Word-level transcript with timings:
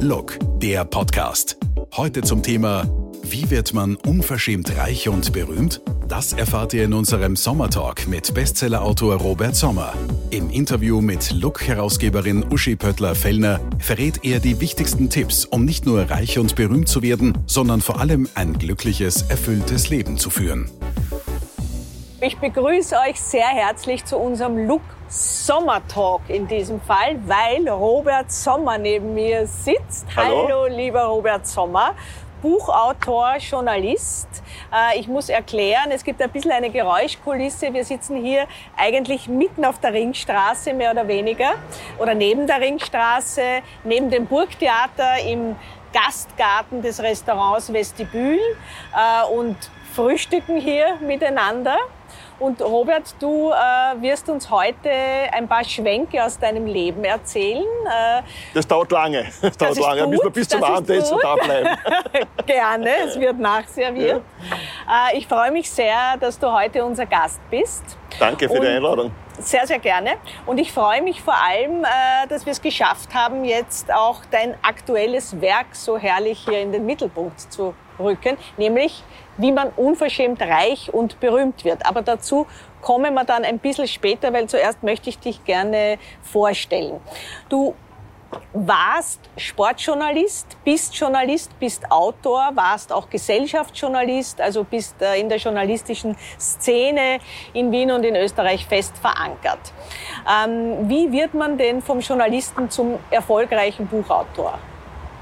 Look, 0.00 0.38
der 0.60 0.84
Podcast. 0.84 1.56
Heute 1.96 2.22
zum 2.22 2.44
Thema 2.44 2.84
Wie 3.24 3.50
wird 3.50 3.74
man 3.74 3.96
unverschämt 3.96 4.78
reich 4.78 5.08
und 5.08 5.32
berühmt? 5.32 5.80
Das 6.06 6.32
erfahrt 6.32 6.72
ihr 6.72 6.84
in 6.84 6.92
unserem 6.92 7.34
Sommertalk 7.34 8.06
mit 8.06 8.32
Bestsellerautor 8.32 9.16
Robert 9.16 9.56
Sommer. 9.56 9.92
Im 10.30 10.50
Interview 10.50 11.00
mit 11.00 11.32
Look-Herausgeberin 11.32 12.44
Uschi 12.48 12.76
Pöttler-Fellner 12.76 13.58
verrät 13.80 14.24
er 14.24 14.38
die 14.38 14.60
wichtigsten 14.60 15.10
Tipps, 15.10 15.44
um 15.44 15.64
nicht 15.64 15.84
nur 15.84 16.08
reich 16.08 16.38
und 16.38 16.54
berühmt 16.54 16.88
zu 16.88 17.02
werden, 17.02 17.36
sondern 17.46 17.80
vor 17.80 17.98
allem 17.98 18.28
ein 18.36 18.56
glückliches, 18.56 19.22
erfülltes 19.22 19.90
Leben 19.90 20.16
zu 20.16 20.30
führen. 20.30 20.70
Ich 22.20 22.38
begrüße 22.38 22.94
euch 23.08 23.20
sehr 23.20 23.48
herzlich 23.48 24.04
zu 24.04 24.16
unserem 24.16 24.68
Look 24.68 24.82
Sommertalk 25.08 26.20
in 26.28 26.46
diesem 26.46 26.80
Fall, 26.80 27.16
weil 27.26 27.66
Robert 27.68 28.30
Sommer 28.30 28.76
neben 28.76 29.14
mir 29.14 29.46
sitzt. 29.46 30.06
Hallo, 30.14 30.46
Hallo 30.48 30.66
lieber 30.66 31.04
Robert 31.04 31.46
Sommer. 31.46 31.94
Buchautor, 32.42 33.36
Journalist. 33.38 34.28
Äh, 34.72 35.00
Ich 35.00 35.08
muss 35.08 35.28
erklären, 35.28 35.90
es 35.90 36.04
gibt 36.04 36.22
ein 36.22 36.30
bisschen 36.30 36.52
eine 36.52 36.70
Geräuschkulisse. 36.70 37.72
Wir 37.72 37.84
sitzen 37.84 38.22
hier 38.22 38.46
eigentlich 38.76 39.28
mitten 39.28 39.64
auf 39.64 39.80
der 39.80 39.92
Ringstraße, 39.92 40.72
mehr 40.72 40.92
oder 40.92 41.08
weniger, 41.08 41.54
oder 41.98 42.14
neben 42.14 42.46
der 42.46 42.60
Ringstraße, 42.60 43.42
neben 43.84 44.10
dem 44.10 44.26
Burgtheater 44.26 45.18
im 45.26 45.56
Gastgarten 45.92 46.82
des 46.82 47.02
Restaurants 47.02 47.72
Vestibül 47.72 48.38
äh, 48.38 49.26
und 49.32 49.56
frühstücken 49.94 50.60
hier 50.60 50.96
miteinander. 51.00 51.76
Und 52.38 52.62
Robert, 52.62 53.16
du 53.18 53.50
äh, 53.50 54.00
wirst 54.00 54.28
uns 54.28 54.48
heute 54.48 54.90
ein 55.32 55.48
paar 55.48 55.64
Schwenke 55.64 56.22
aus 56.24 56.38
deinem 56.38 56.66
Leben 56.66 57.02
erzählen. 57.02 57.64
Äh, 57.86 58.22
Das 58.54 58.66
dauert 58.66 58.92
lange. 58.92 59.24
Das 59.42 59.56
dauert 59.56 59.72
ist 59.72 59.80
lange. 59.80 60.00
Da 60.02 60.06
müssen 60.06 60.20
wir 60.20 60.24
gut, 60.26 60.32
bis 60.34 60.48
zum 60.48 60.60
das 60.60 60.70
Abendessen 60.70 61.14
gut. 61.14 61.24
da 61.24 61.34
bleiben. 61.34 61.68
gerne, 62.46 62.90
es 63.06 63.18
wird 63.18 63.38
nachserviert. 63.40 64.22
Äh, 65.12 65.18
ich 65.18 65.26
freue 65.26 65.50
mich 65.50 65.68
sehr, 65.68 66.16
dass 66.20 66.38
du 66.38 66.52
heute 66.52 66.84
unser 66.84 67.06
Gast 67.06 67.40
bist. 67.50 67.82
Danke 68.20 68.48
für 68.48 68.54
Und- 68.54 68.62
die 68.62 68.68
Einladung. 68.68 69.10
Sehr, 69.40 69.64
sehr 69.68 69.78
gerne. 69.78 70.14
Und 70.46 70.58
ich 70.58 70.72
freue 70.72 71.00
mich 71.00 71.22
vor 71.22 71.34
allem, 71.34 71.84
äh, 71.84 72.26
dass 72.28 72.44
wir 72.44 72.50
es 72.52 72.60
geschafft 72.60 73.14
haben, 73.14 73.44
jetzt 73.44 73.92
auch 73.92 74.20
dein 74.32 74.54
aktuelles 74.62 75.40
Werk 75.40 75.66
so 75.74 75.96
herrlich 75.96 76.40
hier 76.44 76.60
in 76.60 76.72
den 76.72 76.84
Mittelpunkt 76.86 77.40
zu 77.52 77.72
rücken, 78.00 78.36
nämlich 78.56 79.04
wie 79.38 79.52
man 79.52 79.70
unverschämt 79.70 80.42
reich 80.42 80.92
und 80.92 81.20
berühmt 81.20 81.64
wird. 81.64 81.86
Aber 81.86 82.02
dazu 82.02 82.46
kommen 82.82 83.14
wir 83.14 83.24
dann 83.24 83.44
ein 83.44 83.58
bisschen 83.58 83.88
später, 83.88 84.32
weil 84.32 84.48
zuerst 84.48 84.82
möchte 84.82 85.08
ich 85.08 85.18
dich 85.18 85.44
gerne 85.44 85.98
vorstellen. 86.22 87.00
Du 87.48 87.74
warst 88.52 89.20
Sportjournalist, 89.36 90.58
bist 90.64 90.94
Journalist, 90.96 91.58
bist 91.58 91.90
Autor, 91.90 92.50
warst 92.54 92.92
auch 92.92 93.08
Gesellschaftsjournalist, 93.08 94.40
also 94.40 94.64
bist 94.64 95.00
äh, 95.00 95.18
in 95.18 95.28
der 95.28 95.38
journalistischen 95.38 96.16
Szene 96.38 97.20
in 97.52 97.70
Wien 97.72 97.90
und 97.90 98.04
in 98.04 98.16
Österreich 98.16 98.66
fest 98.66 98.96
verankert. 98.98 99.72
Ähm, 100.28 100.88
wie 100.88 101.10
wird 101.10 101.34
man 101.34 101.56
denn 101.56 101.80
vom 101.80 102.00
Journalisten 102.00 102.68
zum 102.70 102.98
erfolgreichen 103.10 103.86
Buchautor? 103.86 104.58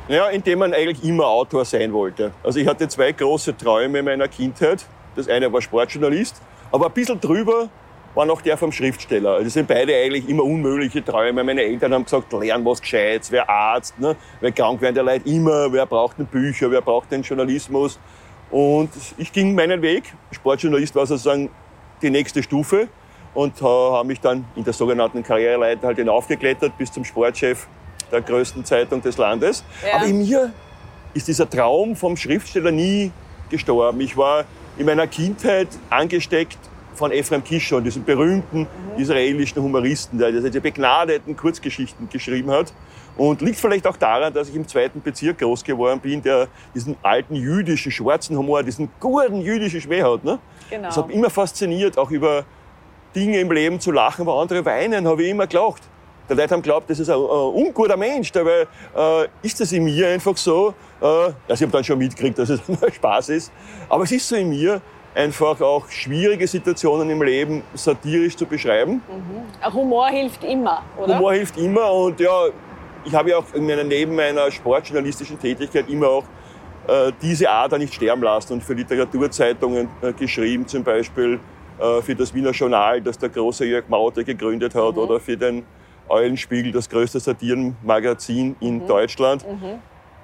Ja, 0.08 0.28
indem 0.28 0.60
man 0.60 0.72
eigentlich 0.72 1.02
immer 1.02 1.26
Autor 1.26 1.64
sein 1.64 1.92
wollte. 1.92 2.30
Also 2.44 2.60
ich 2.60 2.68
hatte 2.68 2.86
zwei 2.86 3.10
große 3.10 3.56
Träume 3.56 3.98
in 3.98 4.04
meiner 4.04 4.28
Kindheit. 4.28 4.86
Das 5.16 5.28
eine 5.28 5.52
war 5.52 5.60
Sportjournalist, 5.60 6.40
aber 6.70 6.86
ein 6.86 6.92
bisschen 6.92 7.20
drüber 7.20 7.68
war 8.14 8.24
noch 8.24 8.40
der 8.40 8.56
vom 8.56 8.70
Schriftsteller. 8.70 9.30
Also 9.32 9.44
das 9.44 9.54
sind 9.54 9.66
beide 9.66 9.92
eigentlich 9.96 10.28
immer 10.28 10.44
unmögliche 10.44 11.04
Träume. 11.04 11.42
Meine 11.42 11.62
Eltern 11.62 11.92
haben 11.92 12.04
gesagt, 12.04 12.32
lern 12.32 12.64
was 12.64 12.80
Gescheites, 12.80 13.32
wer 13.32 13.50
Arzt, 13.50 13.98
ne? 13.98 14.14
weil 14.40 14.52
krank 14.52 14.80
werden 14.80 14.94
die 14.94 15.00
Leute 15.00 15.28
immer, 15.28 15.72
wer 15.72 15.86
braucht 15.86 16.18
denn 16.18 16.26
Bücher, 16.26 16.70
wer 16.70 16.82
braucht 16.82 17.10
den 17.10 17.22
Journalismus. 17.22 17.98
Und 18.52 18.90
ich 19.18 19.32
ging 19.32 19.56
meinen 19.56 19.82
Weg. 19.82 20.04
Sportjournalist 20.30 20.94
war 20.94 21.06
sozusagen 21.06 21.50
die 22.00 22.10
nächste 22.10 22.44
Stufe 22.44 22.86
und 23.34 23.60
äh, 23.60 23.64
habe 23.64 24.06
mich 24.06 24.20
dann 24.20 24.44
in 24.54 24.62
der 24.62 24.72
sogenannten 24.72 25.24
Karriereleiter 25.24 25.88
halt 25.88 25.98
hinaufgeklettert 25.98 26.78
bis 26.78 26.92
zum 26.92 27.04
Sportchef 27.04 27.66
der 28.10 28.22
größten 28.22 28.64
Zeitung 28.64 29.02
des 29.02 29.16
Landes. 29.16 29.64
Ja. 29.84 29.96
Aber 29.96 30.06
in 30.06 30.18
mir 30.18 30.52
ist 31.14 31.28
dieser 31.28 31.48
Traum 31.48 31.96
vom 31.96 32.16
Schriftsteller 32.16 32.70
nie 32.70 33.10
gestorben. 33.50 34.00
Ich 34.00 34.16
war 34.16 34.44
in 34.76 34.86
meiner 34.86 35.06
Kindheit 35.06 35.68
angesteckt 35.90 36.58
von 36.94 37.12
Ephraim 37.12 37.44
Kishon, 37.44 37.84
diesem 37.84 38.04
berühmten 38.04 38.66
israelischen 38.96 39.62
Humoristen, 39.62 40.18
der 40.18 40.32
diese 40.32 40.60
begnadeten 40.60 41.36
Kurzgeschichten 41.36 42.08
geschrieben 42.08 42.50
hat. 42.50 42.72
Und 43.16 43.40
liegt 43.40 43.58
vielleicht 43.58 43.86
auch 43.86 43.96
daran, 43.96 44.32
dass 44.34 44.50
ich 44.50 44.54
im 44.54 44.68
zweiten 44.68 45.00
Bezirk 45.00 45.38
groß 45.38 45.64
geworden 45.64 46.00
bin, 46.00 46.22
der 46.22 46.48
diesen 46.74 46.96
alten 47.02 47.34
jüdischen, 47.34 47.90
schwarzen 47.90 48.36
Humor, 48.36 48.62
diesen 48.62 48.90
guten 49.00 49.40
jüdischen 49.40 49.80
Schmäh 49.80 50.02
hat. 50.02 50.22
Ne? 50.22 50.38
Genau. 50.68 50.88
Das 50.88 50.98
hat 50.98 51.06
mich 51.06 51.16
immer 51.16 51.30
fasziniert, 51.30 51.96
auch 51.96 52.10
über 52.10 52.44
Dinge 53.14 53.40
im 53.40 53.50
Leben 53.50 53.80
zu 53.80 53.90
lachen, 53.90 54.26
wo 54.26 54.32
andere 54.32 54.64
weinen, 54.66 55.08
habe 55.08 55.22
ich 55.22 55.30
immer 55.30 55.46
gelacht. 55.46 55.82
Die 56.28 56.34
Leute 56.34 56.54
haben 56.54 56.62
geglaubt, 56.62 56.90
das 56.90 56.98
ist 56.98 57.08
ein, 57.08 57.14
ein 57.14 57.20
unguter 57.20 57.96
Mensch. 57.96 58.32
Dabei 58.32 58.66
äh, 58.96 59.28
ist 59.42 59.60
das 59.60 59.72
in 59.72 59.84
mir 59.84 60.08
einfach 60.08 60.36
so. 60.36 60.74
Äh, 61.00 61.04
also 61.04 61.34
ich 61.48 61.62
habe 61.62 61.72
dann 61.72 61.84
schon 61.84 61.98
mitgekriegt, 61.98 62.38
dass 62.38 62.48
es 62.48 62.60
Spaß 62.94 63.28
ist. 63.30 63.52
Aber 63.88 64.04
es 64.04 64.12
ist 64.12 64.28
so 64.28 64.36
in 64.36 64.48
mir, 64.48 64.80
einfach 65.16 65.60
auch 65.60 65.88
schwierige 65.88 66.46
Situationen 66.46 67.08
im 67.08 67.22
Leben 67.22 67.62
satirisch 67.74 68.36
zu 68.36 68.44
beschreiben. 68.44 69.02
Humor 69.72 70.08
hilft 70.08 70.44
immer, 70.44 70.82
oder? 70.98 71.16
Humor 71.16 71.32
hilft 71.32 71.56
immer 71.56 71.90
und 71.90 72.20
ja, 72.20 72.46
ich 73.04 73.14
habe 73.14 73.30
ja 73.30 73.38
auch 73.38 73.54
in 73.54 73.66
meiner, 73.66 73.84
neben 73.84 74.14
meiner 74.14 74.50
sportjournalistischen 74.50 75.38
Tätigkeit 75.38 75.88
immer 75.88 76.08
auch 76.08 76.24
äh, 76.86 77.12
diese 77.22 77.48
Ader 77.48 77.78
nicht 77.78 77.94
sterben 77.94 78.22
lassen 78.22 78.54
und 78.54 78.62
für 78.62 78.74
Literaturzeitungen 78.74 79.88
äh, 80.02 80.12
geschrieben, 80.12 80.66
zum 80.66 80.84
Beispiel 80.84 81.40
äh, 81.78 82.02
für 82.02 82.14
das 82.14 82.34
Wiener 82.34 82.50
Journal, 82.50 83.00
das 83.00 83.18
der 83.18 83.30
große 83.30 83.64
Jörg 83.64 83.88
Mauter 83.88 84.22
gegründet 84.22 84.74
hat, 84.74 84.96
oder 84.96 85.18
für 85.18 85.36
den 85.36 85.64
Eulenspiegel, 86.08 86.72
das 86.72 86.88
größte 86.88 87.20
Satirenmagazin 87.20 88.56
in 88.60 88.86
Deutschland. 88.86 89.44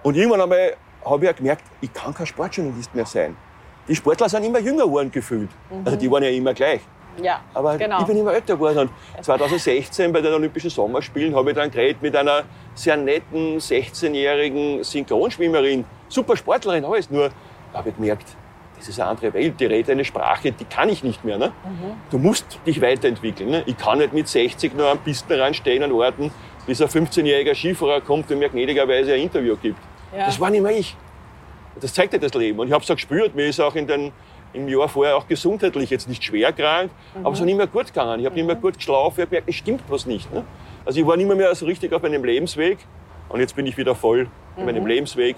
Und 0.03 0.17
irgendwann 0.17 0.41
einmal 0.41 0.77
habe 1.05 1.25
ich 1.25 1.31
ja 1.31 1.33
gemerkt, 1.33 1.65
ich 1.81 1.93
kann 1.93 2.15
kein 2.15 2.27
Sportjournalist 2.27 2.95
mehr 2.95 3.07
sein. 3.07 3.37
Die 3.89 3.97
Sportler 3.97 4.29
sind 4.29 4.45
immer 4.45 4.61
jünger 4.61 4.85
geworden 4.85 5.11
gefühlt. 5.11 5.51
Also 5.85 5.97
die 5.97 6.11
waren 6.11 6.23
ja 6.23 6.31
immer 6.31 6.55
gleich. 6.55 6.81
Ja, 7.21 7.41
Aber 7.53 7.77
genau. 7.77 8.01
ich 8.01 8.07
bin 8.07 8.17
immer 8.17 8.33
älter 8.33 8.55
geworden. 8.55 8.79
Und 8.79 8.91
2016 9.25 10.13
bei 10.13 10.21
den 10.21 10.33
Olympischen 10.33 10.71
Sommerspielen 10.71 11.35
habe 11.35 11.51
ich 11.51 11.57
dann 11.57 11.71
geredet 11.71 12.01
mit 12.01 12.17
einer 12.17 12.45
sehr 12.75 12.97
netten 12.97 13.59
16-jährigen 13.59 14.83
Synchronschwimmerin. 14.83 15.85
Super 16.09 16.37
Sportlerin, 16.37 16.85
alles. 16.85 17.11
Nur 17.11 17.31
da 17.73 17.79
habe 17.79 17.91
ich 17.91 17.97
gemerkt, 17.97 18.37
das 18.83 18.89
ist 18.89 19.01
eine 19.01 19.11
andere 19.11 19.33
Welt. 19.33 19.61
Die 19.61 19.67
redet 19.67 19.91
eine 19.91 20.05
Sprache, 20.05 20.53
die 20.53 20.65
kann 20.65 20.89
ich 20.89 21.05
nicht 21.05 21.25
mehr. 21.25 21.39
Ne? 21.39 21.49
Mhm. 21.65 21.93
Du 22.11 22.19
musst 22.19 22.59
dich 22.67 22.81
weiterentwickeln. 22.81 23.51
Ne? 23.51 23.63
Ich 23.67 23.77
kann 23.77 23.99
nicht 23.99 24.13
mit 24.13 24.29
60 24.29 24.75
nur 24.75 24.89
am 24.89 24.99
Pistenrand 24.99 25.57
stehen 25.57 25.83
und 25.85 25.97
warten, 25.97 26.31
bis 26.67 26.83
ein 26.83 26.89
15-jähriger 26.89 27.55
Skifahrer 27.55 28.01
kommt 28.01 28.31
und 28.31 28.39
mir 28.39 28.49
gnädigerweise 28.49 29.15
ein 29.15 29.21
Interview 29.21 29.57
gibt. 29.57 29.79
Ja. 30.17 30.27
Das 30.27 30.39
war 30.41 30.51
nicht 30.51 30.63
mehr 30.63 30.77
ich. 30.77 30.97
Das 31.81 31.95
zeigt 31.95 32.13
ja 32.13 32.19
das 32.19 32.35
Leben. 32.35 32.59
Und 32.59 32.67
ich 32.67 32.73
habe 32.73 32.83
es 32.83 32.91
auch 32.91 32.97
gespürt. 32.97 33.35
Mir 33.35 33.47
ist 33.47 33.61
auch 33.61 33.75
in 33.75 33.87
den, 33.87 34.13
im 34.53 34.69
Jahr 34.69 34.89
vorher 34.89 35.17
auch 35.17 35.27
gesundheitlich 35.27 35.91
jetzt 35.91 36.09
nicht 36.09 36.23
schwer 36.23 36.53
krank, 36.53 36.91
aber 37.23 37.33
es 37.33 37.41
ist 37.41 37.47
nicht 37.47 37.57
mehr 37.57 37.67
gut 37.67 37.87
gegangen. 37.87 38.21
Ich 38.21 38.27
habe 38.27 38.35
nicht 38.35 38.47
mehr 38.47 38.57
gut 38.57 38.77
geschlafen. 38.77 39.15
Ich 39.17 39.21
habe 39.23 39.31
gemerkt, 39.31 39.49
es 39.49 39.55
stimmt 39.55 39.83
was 39.89 40.07
nicht. 40.07 40.31
Ne? 40.33 40.45
Also 40.85 41.01
ich 41.01 41.07
war 41.07 41.17
nicht 41.17 41.33
mehr, 41.33 41.55
so 41.55 41.67
richtig 41.67 41.93
auf 41.93 42.03
meinem 42.03 42.25
Lebensweg. 42.25 42.79
Und 43.29 43.41
jetzt 43.41 43.57
bin 43.57 43.67
ich 43.67 43.77
wieder 43.77 43.95
voll 43.95 44.29
in 44.57 44.67
meinem 44.67 44.87
Lebensweg. 44.87 45.37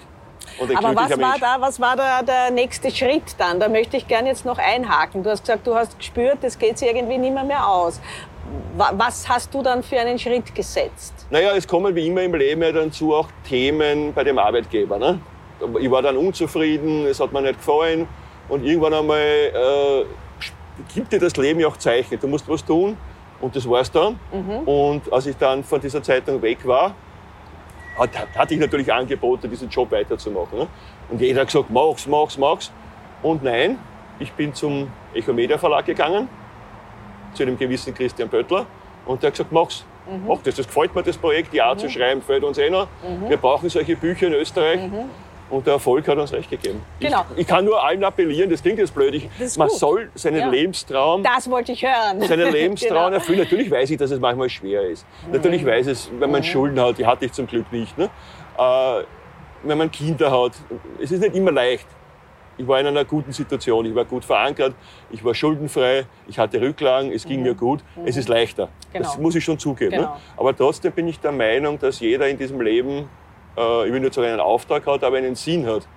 Aber 0.75 0.95
was 0.95 1.09
war 1.11 1.17
Mensch. 1.17 1.39
da, 1.39 1.57
was 1.59 1.79
war 1.79 1.95
da 1.95 2.21
der 2.21 2.51
nächste 2.51 2.89
Schritt 2.91 3.35
dann? 3.37 3.59
Da 3.59 3.67
möchte 3.69 3.97
ich 3.97 4.07
gerne 4.07 4.29
jetzt 4.29 4.45
noch 4.45 4.57
einhaken. 4.57 5.23
Du 5.23 5.29
hast 5.29 5.41
gesagt, 5.43 5.65
du 5.67 5.75
hast 5.75 5.97
gespürt, 5.97 6.37
das 6.41 6.57
geht 6.57 6.77
sich 6.77 6.87
irgendwie 6.87 7.17
nicht 7.17 7.33
mehr, 7.33 7.43
mehr 7.43 7.67
aus. 7.67 7.99
Wa- 8.77 8.91
Was 8.95 9.27
hast 9.27 9.53
du 9.53 9.61
dann 9.63 9.81
für 9.83 9.99
einen 9.99 10.19
Schritt 10.19 10.53
gesetzt? 10.53 11.13
Naja, 11.29 11.51
es 11.55 11.67
kommen 11.67 11.95
wie 11.95 12.07
immer 12.07 12.21
im 12.21 12.35
Leben 12.35 12.61
ja 12.61 12.71
dazu 12.71 13.13
auch 13.15 13.27
Themen 13.47 14.13
bei 14.13 14.23
dem 14.23 14.37
Arbeitgeber. 14.37 14.97
Ne? 14.99 15.19
Ich 15.79 15.89
war 15.89 16.01
dann 16.01 16.17
unzufrieden, 16.17 17.05
es 17.07 17.19
hat 17.19 17.31
mir 17.33 17.41
nicht 17.41 17.57
gefallen. 17.57 18.07
Und 18.47 18.63
irgendwann 18.63 18.93
einmal 18.93 19.17
äh, 19.19 20.05
gibt 20.93 21.11
dir 21.11 21.19
das 21.19 21.35
Leben 21.37 21.59
ja 21.59 21.67
auch 21.67 21.77
Zeichen. 21.77 22.19
Du 22.19 22.27
musst 22.27 22.47
was 22.47 22.63
tun. 22.63 22.95
Und 23.41 23.55
das 23.55 23.67
war's 23.69 23.91
dann. 23.91 24.17
Und 24.65 25.11
als 25.11 25.25
ich 25.25 25.35
dann 25.37 25.63
von 25.63 25.81
dieser 25.81 26.01
Zeitung 26.01 26.41
weg 26.41 26.59
war, 26.65 26.93
hat, 27.97 28.09
hatte 28.37 28.53
ich 28.53 28.59
natürlich 28.59 28.91
angeboten, 28.91 29.49
diesen 29.49 29.69
Job 29.69 29.91
weiterzumachen. 29.91 30.59
Ne? 30.59 30.67
Und 31.09 31.21
jeder 31.21 31.41
hat 31.41 31.47
gesagt, 31.47 31.69
mach's, 31.69 32.07
mach's, 32.07 32.37
mach's. 32.37 32.71
Und 33.23 33.43
nein, 33.43 33.77
ich 34.19 34.31
bin 34.33 34.53
zum 34.53 34.91
Echo 35.13 35.33
Media 35.33 35.57
Verlag 35.57 35.85
gegangen, 35.85 36.27
zu 37.33 37.43
einem 37.43 37.57
gewissen 37.57 37.93
Christian 37.93 38.29
Böttler. 38.29 38.65
Und 39.05 39.21
der 39.23 39.27
hat 39.27 39.33
gesagt, 39.33 39.51
mach's. 39.51 39.85
Mach 40.27 40.37
das, 40.43 40.55
das 40.55 40.67
gefällt 40.67 40.93
mir, 40.95 41.01
das 41.01 41.17
Projekt, 41.17 41.51
Ja 41.53 41.75
zu 41.75 41.89
schreiben, 41.89 42.19
gefällt 42.19 42.43
uns 42.43 42.57
eh 42.59 42.69
noch. 42.69 42.87
Wir 43.27 43.37
brauchen 43.37 43.69
solche 43.69 43.95
Bücher 43.95 44.27
in 44.27 44.33
Österreich. 44.33 44.79
Und 45.55 45.65
der 45.65 45.75
Erfolg 45.75 46.05
hat 46.09 46.17
uns 46.17 46.33
recht 46.33 46.49
gegeben. 46.49 46.81
Genau. 46.99 47.23
Ich, 47.33 47.41
ich 47.41 47.47
kann 47.47 47.63
nur 47.63 47.81
allen 47.81 48.03
appellieren, 48.03 48.49
das 48.49 48.61
klingt 48.61 48.77
jetzt 48.77 48.93
blöd, 48.93 49.13
ich, 49.15 49.29
Das 49.39 49.57
man 49.57 49.69
gut. 49.69 49.77
soll 49.79 50.09
seinen 50.13 50.39
Ja. 50.39 50.49
Lebenstraum 50.49 51.23
Das 51.23 51.49
wollte 51.49 51.71
ich 51.71 51.81
hören. 51.83 52.21
seinen 52.21 52.51
Lebenstraum 52.51 53.05
Genau. 53.05 53.09
erfüllen. 53.15 53.39
Natürlich 53.39 53.71
weiß 53.71 53.89
ich, 53.89 53.97
dass 53.97 54.11
es 54.11 54.19
manchmal 54.19 54.49
schwer 54.49 54.81
ist. 54.81 55.05
Natürlich 55.31 55.65
weiß 55.65 55.87
ich, 55.87 56.09
wenn 56.19 56.29
man 56.29 56.43
Schulden 56.43 56.77
hat, 56.81 56.97
die 56.97 57.05
hatte 57.05 57.23
ich 57.25 57.31
zum 57.31 57.47
Glück 57.47 57.71
nicht. 57.71 57.97
Ne? 57.97 58.09
Äh, 58.57 59.03
wenn 59.63 59.77
man 59.77 59.89
Kinder 59.89 60.29
hat, 60.29 60.51
es 61.01 61.11
ist 61.11 61.21
nicht 61.21 61.35
immer 61.35 61.53
leicht. 61.53 61.87
Ich 62.57 62.67
war 62.67 62.79
in 62.79 62.87
einer 62.87 63.05
guten 63.05 63.31
Situation, 63.31 63.85
ich 63.85 63.95
war 63.95 64.03
gut 64.05 64.25
verankert, 64.25 64.73
ich 65.11 65.23
war 65.23 65.33
schuldenfrei, 65.33 66.05
ich 66.27 66.37
hatte 66.37 66.59
Rücklagen, 66.59 67.11
es 67.13 67.25
ging 67.25 67.39
Mhm. 67.39 67.43
mir 67.47 67.53
gut. 67.55 67.79
Es 68.05 68.17
ist 68.17 68.27
leichter. 68.27 68.67
Genau. 68.91 69.05
Das 69.05 69.17
muss 69.17 69.35
ich 69.35 69.43
schon 69.45 69.57
zugeben. 69.57 69.91
Ne? 69.91 69.97
Genau. 69.99 70.17
Aber 70.35 70.53
trotzdem 70.55 70.91
bin 70.91 71.07
ich 71.07 71.17
der 71.19 71.31
Meinung, 71.31 71.79
dass 71.79 72.01
jeder 72.01 72.27
in 72.27 72.37
diesem 72.37 72.59
Leben, 72.59 73.07
äh, 73.57 73.87
ich 73.87 73.93
will 73.93 73.99
nicht 73.99 74.13
sagen 74.13 74.27
einen 74.27 74.39
Auftrag 74.39 74.85
hat, 74.87 75.03
aber 75.03 75.17
einen 75.17 75.35
Sinn 75.35 75.65
hat. 75.65 75.87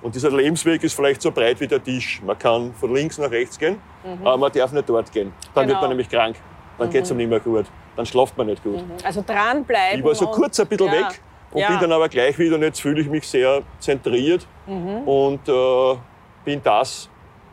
Und 0.00 0.14
dieser 0.14 0.30
Lebensweg 0.30 0.82
ist 0.84 0.94
vielleicht 0.94 1.20
so 1.22 1.32
breit 1.32 1.58
wie 1.60 1.66
der 1.66 1.82
Tisch. 1.82 2.22
Man 2.24 2.38
kann 2.38 2.72
von 2.74 2.94
links 2.94 3.18
nach 3.18 3.30
rechts 3.30 3.58
gehen, 3.58 3.80
aber 4.22 4.36
man 4.36 4.52
darf 4.52 4.70
nicht 4.72 4.88
dort 4.88 5.10
gehen. 5.10 5.32
Dann 5.54 5.66
wird 5.66 5.70
Genau. 5.76 5.80
man 5.80 5.88
nämlich 5.90 6.08
krank. 6.08 6.36
Dann 6.78 6.88
geht's 6.90 7.10
einem 7.10 7.18
nicht 7.18 7.30
mehr 7.30 7.40
gut. 7.40 7.66
Dann 7.96 8.06
schlaft 8.06 8.38
man 8.38 8.46
nicht 8.46 8.62
gut. 8.62 8.84
Also 9.02 9.24
dranbleiben. 9.26 9.98
Ich 9.98 10.04
war 10.04 10.14
so 10.14 10.26
kurz 10.28 10.60
ein 10.60 10.68
bisschen 10.68 10.86
ja. 10.86 10.92
weg 10.92 11.20
und 11.50 11.60
ja. 11.62 11.68
bin 11.70 11.80
dann 11.80 11.90
aber 11.92 12.08
gleich 12.08 12.38
wieder 12.38 12.54
und 12.54 12.62
jetzt 12.62 12.80
fühle 12.80 13.00
ich 13.00 13.08
mich 13.08 13.26
sehr 13.26 13.62
zentriert 13.80 14.46
Mhm. 14.68 14.98
und 15.08 15.48
äh, 15.48 15.96
bin 16.44 16.60
das, 16.62 17.08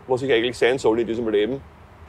was 0.06 0.22
ich 0.22 0.32
eigentlich 0.32 0.56
sein 0.58 0.78
soll 0.78 1.00
in 1.00 1.08
diesem 1.08 1.28
Leben, 1.30 1.60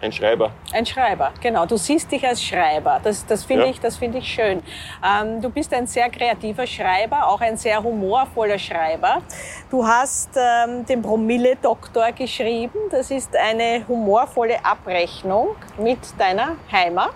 ein 0.00 0.12
Schreiber. 0.12 0.50
Ein 0.72 0.84
Schreiber, 0.84 1.32
genau. 1.40 1.64
Du 1.64 1.76
siehst 1.78 2.12
dich 2.12 2.26
als 2.26 2.42
Schreiber. 2.42 3.00
Das, 3.02 3.24
das 3.24 3.44
finde 3.44 3.64
Ja. 3.64 3.70
ich, 3.70 3.80
das 3.80 3.96
finde 3.96 4.18
ich 4.18 4.28
schön. 4.28 4.62
Ähm, 5.02 5.40
du 5.40 5.48
bist 5.48 5.72
ein 5.72 5.86
sehr 5.86 6.10
kreativer 6.10 6.66
Schreiber, 6.66 7.26
auch 7.28 7.40
ein 7.40 7.56
sehr 7.56 7.82
humorvoller 7.82 8.58
Schreiber. 8.58 9.22
Du 9.70 9.86
hast 9.86 10.30
ähm, 10.36 10.84
den 10.84 11.00
Promille-Doktor 11.02 12.12
geschrieben. 12.12 12.78
Das 12.90 13.10
ist 13.10 13.34
eine 13.34 13.84
humorvolle 13.88 14.62
Abrechnung 14.64 15.56
mit 15.78 15.98
deiner 16.18 16.56
Heimat, 16.70 17.14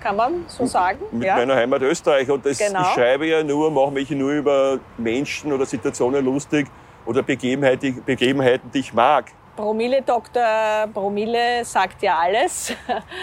kann 0.00 0.16
man 0.16 0.44
so 0.48 0.66
sagen. 0.66 0.98
Mit 1.12 1.24
ja? 1.28 1.36
meiner 1.36 1.54
Heimat 1.54 1.82
Österreich. 1.82 2.28
Und 2.28 2.44
das, 2.44 2.58
Genau. 2.58 2.80
ich 2.82 2.88
schreibe 2.88 3.26
ja 3.26 3.44
nur, 3.44 3.70
mache 3.70 3.92
mich 3.92 4.10
nur 4.10 4.32
über 4.32 4.78
Menschen 4.98 5.52
oder 5.52 5.64
Situationen 5.66 6.24
lustig 6.24 6.66
oder 7.06 7.22
Begebenheiten, 7.22 8.02
Begebenheiten, 8.04 8.70
die 8.72 8.80
ich 8.80 8.92
mag. 8.92 9.26
Promille-Doktor 9.56 10.88
Promille 10.94 11.64
sagt 11.64 12.02
ja 12.02 12.18
alles. 12.18 12.72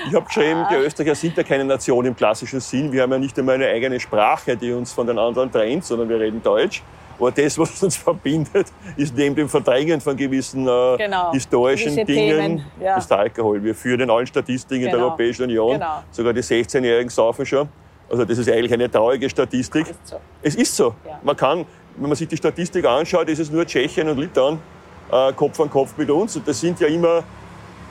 Ich 0.08 0.16
habe 0.16 0.26
geschrieben, 0.26 0.66
die 0.72 0.76
Österreicher 0.76 1.16
sind 1.16 1.38
ja 1.38 1.44
keine 1.44 1.66
Nation 1.66 2.06
im 2.06 2.16
klassischen 2.16 2.60
Sinn. 2.60 2.92
Wir 2.92 3.02
haben 3.02 3.12
ja 3.12 3.18
nicht 3.18 3.38
einmal 3.40 3.56
eine 3.56 3.68
eigene 3.68 4.00
Sprache, 4.00 4.56
die 4.56 4.72
uns 4.72 4.94
von 4.94 5.08
den 5.08 5.18
anderen 5.18 5.52
trennt, 5.52 5.86
sondern 5.86 6.08
wir 6.10 6.20
reden 6.20 6.42
Deutsch. 6.42 6.84
Aber 7.20 7.32
das, 7.32 7.58
was 7.58 7.82
uns 7.84 7.98
verbindet, 7.98 8.68
ist 8.96 9.16
neben 9.16 9.36
dem 9.36 9.50
Verdrängen 9.50 10.00
von 10.00 10.16
gewissen 10.16 10.68
äh, 10.68 10.98
Genau, 10.98 11.32
historischen 11.34 11.96
gewisse 11.96 12.06
Dingen, 12.06 12.64
ja. 12.80 12.98
ist 12.98 13.10
der 13.10 13.20
Alkohol. 13.20 13.62
Wir 13.64 13.76
führen 13.76 14.02
in 14.02 14.10
allen 14.10 14.28
Statistiken 14.28 14.84
in 14.84 14.90
der 14.90 14.94
Genau, 14.94 15.08
Europäischen 15.08 15.44
Union. 15.44 15.74
genau. 15.74 16.04
Sogar 16.12 16.32
die 16.34 16.42
16-Jährigen 16.42 17.10
saufen 17.10 17.46
schon. 17.46 17.68
Also 18.10 18.24
das 18.24 18.38
ist 18.38 18.50
eigentlich 18.50 18.74
eine 18.74 18.90
traurige 18.90 19.30
Statistik. 19.30 19.90
Ist 19.90 20.08
so. 20.08 20.16
Es 20.42 20.56
ist 20.56 20.76
so. 20.76 20.96
Ja. 21.06 21.20
Man 21.24 21.36
kann, 21.36 21.66
wenn 21.98 22.08
man 22.08 22.16
sich 22.16 22.28
die 22.28 22.38
Statistik 22.38 22.86
anschaut, 22.86 23.28
ist 23.30 23.40
es 23.40 23.52
nur 23.52 23.66
Tschechien 23.66 24.08
und 24.10 24.18
Litauen 24.18 24.60
äh, 25.12 25.34
Kopf 25.34 25.60
an 25.60 25.70
Kopf 25.70 25.94
mit 25.98 26.10
uns. 26.10 26.36
Und 26.36 26.48
das 26.48 26.60
sind 26.60 26.80
ja 26.80 26.88
immer, 26.88 27.24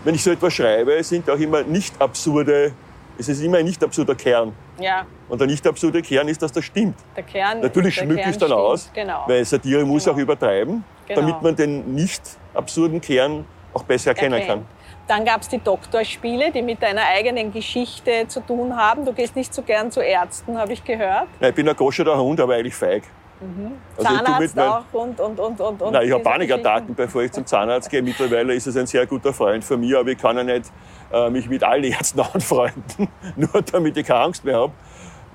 wenn 0.05 0.15
ich 0.15 0.23
so 0.23 0.31
etwas 0.31 0.53
schreibe, 0.55 0.95
es 0.95 1.09
sind 1.09 1.29
auch 1.31 1.39
immer 1.39 1.63
nicht 1.63 2.01
absurde, 2.01 2.73
es 3.19 3.29
ist 3.29 3.43
immer 3.43 3.59
ein 3.59 3.65
nicht 3.65 3.83
absurder 3.83 4.15
Kern. 4.15 4.53
Ja, 4.79 5.05
Und 5.29 5.41
der 5.41 5.49
nicht 5.49 5.67
absurde 5.67 6.01
Kern 6.03 6.29
ist, 6.29 6.41
dass 6.41 6.53
das 6.53 6.65
stimmt. 6.65 6.95
der 7.17 7.25
Kern. 7.25 7.61
Natürlich 7.61 7.97
der 7.97 8.03
schmücke 8.05 8.21
ich 8.21 8.27
es 8.29 8.39
dann 8.39 8.49
stimmt. 8.49 8.61
aus, 8.61 8.91
Genau. 8.95 9.25
weil 9.27 9.45
Satire 9.45 9.85
muss 9.85 10.05
Genau. 10.05 10.15
auch 10.17 10.21
übertreiben, 10.21 10.85
Genau. 11.09 11.21
damit 11.21 11.43
man 11.43 11.57
den 11.57 11.95
nicht 11.95 12.23
absurden 12.55 13.01
Kern 13.01 13.45
auch 13.75 13.83
besser 13.83 14.11
erkennen 14.11 14.35
erkennen. 14.41 14.67
Dann 15.09 15.25
gab 15.25 15.41
es 15.41 15.49
die 15.49 15.59
Doktorspiele, 15.59 16.53
die 16.53 16.61
mit 16.63 16.83
deiner 16.83 17.01
eigenen 17.07 17.51
Geschichte 17.53 18.27
zu 18.29 18.41
tun 18.41 18.77
haben. 18.77 19.05
Du 19.07 19.13
gehst 19.15 19.35
nicht 19.37 19.53
so 19.55 19.63
gern 19.63 19.91
zu 19.91 20.01
Ärzten, 20.01 20.59
habe 20.59 20.73
ich 20.75 20.85
gehört. 20.85 21.21
kann. 21.21 21.27
Nein, 21.41 21.51
ich 21.51 21.57
bin 21.57 21.69
ein 21.69 21.75
goscher 21.77 22.17
Hund, 22.19 22.39
aber 22.41 22.55
eigentlich 22.55 22.75
feig. 22.75 23.05
Also 23.41 24.03
ich 24.03 24.07
tu 24.19 24.25
Zahnarzt 24.25 24.57
mein- 24.57 24.69
auch 24.69 24.85
und, 24.93 25.21
und, 25.21 25.41
und, 25.41 25.61
und. 25.61 25.83
und 25.83 25.93
Nein, 25.93 26.07
ich 26.07 26.13
habe 26.13 26.23
Panikattacken, 26.23 26.95
bevor 26.95 27.23
ich 27.23 27.33
zum 27.33 27.47
Zahnarzt 27.47 27.89
gehe. 27.91 28.03
Mittlerweile 28.03 28.55
ist 28.55 28.67
es 28.67 28.77
ein 28.77 28.87
sehr 28.87 29.07
guter 29.07 29.33
Freund 29.33 29.65
von 29.65 29.81
mir, 29.81 30.01
aber 30.01 30.11
ich 30.11 30.19
kann 30.19 30.37
ja 30.37 30.45
nicht 30.45 30.71
äh, 31.13 31.31
mich 31.31 31.49
mit 31.49 31.63
allen 31.63 31.85
Ärzten 31.85 32.21
anfreunden, 32.35 33.09
nur 33.37 33.63
damit 33.71 33.97
ich 33.97 34.07
keine 34.07 34.21
Angst 34.21 34.45
mehr 34.45 34.57
habe. 34.57 34.73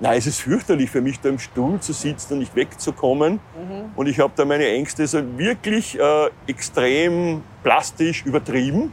Nein, 0.00 0.18
es 0.18 0.26
ist 0.26 0.40
fürchterlich 0.40 0.90
für 0.90 1.00
mich, 1.00 1.20
da 1.20 1.28
im 1.28 1.38
Stuhl 1.38 1.78
zu 1.80 1.92
sitzen 1.92 2.34
und 2.34 2.38
nicht 2.40 2.54
wegzukommen. 2.56 3.38
Und 3.94 4.06
ich 4.08 4.18
habe 4.18 4.32
da 4.34 4.44
meine 4.44 4.66
Ängste 4.66 5.06
so 5.06 5.20
wirklich 5.38 5.98
äh, 5.98 6.30
extrem 6.48 7.42
plastisch 7.62 8.26
übertrieben. 8.26 8.92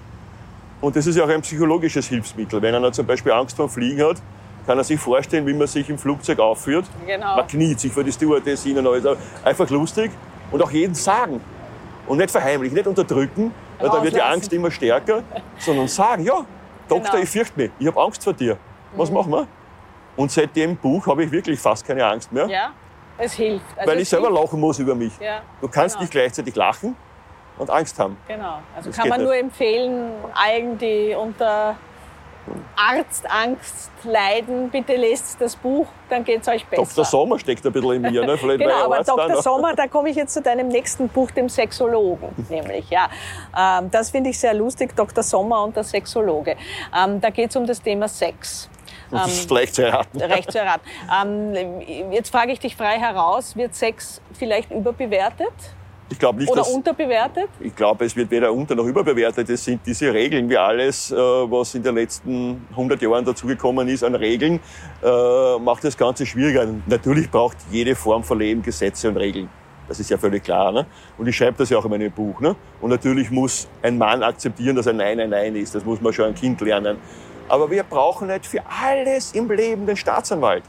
Und 0.80 0.96
das 0.96 1.08
ist 1.08 1.16
ja 1.16 1.24
auch 1.26 1.30
ein 1.30 1.42
psychologisches 1.42 2.08
Hilfsmittel. 2.08 2.62
Wenn 2.62 2.76
einer 2.76 2.92
zum 2.92 3.08
Beispiel 3.08 3.32
Angst 3.32 3.58
vor 3.58 3.68
Fliegen 3.68 4.04
hat, 4.08 4.22
kann 4.66 4.78
er 4.78 4.84
sich 4.84 5.00
vorstellen, 5.00 5.46
wie 5.48 5.54
man 5.54 5.68
sich 5.68 5.90
im 5.90 5.98
Flugzeug 5.98 6.40
aufführt. 6.40 6.86
Genau. 7.06 7.36
Man 7.36 7.48
kniet 7.48 7.80
sich 7.80 7.92
vor 7.92 8.04
die 8.04 8.12
Stewardess 8.12 8.64
hin 8.64 8.78
und 8.78 8.88
alles. 8.88 9.18
Einfach 9.44 9.70
lustig. 9.70 10.12
Und 10.52 10.62
auch 10.62 10.72
jeden 10.72 10.94
sagen. 10.96 11.42
Und 12.08 12.18
nicht 12.18 12.32
verheimlichen, 12.32 12.76
nicht 12.76 12.88
unterdrücken, 12.88 13.54
weil 13.80 13.90
dann 13.90 14.04
wird 14.04 14.16
die. 14.16 14.22
Angst 14.22 14.52
immer 14.54 14.70
stärker, 14.72 15.24
sondern 15.60 15.88
sagen, 15.88 16.24
ja, 16.24 16.46
Doktor, 16.90 17.12
Genau. 17.12 17.24
ich 17.24 17.30
fürchte 17.30 17.60
mich, 17.60 17.72
ich 17.80 17.88
habe 17.88 18.02
Angst 18.02 18.24
vor 18.24 18.34
dir. 18.34 18.58
Was 18.98 19.10
machen 19.10 19.32
wir? 19.32 19.48
Und 20.18 20.30
seit 20.32 20.54
dem 20.56 20.76
Buch 20.76 21.08
habe 21.08 21.24
ich 21.24 21.32
wirklich 21.32 21.58
fast 21.60 21.86
keine 21.88 22.06
Angst 22.06 22.32
mehr, 22.34 22.48
Ja, 22.48 22.72
es 23.18 23.34
hilft. 23.34 23.64
Also 23.78 23.90
weil 23.90 23.98
es 23.98 24.04
ich 24.04 24.10
selber 24.10 24.28
hilft. 24.28 24.42
lachen 24.44 24.60
muss 24.60 24.80
über 24.80 24.94
mich. 24.96 25.14
Ja, 25.22 25.42
Du 25.62 25.70
kannst 25.70 25.96
genau. 25.96 26.02
nicht 26.04 26.12
gleichzeitig 26.12 26.54
lachen 26.56 26.96
und 27.58 27.70
Angst 27.70 27.98
haben. 27.98 28.18
Genau. 28.28 28.60
Also 28.76 28.90
Das 28.90 28.98
kann 28.98 29.08
man 29.08 29.20
nicht. 29.20 29.28
nur 29.28 29.36
empfehlen, 29.38 30.12
allen, 30.34 30.78
die 30.78 31.16
unter 31.18 31.78
Arztangst 32.76 33.92
leiden, 34.04 34.70
bitte 34.70 34.96
lest 34.96 35.40
das 35.40 35.56
Buch, 35.56 35.88
dann 36.10 36.24
geht 36.24 36.42
es 36.42 36.48
euch 36.48 36.66
besser. 36.66 36.84
Dr. 36.84 37.06
Sommer 37.06 37.40
steckt 37.40 37.66
ein 37.66 37.72
bisschen 37.72 37.92
in 37.92 38.02
mir. 38.02 38.26
Ne? 38.26 38.38
Vielleicht 38.38 38.60
Genau, 38.60 38.86
aber 38.86 38.96
er 38.96 39.00
Arzt 39.00 39.10
Dr. 39.10 39.28
noch. 39.30 39.42
Sommer, 39.42 39.76
da 39.76 39.88
komme 39.88 40.10
ich 40.10 40.16
jetzt 40.16 40.34
zu 40.34 40.42
deinem 40.42 40.68
nächsten 40.68 41.08
Buch, 41.08 41.30
dem 41.32 41.50
Sexologen, 41.50 42.30
nämlich. 42.50 42.90
Ja, 42.90 43.10
ähm, 43.58 43.92
das 43.92 44.10
finde 44.10 44.32
ich 44.32 44.40
sehr 44.40 44.54
lustig, 44.54 44.96
Dr. 44.96 45.24
Sommer 45.24 45.64
und 45.64 45.76
der 45.76 45.84
Sexologe. 45.84 46.56
Ähm, 46.98 47.22
da 47.22 47.30
geht 47.30 47.52
es 47.52 47.56
um 47.56 47.66
das 47.66 47.82
Thema 47.82 48.08
Sex. 48.08 48.70
Das 49.12 49.28
ist 49.28 49.52
leicht 49.52 49.76
zu 49.76 49.84
erraten. 49.86 50.22
Recht 50.22 50.52
zu 50.52 50.60
erraten. 50.60 50.88
Ähm, 51.24 52.12
jetzt 52.12 52.30
frage 52.32 52.54
ich 52.54 52.60
dich 52.60 52.76
frei 52.76 52.98
heraus, 52.98 53.56
wird 53.56 53.76
Sex 53.76 54.22
vielleicht 54.34 54.72
überbewertet 54.72 55.54
Ich 56.12 56.20
glaube 56.20 56.40
nicht, 56.40 56.52
oder 56.52 56.62
dass, 56.62 56.70
unterbewertet? 56.70 57.48
ich 57.62 57.74
glaube, 57.74 58.04
es 58.04 58.16
wird 58.16 58.30
weder 58.30 58.52
unter 58.52 58.76
noch 58.76 58.86
überbewertet. 58.86 59.50
Es 59.50 59.64
sind 59.64 59.80
diese 59.86 60.14
Regeln 60.14 60.50
wie 60.50 60.58
alles, 60.58 61.10
äh, 61.10 61.16
was 61.16 61.74
in 61.74 61.84
den 61.84 61.96
letzten 61.96 62.68
100 62.72 63.02
Jahren 63.02 63.24
dazugekommen 63.24 63.88
ist 63.88 64.04
an 64.04 64.16
Regeln, 64.16 64.60
äh, 65.02 65.60
macht 65.60 65.86
das 65.86 65.98
Ganze 65.98 66.26
schwieriger. 66.26 66.68
Natürlich 66.86 67.32
braucht 67.32 67.58
jede 67.72 67.96
Form 67.96 68.24
von 68.24 68.40
Leben 68.40 68.62
Gesetze 68.62 69.08
und 69.08 69.16
Regeln. 69.16 69.50
Das 69.88 70.00
ist 70.02 70.10
ja 70.10 70.18
völlig 70.18 70.44
klar. 70.44 70.74
Ne? 70.74 70.86
Und 71.18 71.28
ich 71.28 71.36
schreibe 71.36 71.58
das 71.58 71.70
ja 71.70 71.78
auch 71.78 71.86
in 71.86 71.92
meinem 71.92 72.12
Buch. 72.12 72.42
Ne? 72.42 72.56
Und 72.82 72.90
natürlich 72.90 73.32
muss 73.32 73.70
ein 73.82 73.98
Mann 73.98 74.22
akzeptieren, 74.22 74.76
dass 74.76 74.88
ein 74.88 74.98
Nein 74.98 75.20
ein 75.20 75.30
Nein 75.30 75.56
ist. 75.56 75.74
Das 75.74 75.86
muss 75.86 76.02
man 76.02 76.12
schon 76.12 76.26
ein 76.26 76.36
Kind 76.36 76.60
lernen. 76.60 76.98
Aber 77.48 77.70
wir 77.72 77.84
brauchen 77.84 78.28
nicht 78.28 78.46
für 78.46 78.62
alles 78.66 79.34
im 79.34 79.50
Leben 79.50 79.86
den 79.86 79.98
Staatsanwalt. 79.98 80.64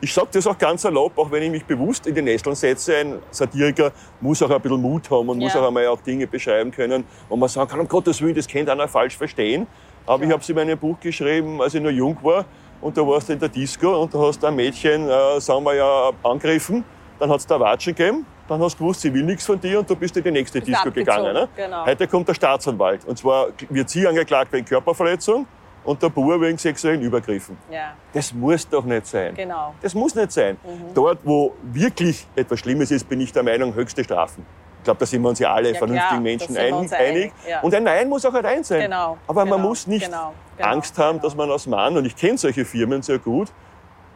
Ich 0.00 0.12
sage 0.12 0.28
das 0.32 0.46
auch 0.46 0.58
ganz 0.58 0.84
erlaubt, 0.84 1.18
auch 1.18 1.30
wenn 1.30 1.42
ich 1.42 1.50
mich 1.50 1.64
bewusst 1.64 2.06
in 2.06 2.14
die 2.14 2.22
Nesseln 2.22 2.54
setze. 2.54 2.96
Ein 2.96 3.18
Satiriker 3.30 3.92
muss 4.20 4.42
auch 4.42 4.50
ein 4.50 4.60
bisschen 4.60 4.80
Mut 4.80 5.10
haben 5.10 5.28
und 5.28 5.38
muss 5.38 5.54
Ja. 5.54 5.60
auch 5.62 5.68
einmal 5.68 5.86
auch 5.86 6.00
Dinge 6.00 6.26
beschreiben 6.26 6.70
können, 6.70 7.04
wo 7.28 7.36
man 7.36 7.48
sagen 7.48 7.70
kann, 7.70 7.80
um 7.80 7.88
Gottes 7.88 8.20
Willen, 8.20 8.34
das 8.34 8.46
könnte 8.46 8.72
einer 8.72 8.88
falsch 8.88 9.16
verstehen. 9.16 9.66
Aber 10.06 10.22
ich 10.22 10.30
habe 10.30 10.42
es 10.42 10.48
in 10.48 10.54
meinem 10.56 10.78
Buch 10.78 10.98
geschrieben, 11.00 11.60
als 11.62 11.74
ich 11.74 11.82
noch 11.82 11.90
jung 11.90 12.16
war. 12.22 12.44
Und 12.80 12.96
da 12.96 13.06
warst 13.06 13.28
du 13.28 13.32
in 13.32 13.38
der 13.38 13.48
Disco 13.48 14.02
und 14.02 14.12
da 14.12 14.18
hast 14.18 14.42
du 14.42 14.46
ein 14.46 14.54
Mädchen, 14.56 15.08
äh, 15.08 15.40
sagen 15.40 15.64
wir 15.64 15.74
ja, 15.74 16.10
angegriffen. 16.22 16.84
Dann 17.18 17.30
hat 17.30 17.38
es 17.38 17.46
da 17.46 17.58
Watschen 17.58 17.94
gegeben. 17.94 18.26
Dann 18.46 18.60
hast 18.60 18.74
du 18.74 18.80
gewusst, 18.80 19.00
sie 19.00 19.14
will 19.14 19.22
nichts 19.22 19.46
von 19.46 19.58
dir 19.58 19.78
und 19.78 19.88
du 19.88 19.96
bist 19.96 20.14
in 20.18 20.22
die 20.22 20.30
nächste 20.30 20.60
Disco 20.60 20.88
abgezogen, 20.88 21.24
gegangen. 21.24 21.32
Ne? 21.32 21.48
genau. 21.56 21.86
Heute 21.86 22.06
kommt 22.06 22.28
der 22.28 22.34
Staatsanwalt. 22.34 23.06
Und 23.06 23.16
zwar 23.16 23.46
wird 23.70 23.88
sie 23.88 24.06
angeklagt 24.06 24.52
wegen 24.52 24.66
Körperverletzung 24.66 25.46
und 25.84 26.02
der 26.02 26.08
Bauer 26.08 26.40
wegen 26.40 26.58
sexuellen 26.58 27.02
Übergriffen. 27.02 27.56
Ja, 27.70 27.94
Das 28.12 28.32
muss 28.32 28.68
doch 28.68 28.84
nicht 28.84 29.06
sein. 29.06 29.34
genau. 29.34 29.74
Das 29.82 29.94
muss 29.94 30.14
nicht 30.14 30.32
sein. 30.32 30.56
Mhm. 30.64 30.94
Dort, 30.94 31.18
wo 31.24 31.54
wirklich 31.62 32.26
etwas 32.34 32.58
Schlimmes 32.60 32.90
ist, 32.90 33.08
bin 33.08 33.20
ich 33.20 33.32
der 33.32 33.42
Meinung, 33.42 33.74
höchste 33.74 34.02
Strafen. 34.02 34.44
Ich 34.78 34.84
glaube, 34.84 35.00
da 35.00 35.06
sind 35.06 35.22
wir 35.22 35.30
uns 35.30 35.38
ja 35.38 35.52
alle 35.52 35.72
Ja, 35.72 35.78
vernünftigen 35.78 36.08
klar, 36.10 36.20
Menschen 36.20 36.54
wir 36.54 36.60
einig. 36.60 36.92
einig, 36.92 37.32
ja. 37.48 37.60
Und 37.60 37.74
ein 37.74 37.84
Nein 37.84 38.08
muss 38.08 38.24
auch 38.26 38.34
ein 38.34 38.42
Nein 38.42 38.64
sein. 38.64 38.82
Genau, 38.82 39.16
Aber 39.26 39.44
man 39.46 39.56
genau, 39.56 39.68
muss 39.68 39.86
nicht 39.86 40.04
genau, 40.04 40.34
genau, 40.58 40.68
Angst 40.68 40.98
haben, 40.98 41.12
genau. 41.18 41.22
dass 41.22 41.34
man 41.36 41.50
als 41.50 41.66
Mann, 41.66 41.96
und 41.96 42.04
ich 42.04 42.14
kenne 42.14 42.36
solche 42.36 42.64
Firmen 42.66 43.00
sehr 43.00 43.18
gut, 43.18 43.50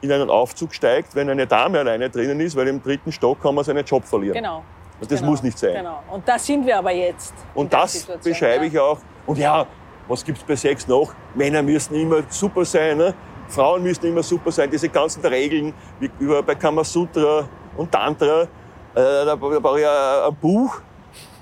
in 0.01 0.13
einen 0.13 0.29
Aufzug 0.31 0.75
steigt, 0.75 1.15
wenn 1.15 1.29
eine 1.31 1.47
Dame 1.47 1.79
alleine 1.79 2.11
drinnen 2.11 2.39
ist, 2.41 2.55
weil 2.55 2.69
im 2.69 2.83
dritten 2.83 3.11
Stock 3.13 3.43
kann 3.43 3.55
man 3.55 3.65
seinen 3.65 3.85
Job 3.85 4.05
verlieren. 4.05 4.35
Genau. 4.35 4.63
Und 5.01 5.11
das 5.11 5.21
genau, 5.21 5.31
muss 5.31 5.43
nicht 5.43 5.59
sein. 5.59 5.75
Genau. 5.75 6.03
Und 6.11 6.29
da 6.29 6.39
sind 6.39 6.67
wir 6.67 6.77
aber 6.79 6.91
jetzt. 6.91 7.33
Und 7.55 7.73
das 7.73 8.07
beschreibe 8.23 8.67
ich 8.67 8.79
auch. 8.79 8.99
Und 9.27 9.39
ja, 9.39 9.67
was 10.09 10.25
gibt's 10.25 10.43
bei 10.43 10.57
Sex 10.57 10.89
noch? 10.89 11.13
Männer 11.35 11.63
müssen 11.63 11.95
immer 11.95 12.23
super 12.29 12.65
sein, 12.65 12.97
ne? 12.97 13.15
Frauen 13.49 13.83
müssen 13.83 14.07
immer 14.07 14.23
super 14.23 14.51
sein. 14.51 14.71
Diese 14.71 14.89
ganzen 14.89 15.25
Regeln, 15.25 15.73
wie 16.01 16.11
über 16.19 16.43
bei 16.43 16.55
Kamasutra 16.55 17.49
und 17.77 17.91
Tantra, 17.91 18.43
äh, 18.43 18.47
da 18.95 19.35
brauche 19.37 19.81
ich 19.81 19.87
ein, 19.87 20.29
ein 20.29 20.37
Buch, 20.37 20.81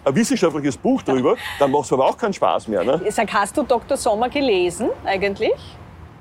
ein 0.05 0.15
wissenschaftliches 0.15 0.77
Buch 0.77 1.03
drüber. 1.03 1.37
Dann 1.59 1.71
macht 1.71 1.85
es 1.87 1.93
aber 1.93 2.07
auch 2.07 2.17
keinen 2.17 2.33
Spaß 2.33 2.69
mehr. 2.69 2.85
Ne? 2.85 3.01
Sag, 3.11 3.33
hast 3.33 3.57
du 3.57 3.63
Dr. 3.63 3.97
Sommer 3.97 4.29
gelesen 4.29 4.91
eigentlich? 5.05 5.55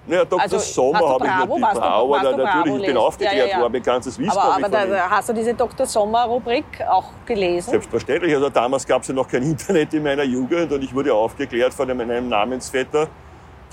Naja, 0.07 0.25
Dr. 0.25 0.41
Also, 0.41 0.59
Sommer 0.59 0.99
habe 0.99 1.25
ich 1.25 1.31
Bravo? 1.31 1.57
natürlich 1.57 1.81
Bravo, 1.81 2.07
du 2.07 2.23
natürlich, 2.23 2.45
Bravo 2.45 2.77
ich 2.77 2.85
bin 2.85 2.97
aufgeklärt 2.97 3.49
Ja, 3.49 3.55
ja, 3.55 3.61
worden, 3.61 3.73
mein 3.73 3.83
ganzes 3.83 4.19
Wissen 4.19 4.37
Aber, 4.37 4.55
aber 4.55 4.69
da, 4.69 5.09
hast 5.09 5.29
du 5.29 5.33
diese 5.33 5.53
Dr. 5.53 5.85
Sommer-Rubrik 5.85 6.65
auch 6.87 7.05
gelesen? 7.25 7.71
Selbstverständlich. 7.71 8.33
Also 8.35 8.49
damals 8.49 8.85
gab 8.85 9.01
es 9.01 9.07
ja 9.07 9.13
noch 9.15 9.27
kein 9.27 9.43
Internet 9.51 9.93
in 9.93 10.03
meiner 10.03 10.23
Jugend 10.23 10.71
und 10.71 10.83
ich 10.83 10.93
wurde 10.93 11.13
aufgeklärt 11.13 11.73
von 11.73 11.89
einem 11.89 12.29
Namensvetter, 12.29 13.07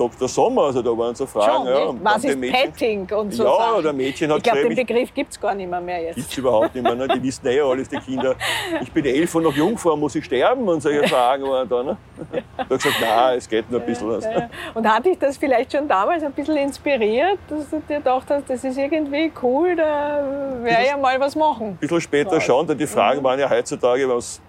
Dr. 0.09 0.29
Sommer. 0.29 0.63
Also 0.65 0.83
da 0.83 0.91
waren 0.97 1.15
so 1.15 1.27
Fragen. 1.27 1.53
Schon, 1.53 1.67
ja, 1.67 1.79
und 1.85 2.05
Was 2.05 2.25
ist 2.25 2.37
Mädchen- 2.39 2.53
Petting 2.73 3.09
und 3.17 3.33
so 3.33 3.45
Ja, 3.45 3.57
Sachen? 3.57 3.83
der 3.83 3.93
Mädchen 3.93 4.31
hat 4.31 4.37
Ich 4.39 4.43
glaube, 4.45 4.69
den 4.69 4.75
Begriff 4.77 5.15
gibt 5.15 5.33
es 5.33 5.41
gar 5.41 5.55
nicht 5.55 5.69
mehr, 5.71 5.81
mehr 5.81 6.03
jetzt. 6.03 6.17
Gibt's 6.17 6.37
überhaupt 6.39 6.75
nicht 6.75 6.83
mehr. 6.85 6.95
Ne? 6.95 7.09
Die 7.09 7.23
wissen 7.23 7.47
eh 7.47 7.61
alles, 7.61 7.89
die 7.89 7.97
Kinder. 7.99 8.35
Ich 8.81 8.91
bin 8.93 9.05
elf 9.05 9.35
und 9.35 9.43
noch 9.45 9.55
Jungfrau, 9.55 9.97
muss 9.97 10.15
ich 10.15 10.25
sterben? 10.25 10.69
Und 10.69 10.81
solche 10.83 11.07
Fragen 11.09 11.45
waren 11.45 11.69
da. 11.69 11.83
Ne? 11.83 11.97
Da 12.57 12.63
habe 12.65 12.77
gesagt, 12.77 12.97
nein, 13.01 13.39
es 13.39 13.49
geht 13.49 13.71
nur 13.71 13.81
ein 13.81 13.87
bisschen. 13.87 14.09
was. 14.09 14.25
Ja. 14.25 14.49
Und 14.75 14.87
hat 14.89 15.05
dich 15.07 15.19
das 15.19 15.37
vielleicht 15.37 15.73
schon 15.73 15.87
damals 15.89 16.23
ein 16.23 16.33
bisschen 16.33 16.57
inspiriert, 16.57 17.39
dass 17.49 17.71
du 17.71 17.81
dir 17.89 17.97
gedacht 17.99 18.27
hast, 18.29 18.49
das 18.49 18.65
ist 18.65 18.77
irgendwie 18.79 19.33
cool, 19.43 19.77
da 19.77 20.23
werde 20.63 20.83
ich 20.83 20.89
ja 20.91 20.97
mal 20.97 21.19
was 21.21 21.35
machen? 21.37 21.69
Ein 21.69 21.77
bisschen 21.77 22.01
später 22.01 22.41
schon, 22.41 22.67
denn 22.67 22.79
die 22.79 22.87
Fragen 22.87 23.23
waren 23.23 23.39
ja 23.39 23.49
heutzutage, 23.49 24.09
was 24.09 24.41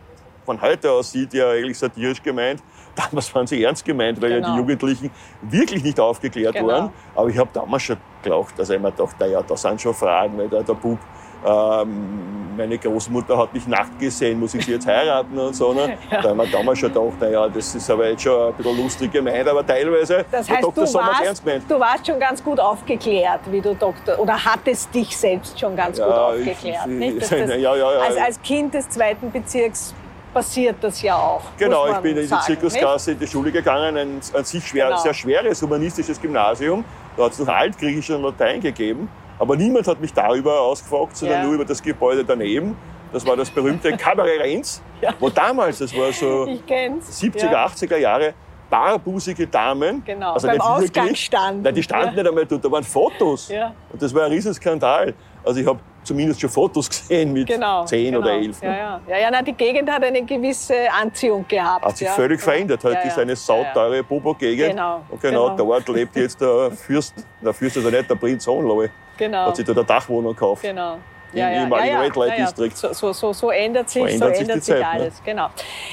von 0.46 0.62
heute 0.62 0.92
aus 0.92 1.12
sieht, 1.12 1.34
ja 1.34 1.50
eigentlich 1.50 1.78
satirisch 1.78 2.22
gemeint. 2.22 2.62
Damals 3.10 3.34
waren 3.34 3.48
sie 3.48 3.64
ernst 3.64 3.84
gemeint, 3.86 4.22
weil 4.22 4.32
ja 4.32 4.38
Genau. 4.38 4.52
die 4.54 4.58
Jugendlichen 4.60 5.12
wirklich 5.42 5.84
nicht 5.84 6.00
aufgeklärt 6.00 6.54
Genau. 6.56 6.68
waren. 6.68 6.90
Aber 7.16 7.28
ich 7.30 7.38
habe 7.38 7.50
damals 7.54 7.84
schon 7.84 7.98
gedacht, 8.22 8.54
also 8.58 8.74
ich 8.74 8.80
mir 8.80 8.92
gedacht, 8.92 9.16
naja, 9.20 9.42
da 9.42 9.58
sind 9.58 9.82
schon 9.82 9.94
Fragen, 9.94 10.38
weil 10.38 10.48
der, 10.48 10.64
der 10.64 10.74
Bub, 10.74 11.00
ähm, 11.46 12.56
meine 12.56 12.78
Großmutter 12.78 13.38
hat 13.38 13.54
mich 13.54 13.68
nackt 13.68 14.00
gesehen, 14.00 14.40
muss 14.40 14.54
ich 14.54 14.64
sie 14.66 14.74
jetzt 14.74 14.86
heiraten 14.88 15.38
und 15.38 15.56
so. 15.56 15.74
Ne? 15.74 15.98
Da 16.10 16.30
haben 16.30 16.38
wir 16.38 16.46
damals 16.48 16.80
schon 16.80 16.94
gedacht, 16.94 17.20
naja, 17.20 17.48
das 17.50 17.74
ist 17.76 17.90
aber 17.90 18.10
jetzt 18.10 18.22
schon 18.22 18.48
ein 18.50 18.54
bisschen 18.54 18.78
lustig 18.78 19.12
gemeint, 19.12 19.48
aber 19.48 19.66
teilweise 19.66 20.24
Das 20.32 20.48
hat 20.48 20.58
heißt, 20.58 20.64
Dr. 20.68 20.86
du 20.86 20.94
warst, 20.94 21.24
ernst 21.24 21.44
gemeint. 21.44 21.64
du 21.68 21.80
warst 21.80 22.08
schon 22.08 22.20
ganz 22.20 22.44
gut 22.44 22.60
aufgeklärt, 22.60 23.42
wie 23.50 23.60
du 23.60 23.74
Doktor, 23.76 24.20
oder 24.20 24.38
hattest 24.46 24.94
dich 24.94 25.18
selbst 25.18 25.60
schon 25.60 25.76
ganz 25.76 25.98
Ja, 25.98 26.06
gut 26.06 26.14
ich- 26.42 26.50
aufgeklärt. 26.52 26.86
ich- 26.88 26.94
nicht? 26.94 27.22
Dass 27.24 27.30
ja, 27.32 27.38
das, 27.40 27.50
ja, 27.50 27.58
ja, 27.76 27.76
ja. 27.94 28.00
Als, 28.02 28.18
als 28.18 28.42
Kind 28.44 28.74
des 28.76 28.88
zweiten 28.90 29.32
Bezirks 29.32 29.94
passiert 30.34 30.78
das 30.82 31.02
ja 31.02 31.16
auch. 31.16 31.42
Genau, 31.58 31.88
ich 31.88 31.98
bin 31.98 32.12
in 32.16 32.22
die 32.24 32.28
sagen, 32.28 32.44
Zirkusklasse 32.44 33.12
in 33.12 33.20
die 33.20 33.28
Schule 33.28 33.52
gegangen, 33.52 33.98
ein 33.98 34.22
an 34.34 34.44
sich 34.44 34.66
schwer, 34.68 34.88
Genau. 34.88 34.98
sehr 35.00 35.14
schweres 35.14 35.62
humanistisches 35.62 36.20
Gymnasium. 36.22 36.84
Da 37.16 37.26
hat 37.26 37.34
es 37.34 37.40
noch 37.40 37.48
Altgriechisch 37.48 38.10
und 38.10 38.24
Latein 38.24 38.60
gegeben. 38.62 39.10
Aber 39.40 39.56
niemand 39.56 39.88
hat 39.88 40.00
mich 40.02 40.14
darüber 40.14 40.60
ausgefragt, 40.62 41.18
sondern 41.18 41.40
Ja. 41.40 41.44
nur 41.46 41.54
über 41.56 41.66
das 41.66 41.82
Gebäude 41.82 42.24
daneben. 42.26 42.76
Das 43.12 43.26
war 43.28 43.36
das 43.36 43.50
berühmte 43.50 43.92
Cabaret 43.98 44.40
Renz, 44.40 44.82
Ja. 45.02 45.14
wo 45.20 45.30
damals, 45.30 45.80
das 45.80 45.96
war 45.96 46.12
so 46.12 46.46
nicht? 46.46 46.62
Ich 46.62 46.66
kenn's. 46.66 47.22
70er, 47.22 47.52
ja. 47.52 47.66
80er 47.66 47.98
Jahre, 47.98 48.34
barbusige 48.70 49.46
Damen. 49.46 50.04
Genau, 50.04 50.34
also 50.34 50.48
beim 50.48 50.58
nicht 50.58 50.66
wirklich, 50.68 50.90
Ausgang 51.02 51.16
standen. 51.16 51.62
Nein, 51.62 51.76
die 51.76 51.84
standen 51.84 52.08
Ja. 52.18 52.24
nicht 52.24 52.28
einmal 52.30 52.46
dort, 52.48 52.66
da 52.66 52.72
waren 52.72 52.84
Fotos. 52.84 53.50
Ja. 53.50 53.74
Und 53.92 54.02
das 54.02 54.14
war 54.16 54.24
ein 54.26 54.32
Riesenskandal. 54.32 55.14
Also 55.46 55.60
ich 55.60 55.68
habe 55.68 55.80
zumindest 56.04 56.42
schon 56.42 56.50
Fotos 56.50 56.90
gesehen 56.90 57.34
mit 57.34 57.48
Genau. 57.48 57.86
10 57.86 58.06
genau. 58.06 58.20
oder 58.20 58.34
11. 58.34 58.62
Ja, 58.62 58.76
ja. 58.76 59.02
ja, 59.08 59.18
ja 59.18 59.30
na, 59.32 59.42
die 59.42 59.54
Gegend 59.54 59.90
hat 59.90 60.04
eine 60.04 60.24
gewisse 60.24 60.76
Anziehung 60.92 61.46
gehabt. 61.48 61.86
Hat 61.86 61.98
sich 61.98 62.08
ja. 62.08 62.14
völlig 62.14 62.42
verändert. 62.42 62.84
Heute 62.84 62.96
Ja, 62.96 63.02
ja. 63.02 63.08
ist 63.08 63.20
eine 63.20 63.32
Ja, 63.32 63.36
sauteure 63.36 64.04
Bobo-Gegend. 64.04 64.70
Genau, 64.72 65.02
Und 65.10 65.22
genau, 65.22 65.50
genau. 65.56 65.80
dort 65.80 65.88
lebt 65.90 66.16
jetzt 66.16 66.40
der 66.42 66.72
Fürst, 66.72 67.14
der 67.42 67.54
Fürst 67.54 67.78
ist 67.78 67.84
ja 67.84 67.92
nicht, 67.92 68.10
der 68.10 68.16
Prinz 68.16 68.46
Hohenlohe. 68.48 68.86
ja. 68.86 68.92
Genau. 69.18 69.46
Hat 69.48 69.56
sich 69.56 69.66
da 69.66 69.72
eine 69.74 69.84
Dachwohnung 69.84 70.34
gekauft. 70.34 70.64
Genau. 70.64 70.98
Im 71.34 71.40
ehemaligen 71.40 71.98
Red 71.98 72.16
Light 72.16 72.38
District. 72.38 72.76
So, 72.76 72.94
so, 72.94 73.14
so, 73.14 73.34
so 73.34 73.52
ändert 73.52 73.90
sich, 73.90 74.02
So 74.02 74.08
ändert 74.08 74.40
ändert 74.40 74.64
sich 74.64 74.66
sich, 74.66 74.76
die 74.76 74.82
Zeit, 74.82 74.94
ne? 74.94 75.02
alles. 75.02 75.24
Genau. 75.24 75.48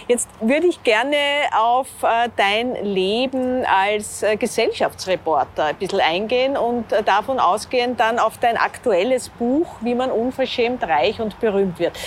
Jetzt 0.09 0.29
würde 0.41 0.67
ich 0.67 0.83
gerne 0.83 1.17
auf 1.57 1.89
äh, 2.03 2.29
dein 2.37 2.75
Leben 2.85 3.65
als 3.65 4.23
äh, 4.23 4.37
Gesellschaftsreporter 4.37 5.67
ein 5.67 5.77
bisschen 5.77 6.01
eingehen 6.01 6.57
und 6.57 6.93
äh, 6.93 7.03
davon 7.03 7.39
ausgehen 7.39 7.97
dann 7.97 8.19
auf 8.19 8.39
dein 8.39 8.57
aktuelles 8.57 9.29
Buch, 9.29 9.67
wie 9.81 9.95
man 9.95 10.11
unverschämt 10.11 10.83
reich 10.83 11.21
und 11.21 11.39
berühmt 11.41 11.79
wird. 11.79 11.99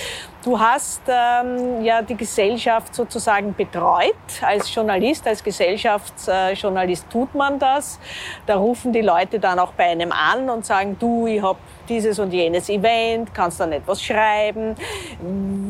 Du 0.44 0.60
hast 0.60 1.00
ähm, 1.08 1.82
ja 1.82 2.02
die 2.02 2.16
Gesellschaft 2.16 2.94
sozusagen 2.94 3.54
betreut 3.54 4.14
als 4.42 4.74
Journalist, 4.74 5.26
als 5.26 5.42
Gesellschaftsjournalist 5.42 7.08
tut 7.08 7.34
man 7.34 7.58
das. 7.58 7.98
Da 8.44 8.56
rufen 8.56 8.92
die 8.92 9.00
Leute 9.00 9.40
dann 9.40 9.58
auch 9.58 9.72
bei 9.72 9.84
einem 9.84 10.12
an 10.12 10.50
und 10.50 10.66
sagen, 10.66 10.98
du, 10.98 11.26
ich 11.26 11.42
habe 11.42 11.58
dieses 11.88 12.18
und 12.18 12.32
jenes 12.32 12.68
Event, 12.68 13.32
kannst 13.34 13.60
dann 13.60 13.72
etwas 13.72 14.02
schreiben. 14.02 14.74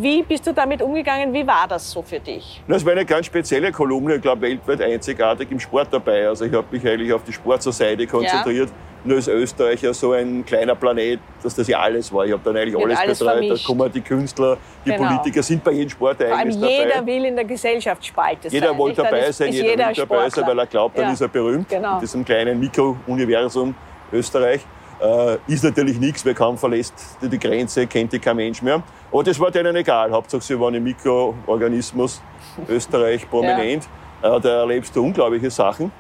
Wie 0.01 0.23
bist 0.23 0.47
du 0.47 0.53
damit 0.53 0.83
umgegangen? 0.83 1.33
Wie 1.33 1.47
war 1.47 1.67
das 1.69 1.91
so 1.91 2.03
für 2.03 2.21
dich? 2.21 2.63
Das 2.69 2.85
war 2.85 2.93
eine 2.93 3.05
ganz 3.05 3.27
spezielle 3.27 3.73
Kolumne, 3.73 4.17
ich 4.17 4.23
glaube 4.23 4.43
weltweit 4.43 4.81
einzigartig 4.83 5.51
im 5.51 5.61
Sport 5.61 5.89
dabei. 5.91 6.29
Also 6.29 6.45
ich 6.45 6.53
habe 6.53 6.67
mich 6.71 6.87
eigentlich 6.87 7.13
auf 7.13 7.23
die 7.25 7.33
Sportseite 7.33 8.07
konzentriert. 8.07 8.71
Nur 9.07 9.17
als 9.17 9.29
Österreicher 9.29 9.93
so 9.93 10.13
ein 10.13 10.43
kleiner 10.47 10.75
Planet, 10.75 11.21
dass 11.43 11.55
das 11.55 11.69
ja 11.69 11.79
alles 11.79 12.11
war. 12.11 12.25
Ich 12.25 12.33
habe 12.33 12.41
dann 12.43 12.57
eigentlich 12.57 12.75
alles, 12.75 12.99
alles 12.99 13.19
betreut. 13.19 13.35
vermischt. 13.39 13.65
Da 13.65 13.67
kommen 13.67 13.93
die 13.93 14.01
Künstler, 14.01 14.57
die 14.87 14.91
Genau. 14.93 15.07
Politiker 15.09 15.43
sind 15.43 15.63
bei 15.63 15.73
jedem 15.73 15.81
allem 15.83 15.91
Sportereignis 15.91 16.59
dabei. 16.59 16.73
jeder 16.73 17.07
will 17.07 17.25
in 17.27 17.37
der 17.37 17.45
Gesellschaftsspalte 17.45 18.49
Jeder 18.49 18.69
sein. 18.69 18.79
wollte 18.79 19.03
dabei 19.03 19.27
ist, 19.27 19.37
sein, 19.37 19.49
ist 19.51 19.57
jeder, 19.57 19.69
jeder 19.69 19.89
will 19.89 19.95
dabei 19.95 20.31
sein, 20.31 20.47
weil 20.47 20.59
er 20.59 20.67
glaubt, 20.67 20.97
dann 20.97 21.05
Ja. 21.05 21.13
ist 21.13 21.21
er 21.21 21.29
berühmt. 21.29 21.69
Genau. 21.69 21.97
In 21.97 22.01
diesem 22.01 22.25
kleinen 22.25 22.59
Mikro-Universum 22.59 23.75
Österreich. 24.11 24.63
Äh, 25.01 25.37
ist 25.53 25.65
natürlich 25.65 25.99
nichts, 25.99 26.25
weil 26.25 26.35
kaum 26.35 26.57
verlässt 26.57 26.95
die, 27.21 27.29
die 27.29 27.39
Grenze, 27.39 27.87
kennt 27.87 28.13
die 28.13 28.19
kein 28.19 28.37
Mensch 28.37 28.63
mehr. 28.63 28.83
Aber 29.11 29.25
das 29.25 29.39
war 29.41 29.51
denen 29.51 29.75
egal. 29.77 30.11
Hauptsache, 30.13 30.43
sie 30.43 30.59
waren 30.59 30.75
im 30.75 30.85
Mikroorganismus 30.85 32.23
Österreich 32.69 33.29
prominent. 33.29 33.85
Äh, 34.23 34.41
da 34.41 34.61
erlebst 34.61 34.95
du 34.95 35.05
unglaubliche 35.05 35.51
Sachen. 35.51 35.91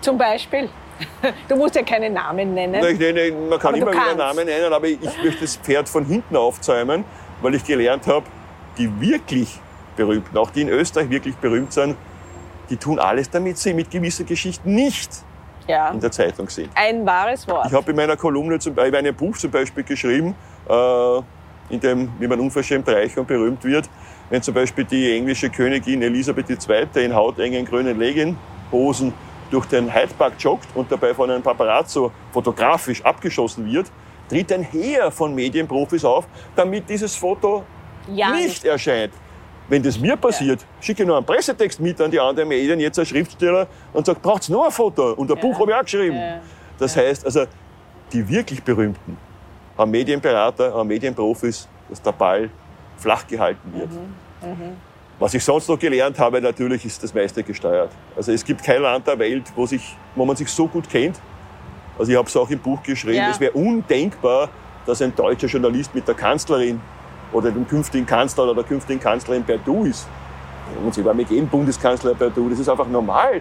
Zum 0.00 0.18
Beispiel. 0.18 0.68
Du 1.48 1.56
musst 1.56 1.74
ja 1.74 1.82
keine 1.82 2.10
Namen 2.10 2.52
nennen. 2.52 2.84
Ich 2.84 2.98
nenne, 2.98 3.32
man 3.32 3.58
kann 3.58 3.74
Aber 3.74 3.78
immer 3.78 3.92
wieder. 3.92 4.14
Namen 4.14 4.44
nennen, 4.44 4.70
aber 4.70 4.86
ich 4.86 5.00
möchte 5.00 5.40
das 5.40 5.56
Pferd 5.56 5.88
von 5.88 6.04
hinten 6.04 6.36
aufzäumen, 6.36 7.04
weil 7.40 7.54
ich 7.54 7.64
gelernt 7.64 8.06
habe, 8.06 8.26
die 8.76 9.00
wirklich 9.00 9.58
Berühmten, 9.96 10.36
auch 10.36 10.50
die 10.50 10.62
in 10.62 10.68
Österreich 10.68 11.08
wirklich 11.08 11.36
berühmt 11.36 11.72
sind, 11.72 11.96
die 12.68 12.76
tun 12.76 12.98
alles, 12.98 13.30
damit 13.30 13.58
sie 13.58 13.72
mit 13.74 13.90
gewissen 13.90 14.26
Geschichten 14.26 14.74
nicht 14.74 15.10
Ja. 15.66 15.90
in 15.90 16.00
der 16.00 16.10
Zeitung 16.10 16.48
sind. 16.48 16.70
Ein 16.74 17.06
wahres 17.06 17.46
Wort. 17.48 17.66
Ich 17.66 17.72
habe 17.72 17.90
in 17.90 17.96
meiner 17.96 18.16
Kolumne, 18.16 18.58
zum, 18.58 18.76
in 18.78 18.94
einem 18.94 19.14
Buch 19.14 19.36
zum 19.36 19.50
Beispiel 19.50 19.84
geschrieben, 19.84 20.34
äh, 20.68 21.18
in 21.70 21.80
dem, 21.80 22.10
wie 22.18 22.26
man 22.26 22.40
unverschämt 22.40 22.88
reich 22.88 23.16
und 23.16 23.26
berühmt 23.26 23.62
wird, 23.64 23.88
wenn 24.28 24.42
zum 24.42 24.54
Beispiel 24.54 24.84
die 24.84 25.16
englische 25.16 25.50
Königin 25.50 26.02
Elisabeth 26.02 26.50
II. 26.50 27.04
in 27.04 27.14
hautengen 27.14 27.64
grünen 27.64 27.98
Legginghosen 27.98 29.12
durch 29.50 29.66
den 29.66 29.92
Hyde 29.92 30.14
Park 30.16 30.34
joggt 30.38 30.68
und 30.74 30.90
dabei 30.90 31.14
von 31.14 31.30
einem 31.30 31.42
Paparazzo 31.42 32.12
fotografisch 32.32 33.04
abgeschossen 33.04 33.70
wird, 33.70 33.90
tritt 34.28 34.52
ein 34.52 34.62
Heer 34.62 35.10
von 35.10 35.34
Medienprofis 35.34 36.04
auf, 36.04 36.26
damit 36.54 36.88
dieses 36.88 37.16
Foto 37.16 37.64
ja, 38.08 38.30
nicht 38.30 38.64
erscheint. 38.64 39.12
Wenn 39.70 39.84
das 39.84 40.00
mir 40.00 40.16
passiert, 40.16 40.66
schicke 40.80 41.04
ich 41.04 41.08
noch 41.08 41.16
einen 41.16 41.24
Pressetext 41.24 41.78
mit 41.78 42.00
an 42.00 42.10
die 42.10 42.18
anderen 42.18 42.48
Medien, 42.48 42.80
jetzt 42.80 42.98
als 42.98 43.08
Schriftsteller, 43.08 43.68
und 43.92 44.04
sage, 44.04 44.18
braucht's 44.20 44.48
noch 44.48 44.64
ein 44.64 44.72
Foto? 44.72 45.12
Und 45.12 45.30
ein 45.30 45.38
Buch 45.38 45.58
habe 45.60 45.70
ich 45.70 45.76
auch 45.76 45.82
geschrieben. 45.82 46.20
Das 46.76 46.96
heißt, 46.96 47.24
also 47.24 47.44
die 48.12 48.28
wirklich 48.28 48.60
Berühmten 48.64 49.16
haben 49.78 49.90
Medienberater, 49.92 50.74
haben 50.74 50.88
Medienprofis, 50.88 51.68
dass 51.88 52.02
der 52.02 52.10
Ball 52.10 52.50
flach 52.96 53.24
gehalten 53.28 53.72
wird. 53.72 53.90
Was 55.20 55.34
ich 55.34 55.44
sonst 55.44 55.68
noch 55.68 55.78
gelernt 55.78 56.18
habe, 56.18 56.40
natürlich 56.40 56.84
ist 56.84 57.00
das 57.04 57.14
meiste 57.14 57.44
gesteuert. 57.44 57.92
Also 58.16 58.32
es 58.32 58.44
gibt 58.44 58.64
kein 58.64 58.82
Land 58.82 59.06
der 59.06 59.18
Welt, 59.20 59.44
wo, 59.54 59.66
sich, 59.66 59.96
wo 60.16 60.24
man 60.24 60.34
sich 60.34 60.48
so 60.48 60.66
gut 60.66 60.88
kennt. 60.88 61.20
Also 61.96 62.10
ich 62.10 62.18
habe 62.18 62.26
es 62.26 62.36
auch 62.36 62.50
im 62.50 62.58
Buch 62.58 62.82
geschrieben, 62.82 63.18
Ja. 63.18 63.30
es 63.30 63.38
wäre 63.38 63.52
undenkbar, 63.52 64.48
dass 64.84 65.00
ein 65.00 65.14
deutscher 65.14 65.46
Journalist 65.46 65.94
mit 65.94 66.08
der 66.08 66.14
Kanzlerin 66.16 66.80
oder 67.32 67.50
dem 67.50 67.66
künftigen 67.66 68.06
Kanzler 68.06 68.44
oder 68.44 68.54
der 68.54 68.64
künftigen 68.64 69.00
Kanzlerin 69.00 69.44
per 69.44 69.58
Du 69.58 69.84
ist. 69.84 70.06
Und 70.84 70.94
sie 70.94 71.04
war 71.04 71.14
mit 71.14 71.30
jedem 71.30 71.48
Bundeskanzler 71.48 72.14
per 72.14 72.30
Du, 72.30 72.48
das 72.48 72.58
ist 72.58 72.68
einfach 72.68 72.86
normal. 72.86 73.40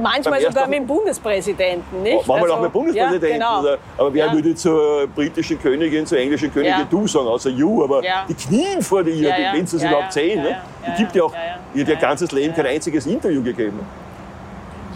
Manchmal 0.00 0.40
sogar 0.40 0.68
mit 0.68 0.78
dem 0.78 0.86
Bundespräsidenten, 0.86 2.02
nicht? 2.02 2.14
Manchmal 2.26 2.42
Also, 2.42 2.54
auch 2.54 2.60
mit 2.62 2.72
Bundespräsidenten. 2.72 3.40
Ja, 3.40 3.60
genau. 3.60 3.76
aber 3.98 4.14
wer 4.14 4.26
Ja. 4.26 4.32
würde 4.32 4.54
zur 4.54 5.08
britischen 5.08 5.60
Königin, 5.60 6.06
zur 6.06 6.18
englischen 6.18 6.52
Königin 6.54 6.78
Ja. 6.78 6.86
du 6.88 7.08
sagen, 7.08 7.26
außer 7.26 7.50
you, 7.50 7.82
aber 7.82 8.00
die 8.28 8.34
knien 8.34 8.80
vor 8.82 9.02
dir, 9.02 9.14
Ja, 9.16 9.36
ja. 9.36 9.52
wenn 9.52 9.66
sie 9.66 9.78
es 9.78 9.82
überhaupt 9.82 10.12
sehen. 10.12 10.42
Ne? 10.42 10.50
ja. 10.50 10.56
Die 10.92 11.02
gibt 11.02 11.16
ja 11.16 11.24
auch 11.24 11.32
ihr 11.74 11.84
ganzes 11.96 12.30
Leben 12.30 12.54
kein 12.54 12.66
einziges 12.66 13.04
Interview 13.06 13.42
gegeben. 13.42 13.80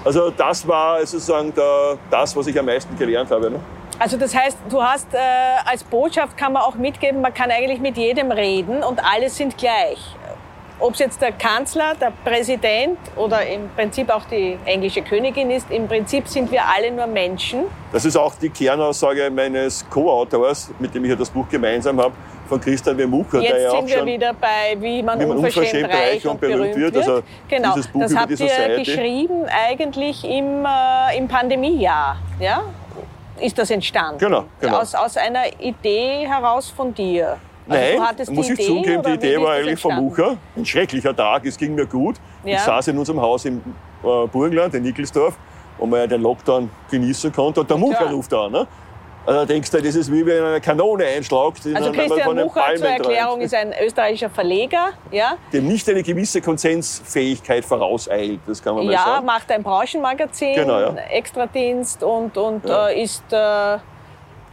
Also 0.05 0.31
das 0.31 0.69
war 0.69 1.05
sozusagen 1.05 1.53
der, 1.55 1.97
das, 2.11 2.37
was 2.37 2.47
ich 2.47 2.57
am 2.59 2.67
meisten 2.67 2.97
gelernt 2.97 3.31
habe. 3.33 3.51
Ne? 3.51 3.59
Also 3.99 4.17
das 4.17 4.35
heißt, 4.35 4.59
du 4.69 4.83
hast 4.83 5.13
äh, 5.15 5.19
als 5.65 5.85
Botschaft 5.85 6.37
kann 6.37 6.53
man 6.53 6.63
auch 6.63 6.75
mitgeben, 6.75 7.21
man 7.21 7.33
kann 7.33 7.51
eigentlich 7.51 7.81
mit 7.81 7.97
jedem 7.97 8.31
reden 8.33 8.83
und 8.83 9.01
alle 9.05 9.31
sind 9.31 9.57
gleich. 9.57 9.99
Ob 10.81 10.95
es 10.95 10.99
jetzt 10.99 11.23
der 11.23 11.31
Kanzler, 11.31 11.95
der 12.01 12.13
Präsident 12.25 12.99
oder 13.15 13.47
im 13.47 13.69
Prinzip 13.71 14.11
auch 14.11 14.25
die 14.25 14.59
englische 14.65 15.03
Königin 15.03 15.51
ist, 15.51 15.71
im 15.71 15.87
Prinzip 15.87 16.27
sind 16.27 16.51
wir 16.51 16.63
alle 16.67 16.91
nur 16.91 17.07
Menschen. 17.07 17.61
Das 17.93 18.05
ist 18.05 18.17
auch 18.17 18.35
die 18.35 18.51
Kernaussage 18.51 19.31
meines 19.31 19.89
Co-Autors, 19.89 20.73
mit 20.81 20.93
dem 20.93 21.05
ich 21.05 21.11
ja 21.11 21.17
das 21.17 21.31
Buch 21.31 21.49
gemeinsam 21.49 22.01
habe. 22.01 22.13
von 22.49 22.61
Christian 22.61 22.99
W. 22.99 23.07
Mucher, 23.07 23.41
Jetzt 23.41 23.53
der 23.53 23.61
ja 23.63 23.71
auch 23.71 23.77
sind 23.79 23.89
wir 23.89 23.99
schon 23.99 24.07
wieder 24.07 24.35
bei, 24.35 24.77
wie 24.79 25.03
man, 25.03 25.19
wie 25.19 25.27
man 25.27 25.39
unverschämt, 25.39 25.89
reich 25.89 26.27
und 26.27 26.41
berühmt 26.41 26.77
wird. 26.77 26.97
Also 26.97 27.23
genau, 27.49 27.75
das 27.95 28.17
habt 28.17 28.39
ihr 28.39 28.77
geschrieben 28.77 29.47
eigentlich 29.49 30.25
im, 30.25 30.67
äh, 30.67 31.17
im 31.17 31.29
Pandemiejahr. 31.29 32.17
Ja? 32.41 32.65
Ist 33.41 33.59
das 33.59 33.71
entstanden? 33.71 34.19
Genau, 34.19 34.45
genau. 34.61 34.79
Aus, 34.79 34.95
aus 34.95 35.17
einer 35.17 35.61
Idee 35.61 36.27
heraus 36.27 36.71
von 36.71 36.95
dir? 36.95 37.37
Also 37.69 37.99
Nein, 37.99 38.37
muss 38.37 38.51
ich 38.51 38.55
Idee, 38.55 38.67
zugeben, 38.67 39.03
die 39.03 39.11
Idee 39.13 39.41
war 39.41 39.53
eigentlich 39.55 39.81
vom? 39.81 39.95
Mucher. 39.97 40.37
Ein 40.55 40.67
schrecklicher 40.67 41.17
Tag, 41.17 41.47
es 41.47 41.57
ging 41.57 41.75
mir 41.75 41.87
gut. 41.87 42.17
Ja. 42.45 42.57
Ich 42.57 42.61
saß 42.61 42.89
in 42.89 42.99
unserem 42.99 43.21
Haus 43.21 43.45
im 43.47 43.59
äh, 44.03 44.27
Burgenland, 44.27 44.75
in 44.75 44.83
Nickelsdorf, 44.83 45.35
wo 45.79 45.87
man 45.87 46.01
ja 46.01 46.07
den 46.07 46.21
Lockdown 46.21 46.71
genießen 46.91 47.33
konnte. 47.33 47.61
Und 47.61 47.71
der 47.71 47.79
Mucher 47.79 48.11
ruft 48.11 48.33
an. 48.35 48.53
Ne? 48.53 48.67
Also 49.27 49.41
da 49.41 49.47
denkst 49.47 49.71
du, 49.71 49.81
das 49.81 49.95
ist 49.95 50.13
wie 50.13 50.25
wenn 50.27 50.45
eine 50.45 50.61
Kanone 50.61 51.05
einschlägt. 51.07 51.67
Also 51.75 51.93
Christian 51.93 52.37
Mucher 52.37 52.75
zur 52.77 52.87
Erklärung 52.89 53.41
ist 53.41 53.55
ein 53.55 53.73
österreichischer 53.83 54.29
Verleger. 54.29 54.89
Ja, 55.11 55.37
Dem 55.53 55.67
nicht 55.67 55.89
eine 55.89 56.03
gewisse 56.03 56.43
Konsensfähigkeit 56.43 57.65
vorauseilt, 57.65 58.41
das 58.47 58.63
kann 58.63 58.75
man 58.75 58.85
mal 58.87 58.93
ja 58.93 59.03
sagen. 59.05 59.27
macht 59.27 59.51
ein 59.51 59.63
Branchenmagazin, 59.63 60.55
Genau, 60.57 60.79
ja. 60.81 60.95
Extradienst 61.11 62.03
und, 62.03 62.37
und 62.37 62.67
Ja. 62.67 62.89
äh, 62.89 63.03
ist 63.03 63.23
äh, 63.33 63.79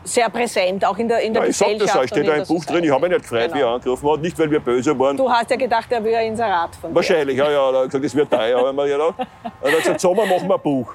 sehr 0.03 0.29
präsent, 0.29 0.85
auch 0.85 0.97
in 0.97 1.07
der, 1.09 1.19
in 1.19 1.33
der 1.33 1.43
Ja, 1.43 1.49
ich 1.49 1.57
sag 1.57 1.67
Gesellschaft. 1.67 1.95
das 1.95 2.01
auch, 2.03 2.07
steht 2.07 2.17
und 2.19 2.27
da 2.27 2.33
in 2.33 2.39
im 2.41 2.47
der 2.47 2.53
Buch 2.53 2.65
drin. 2.65 2.83
Ich 2.85 2.91
habe 2.91 3.01
mich 3.01 3.17
nicht 3.17 3.29
gefreut, 3.29 3.53
wie 3.53 3.59
er 3.59 3.63
Genau. 3.65 3.75
angerufen 3.75 4.09
hat. 4.11 4.21
Nicht, 4.21 4.39
weil 4.39 4.51
wir 4.51 4.59
böse 4.61 4.97
waren. 4.97 5.17
Du 5.17 5.29
hast 5.29 5.49
ja 5.51 5.57
gedacht, 5.57 5.91
er 5.91 6.03
will 6.03 6.15
ein 6.15 6.27
Inserat 6.27 6.75
von 6.77 6.89
dir. 6.91 6.95
Wahrscheinlich, 6.95 7.37
ja, 7.37 7.51
ja. 7.51 7.69
Er 7.71 7.77
hat 7.79 7.85
gesagt, 7.87 8.05
das 8.05 8.15
wird 8.15 8.31
teuer. 8.31 8.73
Gedacht. 8.73 9.13
Er 9.61 9.71
hat 9.71 9.77
gesagt, 9.77 9.99
Sommer 10.01 10.25
machen 10.25 10.47
wir 10.47 10.55
ein 10.55 10.61
Buch. 10.61 10.93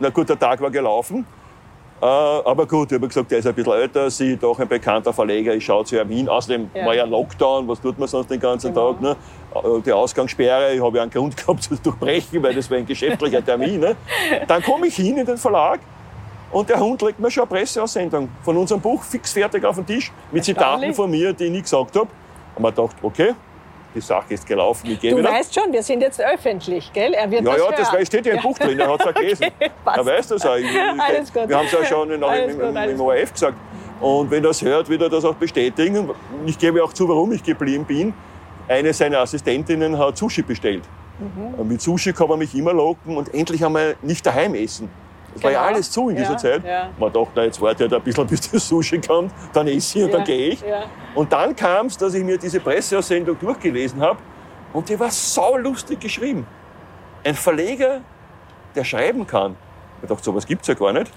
Na 0.00 0.10
gut, 0.10 0.28
der 0.28 0.38
Tag 0.38 0.60
war 0.60 0.70
gelaufen. 0.70 1.24
Äh, 2.04 2.06
aber 2.06 2.66
gut, 2.66 2.92
ich 2.92 2.96
habe 2.98 3.08
gesagt, 3.08 3.30
der 3.30 3.38
ist 3.38 3.46
ein 3.46 3.54
bisschen 3.54 3.72
älter 3.72 4.08
ich, 4.08 4.38
doch 4.38 4.58
ein 4.60 4.68
bekannter 4.68 5.10
Verleger, 5.10 5.54
ich 5.54 5.64
schaue 5.64 5.86
zu 5.86 5.98
ihm 5.98 6.08
hin. 6.10 6.28
Außerdem 6.28 6.68
Ja. 6.74 6.84
war 6.84 6.94
ja 6.94 7.04
Lockdown, 7.06 7.66
was 7.66 7.80
tut 7.80 7.98
man 7.98 8.06
sonst 8.08 8.30
den 8.30 8.38
ganzen 8.38 8.74
Genau. 8.74 8.92
Tag? 8.92 9.00
Ne? 9.00 9.16
Äh, 9.54 9.80
Die 9.86 9.90
Ausgangssperre, 9.92 10.74
ich 10.74 10.82
habe 10.82 10.98
ja 10.98 11.02
einen 11.04 11.10
Grund 11.10 11.34
gehabt 11.38 11.62
zu 11.62 11.74
durchbrechen, 11.76 12.42
weil 12.42 12.54
das 12.54 12.70
war 12.70 12.76
ein 12.76 12.84
geschäftlicher 12.84 13.42
Termin. 13.42 13.80
Ne? 13.80 13.96
Dann 14.46 14.62
komme 14.62 14.88
ich 14.88 14.96
hin 14.96 15.16
in 15.16 15.24
den 15.24 15.38
Verlag 15.38 15.80
und 16.52 16.68
der 16.68 16.78
Hund 16.78 17.00
legt 17.00 17.18
mir 17.20 17.30
schon 17.30 17.44
eine 17.44 17.58
Presseaussendung 17.58 18.28
von 18.42 18.54
unserem 18.58 18.82
Buch 18.82 19.02
fix 19.02 19.32
fertig 19.32 19.64
auf 19.64 19.76
den 19.76 19.86
Tisch 19.86 20.12
mit 20.30 20.44
Zitaten 20.44 20.92
von 20.92 21.10
mir, 21.10 21.32
die 21.32 21.44
ich 21.44 21.50
nie 21.52 21.62
gesagt 21.62 21.96
habe. 21.96 22.08
Und 22.54 22.62
man 22.62 22.74
gedacht, 22.74 22.96
okay, 23.00 23.34
die 23.94 24.00
Sache 24.00 24.34
ist 24.34 24.46
gelaufen, 24.46 24.90
ich 24.90 24.98
Du 24.98 25.16
wieder. 25.16 25.30
weißt 25.30 25.54
schon, 25.54 25.72
wir 25.72 25.82
sind 25.82 26.00
jetzt 26.00 26.20
öffentlich, 26.20 26.92
gell? 26.92 27.14
Er 27.14 27.30
wird 27.30 27.42
Ja, 27.44 27.50
das 27.52 27.58
ja, 27.60 27.64
hören. 27.70 27.74
das 27.98 28.06
steht 28.06 28.26
ja 28.26 28.34
im 28.34 28.42
Buch 28.42 28.58
drin, 28.58 28.78
er 28.78 28.88
hat 28.92 29.00
es 29.00 29.06
auch 29.06 29.14
gelesen. 29.20 29.46
passt. 29.84 29.98
Er 29.98 30.06
weiß 30.06 30.28
das 30.28 30.46
auch. 30.46 30.56
Ich, 30.56 30.64
ich, 30.66 31.32
gut. 31.32 31.48
Wir 31.48 31.56
haben 31.58 31.66
es 31.66 31.72
ja 31.72 31.84
schon 31.84 32.22
Alles 32.24 32.54
im, 32.54 32.60
im, 32.60 32.76
im 32.76 32.96
gut. 32.98 33.06
ORF 33.06 33.32
gesagt. 33.32 33.56
Und 34.00 34.30
wenn 34.30 34.42
er 34.44 34.48
das 34.48 34.60
hört, 34.62 34.88
wird 34.88 35.02
er 35.02 35.08
das 35.08 35.24
auch 35.24 35.34
bestätigen. 35.34 36.10
Ich 36.46 36.58
gebe 36.58 36.82
auch 36.82 36.92
zu, 36.92 37.08
warum 37.08 37.32
ich 37.32 37.42
geblieben 37.42 37.84
bin. 37.84 38.12
Eine 38.68 38.92
seiner 38.92 39.20
Assistentinnen 39.20 39.98
hat 39.98 40.16
Sushi 40.16 40.42
bestellt. 40.42 40.82
Mhm. 41.18 41.68
Mit 41.68 41.80
Sushi 41.80 42.12
kann 42.12 42.28
man 42.28 42.38
mich 42.38 42.54
immer 42.54 42.72
locken 42.72 43.16
und 43.16 43.32
endlich 43.32 43.64
einmal 43.64 43.96
nicht 44.02 44.26
daheim 44.26 44.54
essen. 44.54 44.88
Das 45.34 45.42
war 45.42 45.50
ja 45.50 45.60
Genau. 45.62 45.74
alles 45.74 45.90
zu 45.90 46.08
in 46.08 46.16
dieser 46.16 46.32
Ja, 46.32 46.36
Zeit. 46.38 46.64
ja. 46.64 46.90
Man 46.98 47.12
dachte, 47.12 47.30
na, 47.34 47.44
jetzt 47.44 47.60
warte 47.60 47.84
ich 47.84 47.90
halt 47.90 48.00
ein 48.00 48.04
bisschen, 48.04 48.26
bis 48.28 48.50
das 48.50 48.68
Sushi 48.68 49.00
kommt, 49.00 49.32
dann 49.52 49.66
esse 49.68 49.98
ich 49.98 50.04
und 50.04 50.10
Ja, 50.12 50.16
dann 50.18 50.26
gehe 50.26 50.48
ich. 50.50 50.64
Und 51.14 51.32
dann 51.32 51.54
kam 51.56 51.86
es, 51.86 51.96
dass 51.96 52.14
ich 52.14 52.24
mir 52.24 52.38
diese 52.38 52.60
Presseaussendung 52.60 53.38
durchgelesen 53.38 54.00
habe 54.00 54.18
und 54.72 54.88
die 54.88 54.98
war 54.98 55.10
saulustig 55.10 56.00
geschrieben. 56.00 56.46
Ein 57.24 57.34
Verleger, 57.34 58.00
der 58.74 58.84
schreiben 58.84 59.26
kann. 59.26 59.56
Ich 60.02 60.08
dachte, 60.08 60.22
sowas 60.24 60.46
gibt 60.46 60.62
es 60.62 60.68
ja 60.68 60.74
gar 60.74 60.92
nicht. 60.92 61.12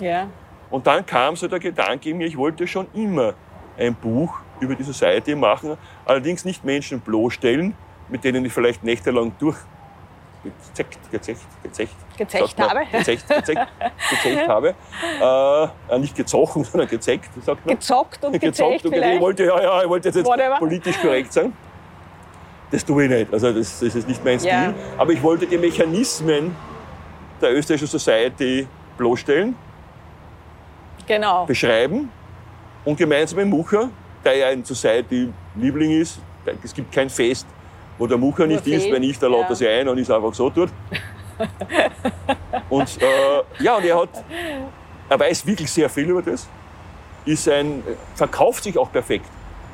Und 0.70 0.86
dann 0.88 1.06
kam 1.06 1.36
so 1.36 1.48
der 1.48 1.60
Gedanke 1.60 2.10
in 2.10 2.18
mir, 2.18 2.28
ich 2.28 2.38
wollte 2.38 2.68
schon 2.68 2.88
immer 2.94 3.34
ein 3.78 3.94
Buch 3.96 4.34
über 4.60 4.74
die 4.76 4.84
Society 4.84 5.36
machen, 5.36 5.78
allerdings 6.06 6.44
nicht 6.44 6.64
Menschen 6.66 7.00
bloßstellen, 7.00 7.76
mit 8.10 8.24
denen 8.24 8.44
ich 8.46 8.52
vielleicht 8.54 8.84
nächtelang 8.84 9.34
durch 9.40 9.58
gezeckt, 10.44 11.00
gezecht, 11.12 11.42
gezecht, 11.64 11.96
Gezecht 12.18 12.60
habe. 12.60 12.82
Gezecht, 12.92 13.28
gezecht, 13.28 13.62
gezecht 14.10 14.48
habe. 14.48 14.76
Äh, 15.22 15.96
äh, 15.96 16.00
nicht 16.00 16.16
gezochen, 16.16 16.64
sondern 16.72 16.90
gezeckt, 16.90 17.30
sagt 17.44 17.66
man. 17.66 17.76
Gezockt 17.76 18.24
und 18.26 18.40
gezecht 18.40 18.86
Okay, 18.86 19.16
ich 19.16 19.22
wollte, 19.22 19.46
ja, 19.46 19.62
ja, 19.62 19.84
ich 19.84 19.90
wollte 19.90 20.10
jetzt 20.10 20.26
Whatever. 20.26 20.58
politisch 20.58 21.00
korrekt 21.00 21.32
sein. 21.34 21.54
Das 22.72 22.84
tue 22.84 23.06
ich 23.06 23.10
nicht. 23.10 23.32
Also 23.34 23.54
das, 23.54 23.80
das 23.80 23.96
ist 23.96 24.08
nicht 24.08 24.24
mein 24.26 24.40
Stil. 24.40 24.52
Ja. 24.52 24.74
Aber 24.98 25.14
ich 25.14 25.24
wollte 25.24 25.48
die 25.48 25.58
Mechanismen 25.58 26.56
der 27.42 27.56
österreichischen 27.56 27.88
Society 27.88 28.68
bloßstellen, 28.98 29.56
Genau. 31.06 31.46
beschreiben 31.46 32.12
und 32.84 32.98
gemeinsam 32.98 33.40
mit 33.40 33.48
Mucher, 33.48 33.90
der 34.26 34.36
ja 34.36 34.48
ein 34.48 34.66
Society-Liebling 34.66 35.92
ist, 36.02 36.20
es 36.64 36.74
gibt 36.74 36.92
kein 36.92 37.10
Fest, 37.10 37.46
wo 37.98 38.08
der 38.08 38.18
Mucher 38.18 38.46
nicht 38.46 38.66
ist, 38.68 38.92
wenn 38.92 39.02
nicht, 39.02 39.22
der 39.22 39.30
lädt 39.30 39.42
ja. 39.42 39.48
er 39.50 39.56
sich 39.56 39.68
ein 39.68 39.88
und 39.88 39.98
ist 39.98 40.12
einfach 40.12 40.34
so 40.34 40.50
dort. 40.50 40.72
Und 42.70 43.02
äh, 43.02 43.64
ja, 43.64 43.76
und 43.78 43.86
er 43.86 44.00
hat, 44.02 44.10
er 45.10 45.20
weiß 45.20 45.46
wirklich 45.46 45.72
sehr 45.72 45.90
viel 45.90 46.10
über 46.10 46.22
das, 46.22 46.48
ist 47.26 47.48
ein, 47.50 47.84
verkauft 48.16 48.64
sich 48.64 48.78
auch 48.78 48.92
perfekt, 48.92 49.26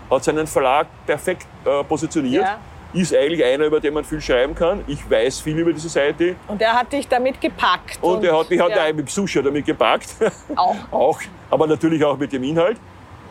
hat 0.09 0.23
seinen 0.23 0.47
Verlag 0.47 0.87
perfekt 1.05 1.47
äh, 1.65 1.83
positioniert, 1.83 2.43
Ja. 2.43 2.59
ist 2.93 3.15
eigentlich 3.15 3.43
einer, 3.43 3.65
über 3.65 3.79
den 3.79 3.93
man 3.93 4.03
viel 4.03 4.21
schreiben 4.21 4.53
kann. 4.55 4.83
Ich 4.87 5.09
weiß 5.09 5.39
viel 5.41 5.57
über 5.57 5.73
die 5.73 5.79
Society 5.79 6.35
Und 6.47 6.61
er 6.61 6.73
hat 6.73 6.91
dich 6.91 7.07
damit 7.07 7.39
gepackt. 7.41 7.97
und, 8.01 8.23
er 8.23 8.37
hat 8.37 8.49
mich 8.49 8.59
hat 8.59 8.69
ja, 8.69 8.87
ja. 8.87 8.93
mit 8.93 9.09
Sushi 9.09 9.41
damit 9.41 9.65
gepackt. 9.65 10.15
auch. 10.55 10.75
auch, 10.91 11.19
aber 11.49 11.67
natürlich 11.67 12.03
auch 12.03 12.17
mit 12.17 12.31
dem 12.31 12.43
Inhalt. 12.43 12.77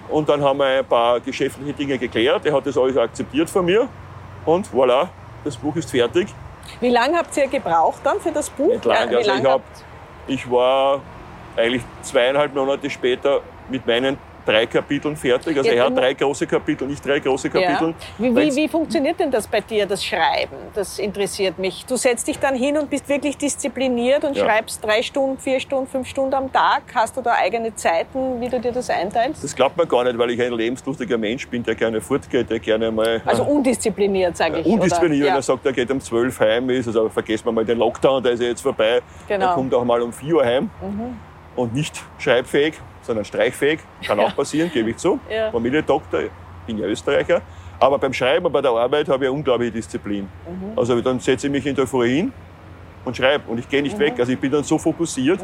Und 0.09 0.29
dann 0.29 0.43
haben 0.43 0.59
wir 0.59 0.67
ein 0.67 0.85
paar 0.85 1.21
geschäftliche 1.21 1.73
Dinge 1.73 1.97
geklärt. 1.97 2.45
Er 2.45 2.53
hat 2.55 2.67
das 2.67 2.77
alles 2.77 2.97
akzeptiert 2.97 3.49
von 3.49 3.65
mir. 3.65 3.89
Und 4.45 4.67
voilà, 4.69 5.09
das 5.45 5.57
Buch 5.57 5.77
ist 5.77 5.91
fertig. 5.91 6.29
Wie 6.81 6.91
lange 6.91 7.17
habt 7.17 7.37
ihr 7.37 7.47
gebraucht 7.47 8.01
dann 8.05 8.21
für 8.21 8.33
das 8.33 8.51
Buch? 8.51 8.69
Nicht 8.69 8.85
lange. 8.85 9.11
Wie 9.11 9.17
Also 9.17 9.31
ich, 9.31 9.37
lange 9.37 9.51
hab, 9.51 9.63
ich 10.27 10.51
war 10.51 11.01
eigentlich 11.57 11.83
zweieinhalb 12.03 12.55
Monate 12.55 12.89
später 12.91 13.41
mit 13.69 13.87
meinen 13.87 14.19
drei 14.45 14.67
Kapiteln 14.67 15.17
fertig. 15.17 15.57
Also 15.57 15.71
Ja, 15.71 15.77
er 15.77 15.85
hat 15.87 15.97
drei 15.97 16.15
große 16.15 16.47
Kapitel, 16.47 16.87
nicht 16.89 17.05
drei 17.07 17.19
große 17.21 17.49
ja. 17.49 17.61
Kapitel. 17.61 17.95
wie, 18.19 18.25
wie, 18.31 18.35
Weil's- 18.37 18.57
wie 18.57 18.69
funktioniert 18.69 19.19
denn 19.21 19.31
das 19.31 19.47
bei 19.47 19.61
dir, 19.61 19.87
das 19.87 20.05
Schreiben? 20.05 20.57
Das 20.75 20.99
interessiert 20.99 21.59
mich. 21.59 21.85
Du 21.87 21.97
setzt 21.97 22.27
dich 22.29 22.39
dann 22.39 22.55
hin 22.55 22.77
und 22.77 22.91
bist 22.91 23.09
wirklich 23.09 23.37
diszipliniert 23.37 24.25
und 24.25 24.37
Ja. 24.37 24.45
schreibst 24.45 24.85
drei 24.85 25.03
Stunden, 25.03 25.39
vier 25.39 25.61
Stunden, 25.61 25.87
fünf 25.87 26.09
Stunden 26.09 26.35
am 26.35 26.53
Tag. 26.53 26.83
Hast 26.95 27.17
du 27.17 27.21
da 27.23 27.33
eigene 27.35 27.75
Zeiten, 27.75 28.41
wie 28.41 28.49
du 28.49 28.61
dir 28.61 28.73
das 28.73 28.91
einteilst? 28.91 29.43
Das 29.43 29.55
glaubt 29.55 29.77
man 29.77 29.89
gar 29.89 30.05
nicht, 30.05 30.19
weil 30.19 30.31
ich 30.31 30.41
ein 30.43 30.53
lebenslustiger 30.53 31.19
Mensch 31.19 31.47
bin, 31.49 31.63
der 31.63 31.75
gerne 31.75 32.01
fortgeht, 32.01 32.51
der 32.51 32.59
gerne 32.59 32.91
mal 32.91 33.21
Also 33.25 33.45
undiszipliniert, 33.45 34.37
sage 34.37 34.61
ich. 34.61 34.67
undiszipliniert, 34.67 35.23
oder? 35.23 35.29
Ja. 35.31 35.37
er 35.37 35.43
sagt, 35.43 35.65
er 35.67 35.73
geht 35.73 35.91
um 35.91 36.01
12 36.01 36.39
heim, 36.41 36.69
ist, 36.71 36.87
also 36.87 37.09
vergessen 37.09 37.45
wir 37.47 37.53
mal 37.53 37.65
den 37.65 37.79
Lockdown, 37.79 38.23
der 38.23 38.33
ist 38.33 38.41
ja 38.43 38.49
jetzt 38.49 38.61
vorbei. 38.63 39.01
Genau. 39.29 39.45
Mhm. 39.47 39.51
Er 39.51 39.55
kommt 39.55 39.75
auch 39.75 39.85
mal 39.85 40.03
um 40.03 40.13
4 40.13 40.35
Uhr 40.37 40.45
heim 40.45 40.71
und 41.57 41.75
nicht 41.75 42.03
schreibfähig, 42.19 42.75
sondern 43.03 43.25
streichfähig. 43.25 43.81
Kann 44.07 44.19
auch 44.21 44.35
passieren, 44.35 44.71
gebe 44.73 44.91
ich 44.91 44.97
zu. 44.97 45.21
Ja. 45.31 45.51
Familiendoktor, 45.51 46.23
bin 46.67 46.79
ja 46.79 46.87
Österreicher. 46.87 47.43
Aber 47.79 47.99
beim 47.99 48.13
Schreiben 48.13 48.51
bei 48.53 48.61
der 48.61 48.71
Arbeit 48.71 49.09
habe 49.09 49.25
ich 49.25 49.29
eine 49.31 49.37
unglaubliche 49.37 49.73
Disziplin. 49.73 50.29
Mhm. 50.47 50.79
Also 50.79 51.01
dann 51.01 51.19
setze 51.19 51.47
ich 51.49 51.53
mich 51.53 51.67
in 51.67 51.75
der 51.75 51.87
Früh 51.87 52.09
hin 52.09 52.33
und 53.05 53.17
schreibe 53.17 53.51
und 53.51 53.59
ich 53.59 53.69
gehe 53.69 53.81
Mhm. 53.81 53.85
nicht 53.89 53.99
weg. 53.99 54.15
Also 54.19 54.33
ich 54.33 54.39
bin 54.39 54.53
dann 54.53 54.63
so 54.63 54.79
fokussiert 54.79 55.41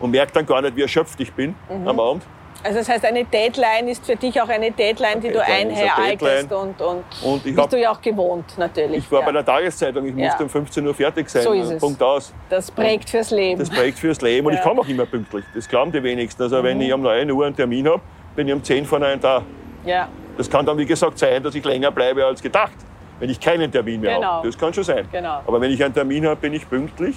und 0.00 0.10
merke 0.10 0.32
dann 0.32 0.46
gar 0.46 0.62
nicht, 0.62 0.74
wie 0.76 0.82
erschöpft 0.82 1.20
ich 1.20 1.32
bin 1.32 1.54
Mhm. 1.68 1.86
am 1.88 2.00
Abend. 2.00 2.22
Also 2.66 2.78
das 2.78 2.88
heißt, 2.88 3.04
eine 3.04 3.24
Deadline 3.24 3.88
ist 3.88 4.06
für 4.06 4.16
dich 4.16 4.40
auch 4.40 4.48
eine 4.48 4.70
Deadline, 4.70 5.20
die 5.20 5.28
du 5.28 5.34
Deadline 5.34 5.68
eine 5.68 5.82
einhaltest 5.94 6.50
und, 6.50 6.80
und, 6.80 7.04
Und 7.22 7.36
ich 7.36 7.42
bist 7.44 7.58
hab- 7.58 7.68
du 7.70 7.78
ja 7.78 7.92
auch 7.92 8.00
gewohnt 8.00 8.56
natürlich. 8.56 8.98
Ich 9.04 9.12
war 9.12 9.20
ja. 9.20 9.26
bei 9.26 9.32
der 9.32 9.44
Tageszeitung, 9.44 10.06
ich 10.06 10.16
Ja. 10.16 10.28
musste 10.28 10.44
um 10.44 10.48
15 10.48 10.86
Uhr 10.86 10.94
fertig 10.94 11.28
sein. 11.28 11.42
So 11.42 11.52
ist 11.52 11.70
es. 11.70 11.78
Punkt 11.80 12.02
aus. 12.02 12.32
das 12.48 12.70
prägt 12.70 13.10
fürs 13.10 13.30
Leben. 13.30 13.58
Das 13.58 13.68
prägt 13.68 13.98
fürs 13.98 14.22
Leben. 14.22 14.46
Und. 14.46 14.54
Mhm. 14.54 14.58
ich 14.58 14.64
komme 14.64 14.80
auch 14.80 14.88
immer 14.88 15.04
pünktlich. 15.04 15.44
Das 15.54 15.68
glauben 15.68 15.92
die 15.92 16.02
wenigsten. 16.02 16.42
Also 16.42 16.62
wenn 16.62 16.80
ich 16.80 16.90
um 16.92 17.02
9 17.02 17.30
Uhr 17.30 17.44
einen 17.44 17.54
Termin 17.54 17.86
habe, 17.86 18.00
bin 18.34 18.48
ich 18.48 18.54
um 18.54 18.64
10 18.64 18.86
vor 18.86 18.98
9 18.98 19.20
da. 19.20 19.42
ja. 19.84 20.08
Das 20.36 20.50
kann 20.50 20.66
dann, 20.66 20.76
wie 20.78 20.86
gesagt, 20.86 21.16
sein, 21.16 21.40
dass 21.44 21.54
ich 21.54 21.64
länger 21.64 21.92
bleibe 21.92 22.24
als 22.26 22.42
gedacht, 22.42 22.72
wenn 23.20 23.30
ich 23.30 23.38
keinen 23.38 23.70
Termin 23.70 24.00
mehr 24.00 24.16
Genau. 24.16 24.26
habe. 24.26 24.48
Das 24.48 24.58
kann 24.58 24.74
schon 24.74 24.82
sein. 24.82 25.06
Genau. 25.12 25.42
Aber 25.46 25.60
wenn 25.60 25.70
ich 25.70 25.84
einen 25.84 25.94
Termin 25.94 26.26
habe, 26.26 26.40
bin 26.40 26.52
ich 26.54 26.68
pünktlich. 26.68 27.14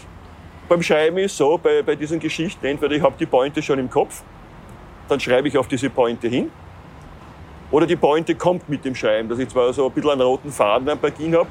Beim 0.70 0.84
Schreiben 0.84 1.18
ist 1.18 1.36
so, 1.38 1.58
bei, 1.58 1.82
bei 1.82 1.96
diesen 1.96 2.20
Geschichten, 2.20 2.64
entweder 2.66 2.94
ich 2.94 3.02
habe 3.02 3.16
die 3.18 3.26
Pointe 3.26 3.62
schon 3.64 3.80
im 3.80 3.90
Kopf, 3.90 4.22
dann 5.08 5.20
schreibe 5.20 5.48
ich 5.48 5.58
auf 5.58 5.68
diese 5.68 5.90
Pointe 5.90 6.28
hin. 6.28 6.52
Oder 7.72 7.86
die 7.86 7.96
Pointe 7.96 8.36
kommt 8.36 8.70
mit 8.70 8.86
dem 8.86 8.96
Schreiben, 8.96 9.28
dass 9.28 9.40
ich 9.40 9.50
zwar 9.50 9.74
so 9.74 9.88
ein 9.88 9.92
bisschen 9.92 10.12
einen 10.12 10.22
roten 10.22 10.52
Faden 10.52 10.88
am 10.90 11.00
Beginn 11.00 11.36
habe, 11.36 11.48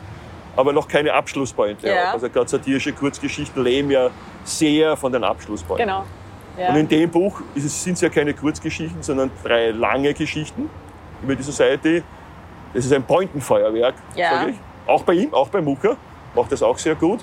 aber 0.57 0.73
noch 0.73 0.89
keine 0.89 1.13
Abschlusspointe 1.13 1.87
Ja. 1.89 1.97
habe. 1.97 2.09
Also 2.13 2.31
gerade 2.31 2.49
satirische 2.49 2.93
Kurzgeschichten 2.93 3.63
leben 3.63 3.91
ja 3.91 4.09
sehr 4.45 4.97
von 4.97 5.13
den 5.13 5.25
Abschlusspointen. 5.25 5.87
Genau. 5.87 6.05
Ja. 6.59 6.71
Und 6.71 6.77
in 6.77 6.89
dem 6.89 7.11
Buch 7.11 7.43
sind 7.55 7.93
es 7.95 8.01
ja 8.01 8.09
keine 8.09 8.33
Kurzgeschichten, 8.33 9.03
sondern 9.03 9.31
drei 9.45 9.71
lange 9.73 10.15
Geschichten 10.15 10.71
über 11.23 11.35
die 11.37 11.43
Society. 11.43 12.03
Das 12.73 12.85
ist 12.87 12.93
ein 12.95 13.03
Pointenfeuerwerk, 13.03 13.95
Ja. 14.15 14.31
sage 14.39 14.51
ich. 14.53 14.57
Auch 14.87 15.03
bei 15.03 15.15
ihm, 15.15 15.35
auch 15.35 15.49
bei 15.49 15.61
Mucker, 15.61 15.97
macht 16.35 16.51
das 16.53 16.63
auch 16.63 16.79
sehr 16.79 16.95
gut. 16.95 17.21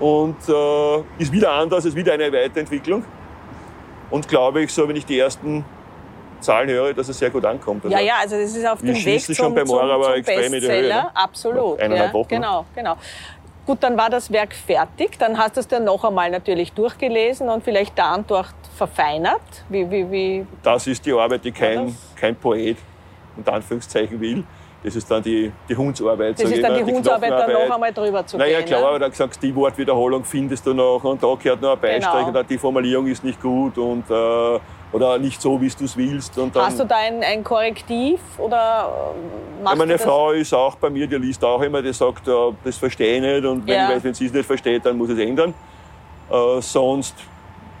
Und 0.00 0.36
äh, 0.48 0.98
ist 1.22 1.32
wieder 1.32 1.52
anders, 1.52 1.86
ist 1.86 1.96
wieder 1.96 2.12
eine 2.12 2.30
Weiterentwicklung. 2.30 3.04
Und 4.10 4.28
glaube 4.28 4.62
ich, 4.62 4.72
so 4.72 4.88
wenn 4.88 4.96
ich 4.96 5.06
die 5.06 5.18
ersten 5.18 5.64
Zahlen 6.40 6.68
höre, 6.68 6.94
dass 6.94 7.08
es 7.08 7.18
sehr 7.18 7.30
gut 7.30 7.44
ankommt. 7.44 7.84
Also 7.84 7.96
ja, 7.96 8.02
ja, 8.02 8.14
also 8.20 8.36
das 8.36 8.54
ist 8.54 8.66
auf 8.66 8.80
dem 8.80 8.94
Weg 8.94 9.22
zum, 9.22 9.34
schon 9.34 9.54
beim 9.54 9.66
zum, 9.66 9.78
zum 9.78 10.12
extrem 10.14 10.54
in 10.54 10.60
die 10.60 10.68
Höhe. 10.68 10.88
Ne? 10.88 11.16
Absolut. 11.16 11.80
Eineinhalb 11.80 12.12
Wochen. 12.14 12.28
Genau, 12.28 12.64
genau. 12.74 12.96
Gut, 13.66 13.82
dann 13.82 13.98
war 13.98 14.08
das 14.08 14.32
Werk 14.32 14.54
fertig. 14.54 15.18
Dann 15.18 15.36
hast 15.36 15.56
du 15.56 15.60
es 15.60 15.68
dann 15.68 15.84
noch 15.84 16.02
einmal 16.04 16.30
natürlich 16.30 16.72
durchgelesen 16.72 17.50
und 17.50 17.62
vielleicht 17.64 17.98
da 17.98 18.14
und 18.14 18.30
dort 18.30 18.54
verfeinert. 18.76 19.42
Wie, 19.68 19.90
wie, 19.90 20.10
wie 20.10 20.46
das 20.62 20.86
ist 20.86 21.04
die 21.04 21.12
Arbeit, 21.12 21.44
die 21.44 21.52
kein, 21.52 21.94
kein 22.16 22.34
Poet 22.34 22.78
unter 23.36 23.52
Anführungszeichen 23.52 24.18
will. 24.20 24.44
Das 24.82 24.94
ist 24.94 25.10
dann 25.10 25.22
die, 25.22 25.50
die 25.68 25.76
Hundsarbeit. 25.76 26.40
Das 26.40 26.50
ist 26.50 26.62
dann 26.62 26.74
die, 26.74 26.84
die 26.84 26.92
Hundsarbeit, 26.92 27.32
dann 27.32 27.52
noch 27.52 27.74
einmal 27.74 27.92
drüber 27.92 28.24
zu 28.24 28.38
naja, 28.38 28.60
gehen. 28.60 28.64
Naja, 28.64 28.66
klar, 28.66 28.80
ne? 28.80 28.86
aber 28.86 28.98
dann 29.00 29.10
gesagt, 29.10 29.42
die 29.42 29.54
Wortwiederholung 29.54 30.24
findest 30.24 30.66
du 30.66 30.72
noch 30.72 31.02
und 31.02 31.20
da 31.20 31.34
gehört 31.34 31.60
noch 31.60 31.72
ein 31.72 31.80
Beistrich 31.80 32.12
genau. 32.12 32.28
und 32.28 32.34
dann 32.34 32.46
die 32.46 32.58
Formulierung 32.58 33.06
ist 33.08 33.24
nicht 33.24 33.42
gut 33.42 33.76
und, 33.76 34.08
äh, 34.08 34.58
oder 34.92 35.18
nicht 35.18 35.42
so, 35.42 35.60
wie 35.60 35.68
du 35.68 35.84
es 35.84 35.96
willst. 35.96 36.38
Und 36.38 36.54
dann, 36.54 36.66
Hast 36.66 36.78
du 36.78 36.84
da 36.84 36.96
ein, 36.96 37.22
ein 37.24 37.42
Korrektiv 37.42 38.20
oder 38.38 39.14
äh, 39.58 39.62
machst 39.64 39.74
ja, 39.74 39.84
Meine 39.84 39.98
Frau 39.98 40.30
ist 40.30 40.54
auch 40.54 40.76
bei 40.76 40.90
mir, 40.90 41.08
die 41.08 41.16
liest 41.16 41.44
auch 41.44 41.60
immer, 41.60 41.82
die 41.82 41.92
sagt, 41.92 42.28
äh, 42.28 42.32
das 42.62 42.76
verstehe 42.76 43.16
ich 43.16 43.20
nicht 43.20 43.44
und 43.44 43.66
wenn, 43.66 43.74
ja. 43.74 43.98
wenn 44.00 44.14
sie 44.14 44.26
es 44.26 44.32
nicht 44.32 44.46
versteht, 44.46 44.86
dann 44.86 44.96
muss 44.96 45.10
es 45.10 45.18
ändern. 45.18 45.54
Äh, 46.30 46.60
sonst 46.60 47.16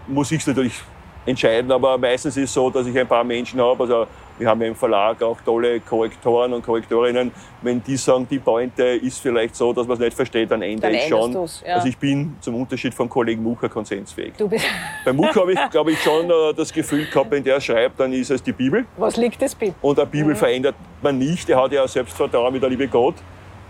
muss 0.08 0.32
ich 0.32 0.40
es 0.40 0.48
natürlich 0.48 0.80
entscheiden, 1.24 1.70
aber 1.70 1.96
meistens 1.96 2.36
ist 2.36 2.44
es 2.44 2.54
so, 2.54 2.70
dass 2.70 2.86
ich 2.88 2.98
ein 2.98 3.06
paar 3.06 3.22
Menschen 3.22 3.60
habe, 3.60 3.84
also 3.84 4.06
wir 4.38 4.48
haben 4.48 4.60
ja 4.60 4.68
im 4.68 4.74
Verlag 4.74 5.22
auch 5.22 5.40
tolle 5.40 5.80
Korrektoren 5.80 6.52
und 6.52 6.64
Korrektorinnen. 6.64 7.32
Wenn 7.62 7.82
die 7.82 7.96
sagen, 7.96 8.26
die 8.30 8.38
Pointe 8.38 8.84
ist 8.84 9.20
vielleicht 9.20 9.56
so, 9.56 9.72
dass 9.72 9.86
man 9.86 9.94
es 9.94 10.00
nicht 10.00 10.14
versteht, 10.14 10.50
dann 10.50 10.62
ändere 10.62 10.92
dann 10.92 11.00
ich 11.00 11.08
schon. 11.08 11.32
Ja. 11.66 11.74
Also 11.74 11.88
ich 11.88 11.98
bin 11.98 12.36
zum 12.40 12.54
Unterschied 12.54 12.94
vom 12.94 13.08
Kollegen 13.08 13.42
Mucher 13.42 13.68
konsensfähig. 13.68 14.34
Du 14.36 14.48
bist 14.48 14.64
Bei 15.04 15.12
Mucher 15.12 15.40
habe 15.40 15.52
ich, 15.52 15.70
glaube 15.70 15.92
ich, 15.92 16.02
schon 16.02 16.30
äh, 16.30 16.54
das 16.56 16.72
Gefühl 16.72 17.06
gehabt, 17.06 17.30
wenn 17.30 17.42
der 17.42 17.60
schreibt, 17.60 17.98
dann 18.00 18.12
ist 18.12 18.30
es 18.30 18.42
die 18.42 18.52
Bibel. 18.52 18.86
Was 18.96 19.16
liegt 19.16 19.42
das 19.42 19.54
Bibel? 19.54 19.74
Und 19.82 19.98
eine 19.98 20.08
Bibel 20.08 20.34
mhm. 20.34 20.36
verändert 20.36 20.76
man 21.02 21.18
nicht. 21.18 21.48
Der 21.48 21.60
hat 21.62 21.72
ja 21.72 21.86
Selbstvertrauen 21.86 22.54
wie 22.54 22.60
der 22.60 22.68
liebe 22.68 22.86
Gott. 22.88 23.16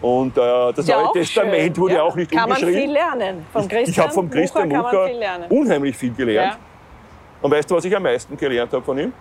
Und 0.00 0.36
äh, 0.36 0.72
das 0.74 0.86
ja, 0.86 1.02
Neue 1.02 1.12
Testament 1.12 1.74
schön. 1.74 1.76
wurde 1.76 1.94
ja 1.94 2.02
auch 2.02 2.14
nicht 2.14 2.30
kann 2.30 2.44
umgeschrieben. 2.44 2.88
Kann 2.88 3.18
man 3.18 3.18
viel 3.18 3.26
lernen. 3.26 3.46
Vom 3.52 3.62
Christian 3.62 3.82
ich, 3.82 3.88
ich 3.88 3.98
habe 3.98 4.12
vom 4.12 4.30
Christian 4.30 4.68
Mucher, 4.68 4.82
Mucher 4.82 5.06
viel 5.06 5.58
unheimlich 5.58 5.96
viel 5.96 6.12
gelernt. 6.12 6.52
Ja. 6.52 6.58
Und 7.40 7.50
weißt 7.50 7.70
du, 7.70 7.74
was 7.74 7.84
ich 7.84 7.96
am 7.96 8.02
meisten 8.02 8.36
gelernt 8.36 8.72
habe 8.72 8.84
von 8.84 8.98
ihm? 8.98 9.12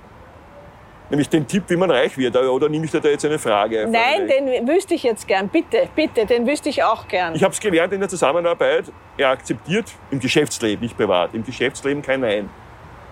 Nämlich 1.10 1.30
den 1.30 1.48
Tipp, 1.48 1.64
wie 1.68 1.78
man 1.78 1.90
reich 1.90 2.18
wird. 2.18 2.36
Oder 2.36 2.68
nehme 2.68 2.86
ich 2.86 2.92
dir 2.92 3.00
da 3.00 3.08
jetzt 3.10 3.24
eine 3.24 3.40
Frage? 3.40 3.88
Nein, 3.90 4.28
den 4.28 4.68
wüsste 4.68 4.94
ich 4.94 5.04
jetzt 5.04 5.28
gern. 5.28 5.48
Bitte, 5.48 5.88
bitte, 5.96 6.26
den 6.26 6.46
wüsste 6.46 6.68
ich 6.68 6.84
auch 6.84 7.08
gern. 7.08 7.34
Ich 7.34 7.44
habe 7.44 7.54
es 7.54 7.60
gelernt 7.60 7.94
in 7.94 8.00
der 8.02 8.10
Zusammenarbeit. 8.10 8.86
Er 9.18 9.30
akzeptiert 9.30 9.86
im 10.12 10.20
Geschäftsleben, 10.20 10.84
nicht 10.84 10.98
privat, 10.98 11.34
im 11.34 11.46
Geschäftsleben 11.46 12.02
kein 12.02 12.20
Nein. 12.20 12.50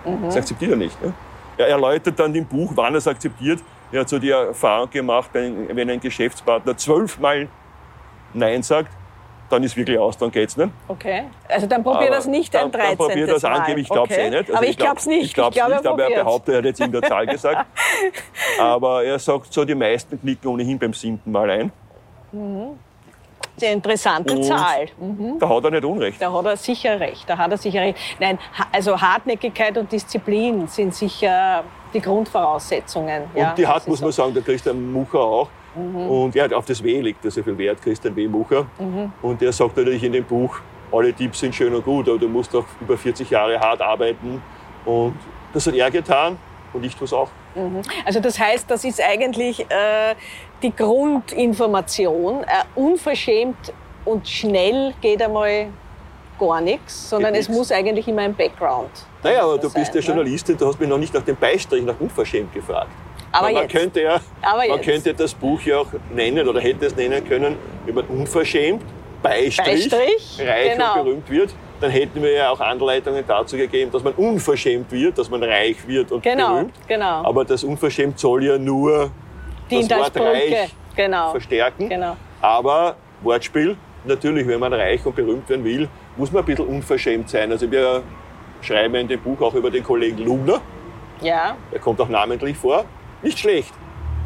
Mhm. 0.03 0.23
Das 0.25 0.35
akzeptiert 0.35 0.71
er 0.71 0.77
nicht. 0.77 1.01
Ne? 1.01 1.13
Er 1.57 1.67
erläutert 1.67 2.19
dann 2.19 2.35
im 2.35 2.45
Buch, 2.45 2.73
wann 2.75 2.93
er 2.93 2.97
es 2.97 3.07
akzeptiert. 3.07 3.61
Er 3.91 4.01
hat 4.01 4.09
so 4.09 4.19
die 4.19 4.31
Erfahrung 4.31 4.89
gemacht, 4.89 5.29
wenn 5.33 5.89
ein 5.89 5.99
Geschäftspartner 6.01 6.75
zwölfmal 6.75 7.47
Nein 8.33 8.61
sagt, 8.61 8.91
dann 9.49 9.63
ist 9.63 9.77
wirklich 9.77 9.97
aus, 9.99 10.17
dann 10.17 10.31
geht's 10.31 10.57
nicht. 10.57 10.69
Okay. 10.87 11.23
Also 11.47 11.67
dann 11.67 11.83
probier 11.83 12.09
das 12.09 12.25
nicht 12.25 12.53
dann, 12.53 12.65
ein 12.65 12.71
13. 12.71 12.87
Dann 12.89 12.97
probier 12.97 13.27
das 13.27 13.43
angeblich, 13.43 13.83
ich 13.83 13.89
glaube 13.89 14.09
es 14.09 14.17
okay. 14.17 14.27
eh 14.27 14.29
nicht. 14.29 14.49
Also 14.49 14.53
aber 14.55 14.67
ich 14.67 14.77
glaube 14.77 14.97
es 14.97 15.05
nicht. 15.05 15.25
Ich 15.25 15.33
glaube 15.33 15.59
es 15.59 15.67
nicht, 15.67 15.85
aber 15.85 16.09
er 16.09 16.23
behauptet, 16.23 16.53
er 16.53 16.57
hat 16.57 16.65
jetzt 16.65 16.81
in 16.81 16.91
der 16.91 17.01
Zahl 17.03 17.25
gesagt. 17.27 17.65
aber 18.59 19.03
er 19.03 19.19
sagt 19.19 19.53
so, 19.53 19.63
die 19.63 19.75
meisten 19.75 20.19
knicken 20.19 20.47
ohnehin 20.47 20.79
beim 20.79 20.93
siebten 20.93 21.31
Mal 21.31 21.49
ein. 21.49 21.71
Mhm. 22.31 22.79
Sehr 23.57 23.71
interessante 23.71 24.35
Und 24.35 24.43
Zahl. 24.43 24.87
Mhm. 24.99 25.39
Da 25.39 25.47
hat 25.47 25.63
er 25.63 25.71
nicht 25.71 25.85
Unrecht. 25.85 26.21
Da 26.21 26.31
hat 26.31 26.45
er 26.45 26.57
sicher 26.57 26.99
recht. 26.99 27.23
Da 27.29 27.37
hat 27.37 27.51
er 27.51 27.57
sicher 27.57 27.81
recht. 27.81 27.97
Nein, 28.19 28.37
also 28.71 28.99
Hartnäckigkeit 28.99 29.77
und 29.77 29.91
Disziplin 29.91 30.67
sind 30.67 30.93
sicher 30.93 31.63
die 31.93 32.01
Grundvoraussetzungen. 32.01 33.23
Und 33.33 33.39
ja, 33.39 33.53
die 33.53 33.65
hat, 33.65 33.87
muss 33.87 34.01
man 34.01 34.11
sagen, 34.11 34.33
der 34.33 34.43
Christian 34.43 34.91
Mucher 34.91 35.19
auch. 35.19 35.49
Mhm. 35.75 36.09
Und 36.09 36.35
er 36.35 36.45
hat 36.45 36.53
auf 36.53 36.65
das 36.65 36.83
W 36.83 37.01
legt 37.01 37.23
er 37.25 37.31
sehr 37.31 37.43
viel 37.43 37.57
Wert, 37.57 37.81
Christian 37.81 38.15
W. 38.15 38.27
Mucher. 38.27 38.65
Mhm. 38.79 39.11
Und 39.21 39.41
er 39.41 39.51
sagt 39.51 39.77
natürlich 39.77 40.03
in 40.03 40.13
dem 40.13 40.23
Buch, 40.23 40.59
alle 40.91 41.13
Tipps 41.13 41.39
sind 41.39 41.53
schön 41.53 41.73
und 41.73 41.83
gut, 41.83 42.07
aber 42.07 42.17
du 42.17 42.27
musst 42.27 42.55
auch 42.55 42.65
über 42.79 42.97
40 42.97 43.29
Jahre 43.29 43.59
hart 43.59 43.81
arbeiten. 43.81 44.41
Und 44.85 45.15
das 45.53 45.67
hat 45.67 45.73
er 45.73 45.91
getan 45.91 46.37
und 46.73 46.83
ich 46.83 46.95
tue 46.95 47.05
es 47.05 47.13
auch. 47.13 47.29
Mhm. 47.55 47.81
Also 48.05 48.19
das 48.19 48.39
heißt, 48.39 48.69
das 48.69 48.83
ist 48.83 49.01
eigentlich 49.01 49.61
äh, 49.69 50.15
die 50.61 50.75
Grundinformation. 50.75 52.43
Äh, 52.43 52.45
unverschämt 52.75 53.73
und 54.05 54.27
schnell 54.27 54.93
geht 55.01 55.21
einmal 55.21 55.67
gar 56.39 56.61
nichts, 56.61 57.09
sondern 57.09 57.33
es 57.33 57.47
muss 57.47 57.71
eigentlich 57.71 58.07
immer 58.07 58.23
ein 58.23 58.35
Background. 58.35 58.91
Naja, 59.23 59.43
aber 59.43 59.57
du 59.57 59.69
sein, 59.69 59.81
bist 59.81 59.95
ja 59.95 60.01
ne? 60.01 60.07
Journalistin, 60.07 60.57
du 60.57 60.67
hast 60.67 60.79
mich 60.79 60.89
noch 60.89 60.97
nicht 60.97 61.13
nach 61.13 61.23
dem 61.23 61.35
Beistrich, 61.35 61.83
nach 61.83 61.99
unverschämt 61.99 62.53
gefragt. 62.53 62.91
Aber 63.35 63.51
man 63.51 63.63
jetzt. 63.63 63.71
könnte 63.71 64.01
ja, 64.01 64.19
man 64.41 64.67
jetzt. 64.67 64.83
könnte 64.83 65.13
das 65.13 65.33
Buch 65.33 65.61
ja 65.61 65.79
auch 65.79 65.87
nennen 66.13 66.47
oder 66.47 66.61
hätte 66.61 66.85
es 66.85 66.95
nennen 66.95 67.27
können, 67.27 67.57
wenn 67.85 67.95
man 67.95 68.05
unverschämt, 68.05 68.81
Beistrich, 69.21 69.89
Beistrich 69.89 70.39
reich 70.47 70.73
genau. 70.73 70.99
und 70.99 71.03
berühmt 71.03 71.29
wird. 71.29 71.55
Dann 71.81 71.91
hätten 71.91 72.21
wir 72.21 72.31
ja 72.31 72.49
auch 72.51 72.59
Anleitungen 72.61 73.23
dazu 73.27 73.57
gegeben, 73.57 73.91
dass 73.91 74.03
man 74.03 74.13
unverschämt 74.13 74.89
wird, 74.91 75.17
dass 75.17 75.29
man 75.29 75.43
reich 75.43 75.85
wird 75.87 76.11
und 76.11 76.23
genau, 76.23 76.53
berühmt. 76.53 76.73
Genau. 76.87 77.23
Aber 77.25 77.43
das 77.43 77.63
unverschämt 77.63 78.17
soll 78.17 78.45
ja 78.45 78.57
nur 78.57 79.11
Dient 79.69 79.91
das 79.91 79.99
Wort 79.99 80.17
reich 80.17 80.69
genau. 80.95 81.31
verstärken. 81.31 81.89
Genau. 81.89 82.15
Aber 82.39 82.95
Wortspiel, 83.21 83.75
natürlich, 84.05 84.47
wenn 84.47 84.59
man 84.59 84.71
reich 84.73 85.05
und 85.05 85.15
berühmt 85.15 85.49
werden 85.49 85.65
will, 85.65 85.89
muss 86.15 86.31
man 86.31 86.43
ein 86.43 86.45
bisschen 86.45 86.67
unverschämt 86.67 87.29
sein. 87.29 87.51
Also 87.51 87.69
wir 87.69 88.03
schreiben 88.61 88.95
in 88.95 89.07
dem 89.07 89.19
Buch 89.19 89.41
auch 89.41 89.53
über 89.53 89.69
den 89.69 89.83
Kollegen 89.83 90.19
Lugner. 90.19 90.61
Ja. 91.21 91.57
Der 91.71 91.79
kommt 91.79 91.99
auch 91.99 92.09
namentlich 92.09 92.57
vor. 92.57 92.85
Nicht 93.25 93.39
schlecht. 93.39 93.73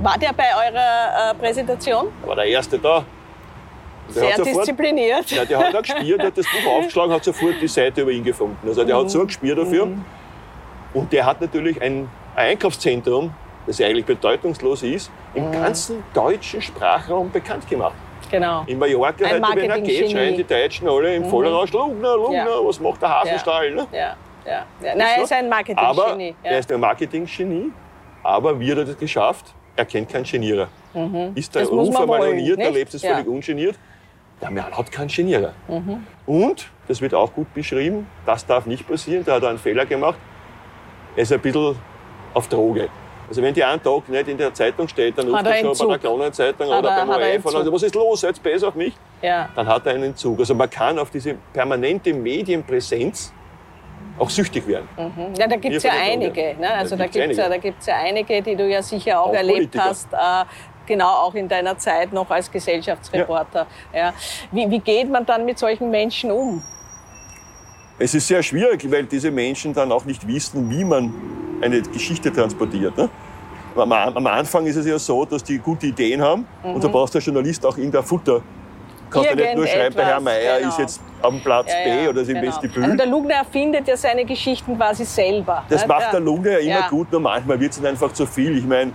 War 0.01 0.17
der 0.17 0.33
bei 0.33 0.43
eurer 0.43 1.31
äh, 1.31 1.35
Präsentation? 1.35 2.09
War 2.25 2.35
der 2.35 2.45
Erste 2.45 2.77
da. 2.77 3.05
Der 4.07 4.13
Sehr 4.13 4.35
sofort, 4.35 4.57
diszipliniert. 4.57 5.31
Ja, 5.31 5.45
der 5.45 5.57
hat 5.57 5.73
auch 5.73 5.81
gespielt, 5.81 6.21
hat 6.21 6.37
das 6.37 6.45
Buch 6.45 6.71
aufgeschlagen, 6.77 7.13
hat 7.13 7.23
sofort 7.23 7.55
die 7.61 7.67
Seite 7.69 8.01
über 8.01 8.11
ihn 8.11 8.25
gefunden. 8.25 8.57
Also 8.67 8.83
der 8.83 8.97
mhm. 8.97 9.03
hat 9.03 9.09
so 9.09 9.25
gespielt 9.25 9.57
dafür. 9.57 9.85
Mhm. 9.85 10.03
Und 10.93 11.13
der 11.13 11.25
hat 11.25 11.39
natürlich 11.39 11.81
ein 11.81 12.09
Einkaufszentrum, 12.35 13.31
das 13.65 13.77
ja 13.77 13.87
eigentlich 13.87 14.05
bedeutungslos 14.05 14.83
ist, 14.83 15.09
im 15.33 15.47
mhm. 15.47 15.53
ganzen 15.53 16.03
deutschen 16.13 16.61
Sprachraum 16.61 17.31
bekannt 17.31 17.69
gemacht. 17.69 17.95
Genau. 18.29 18.63
In 18.67 18.79
Mallorca, 18.79 19.29
heute, 19.29 19.41
wenn 19.55 19.69
er 19.69 19.79
geht, 19.79 20.11
schreien 20.11 20.35
die 20.35 20.43
Deutschen 20.43 20.89
alle 20.89 21.15
im 21.15 21.23
mhm. 21.23 21.29
Vollrausch, 21.29 21.71
Lugner, 21.71 22.17
Lugner, 22.17 22.33
ja. 22.33 22.65
was 22.65 22.81
macht 22.81 23.01
der 23.01 23.09
Hasenstall? 23.09 23.71
Ne? 23.71 23.87
Ja. 23.93 24.15
Ja. 24.45 24.65
Ja. 24.81 24.95
Nein, 24.95 25.07
er 25.15 25.23
ist 25.23 25.31
ein 25.31 25.47
Marketing-Genie. 25.47 26.35
Aber 26.41 26.49
er 26.49 26.59
ist 26.59 26.69
ein 26.69 26.79
Marketing-Genie. 26.81 27.71
Aber 28.23 28.59
wie 28.59 28.71
hat 28.71 28.79
er 28.79 28.85
das 28.85 28.97
geschafft? 28.97 29.53
Er 29.75 29.85
kennt 29.85 30.09
keinen 30.09 30.23
Genierer. 30.23 30.67
Mhm. 30.93 31.31
Ist 31.35 31.55
der 31.55 31.65
ruiniert, 31.65 32.59
er 32.59 32.71
lebt 32.71 32.93
es 32.93 33.01
ja. 33.01 33.13
völlig 33.13 33.27
ungeniert. 33.27 33.75
Der 34.41 34.51
Merl 34.51 34.71
hat 34.71 34.91
keinen 34.91 35.07
Genierer. 35.07 35.53
Mhm. 35.67 36.05
Und, 36.25 36.69
das 36.87 37.01
wird 37.01 37.13
auch 37.13 37.33
gut 37.33 37.53
beschrieben, 37.53 38.07
das 38.25 38.45
darf 38.45 38.65
nicht 38.65 38.87
passieren, 38.87 39.23
da 39.25 39.35
hat 39.35 39.43
er 39.43 39.49
einen 39.49 39.57
Fehler 39.57 39.85
gemacht. 39.85 40.17
Er 41.15 41.23
ist 41.23 41.31
ein 41.31 41.39
bisschen 41.39 41.75
auf 42.33 42.47
Droge. 42.47 42.89
Also 43.27 43.43
wenn 43.43 43.53
die 43.53 43.63
einen 43.63 43.81
Tag 43.81 44.09
nicht 44.09 44.27
in 44.27 44.37
der 44.37 44.53
Zeitung 44.53 44.87
steht, 44.87 45.17
dann 45.17 45.27
ruft 45.27 45.45
er 45.45 45.75
schon 45.75 45.87
bei 45.87 45.97
der 45.97 46.09
Kronenzeitung 46.09 46.67
oder 46.67 46.81
beim 46.81 47.09
ORF 47.09 47.45
und 47.45 47.51
sagt, 47.51 47.71
was 47.71 47.83
ist 47.83 47.95
los, 47.95 48.21
seid 48.21 48.41
besser 48.41 48.69
auf 48.69 48.75
mich? 48.75 48.95
Ja. 49.21 49.49
Dann 49.55 49.67
hat 49.67 49.85
er 49.85 49.93
einen 49.93 50.15
Zug. 50.15 50.39
Also 50.39 50.55
man 50.55 50.69
kann 50.69 50.97
auf 50.97 51.11
diese 51.11 51.35
permanente 51.53 52.11
Medienpräsenz 52.11 53.31
auch 54.19 54.29
süchtig 54.29 54.67
werden. 54.67 54.87
Mhm. 54.97 55.33
Ja, 55.37 55.47
da 55.47 55.55
gibt 55.55 55.75
es 55.75 55.83
ja 55.83 55.93
einige. 55.99 56.55
Ne? 56.59 56.71
Also 56.71 56.95
da, 56.95 57.07
gibt 57.07 57.31
es 57.31 57.37
ja, 57.37 57.93
ja 57.93 58.03
einige, 58.03 58.41
die 58.41 58.55
du 58.55 58.67
ja 58.67 58.81
sicher 58.81 59.21
auch, 59.21 59.29
auch 59.29 59.33
erlebt 59.33 59.71
Politiker. 59.71 59.83
hast. 59.85 60.13
Äh, 60.13 60.45
genau 60.85 61.07
auch 61.07 61.35
in 61.35 61.47
deiner 61.47 61.77
Zeit 61.77 62.11
noch 62.11 62.29
als 62.29 62.51
Gesellschaftsreporter. 62.51 63.67
Ja. 63.93 63.99
ja. 63.99 64.13
Wie, 64.51 64.69
wie 64.69 64.79
geht 64.79 65.09
man 65.09 65.25
dann 65.25 65.45
mit 65.45 65.57
solchen 65.57 65.89
Menschen 65.89 66.31
um? 66.31 66.61
Es 67.97 68.13
ist 68.13 68.27
sehr 68.27 68.41
schwierig, 68.41 68.89
weil 68.91 69.05
diese 69.05 69.29
Menschen 69.29 69.73
dann 69.73 69.91
auch 69.91 70.05
nicht 70.05 70.27
wissen, 70.27 70.69
wie 70.69 70.83
man 70.83 71.13
eine 71.61 71.81
Geschichte 71.81 72.31
transportiert. 72.31 72.97
Ne? 72.97 73.09
Am, 73.75 73.91
am, 73.91 74.27
Anfang 74.27 74.65
ist 74.65 74.77
es 74.77 74.85
ja 74.85 74.97
so, 74.97 75.25
dass 75.25 75.43
die 75.43 75.57
gute 75.59 75.87
Ideen 75.87 76.21
haben 76.21 76.47
mhm. 76.63 76.75
und 76.75 76.83
da 76.83 76.87
brauchst 76.87 77.13
du 77.13 77.19
als 77.19 77.25
Journalist 77.25 77.65
auch 77.65 77.77
irgendein 77.77 78.03
Futter 78.03 78.41
kannst 79.09 79.31
du 79.31 79.35
nicht 79.35 79.55
nur 79.55 79.67
schreiben, 79.67 79.95
der 79.95 80.05
Herr 80.05 80.19
Meier 80.19 80.57
genau. 80.57 80.69
ist 80.69 80.79
jetzt 80.79 81.01
am 81.21 81.39
Platz 81.39 81.71
ja, 81.71 81.87
ja, 81.87 82.03
B 82.03 82.07
oder 82.09 82.21
ist 82.21 82.27
genau. 82.27 82.39
im 82.39 82.47
Vestibül. 82.47 82.83
Also 82.83 82.95
der 82.95 83.05
Lugner 83.05 83.35
erfindet 83.35 83.87
ja 83.87 83.97
seine 83.97 84.25
Geschichten 84.25 84.77
quasi 84.77 85.05
selber. 85.05 85.63
Das 85.69 85.81
ne? 85.81 85.87
macht 85.87 86.13
der 86.13 86.19
Lugner 86.19 86.59
ja 86.59 86.77
immer 86.77 86.89
gut, 86.89 87.11
nur 87.11 87.21
manchmal 87.21 87.59
wird 87.59 87.71
es 87.71 87.83
einfach 87.83 88.11
zu 88.13 88.25
viel. 88.25 88.57
Ich 88.57 88.65
meine, 88.65 88.91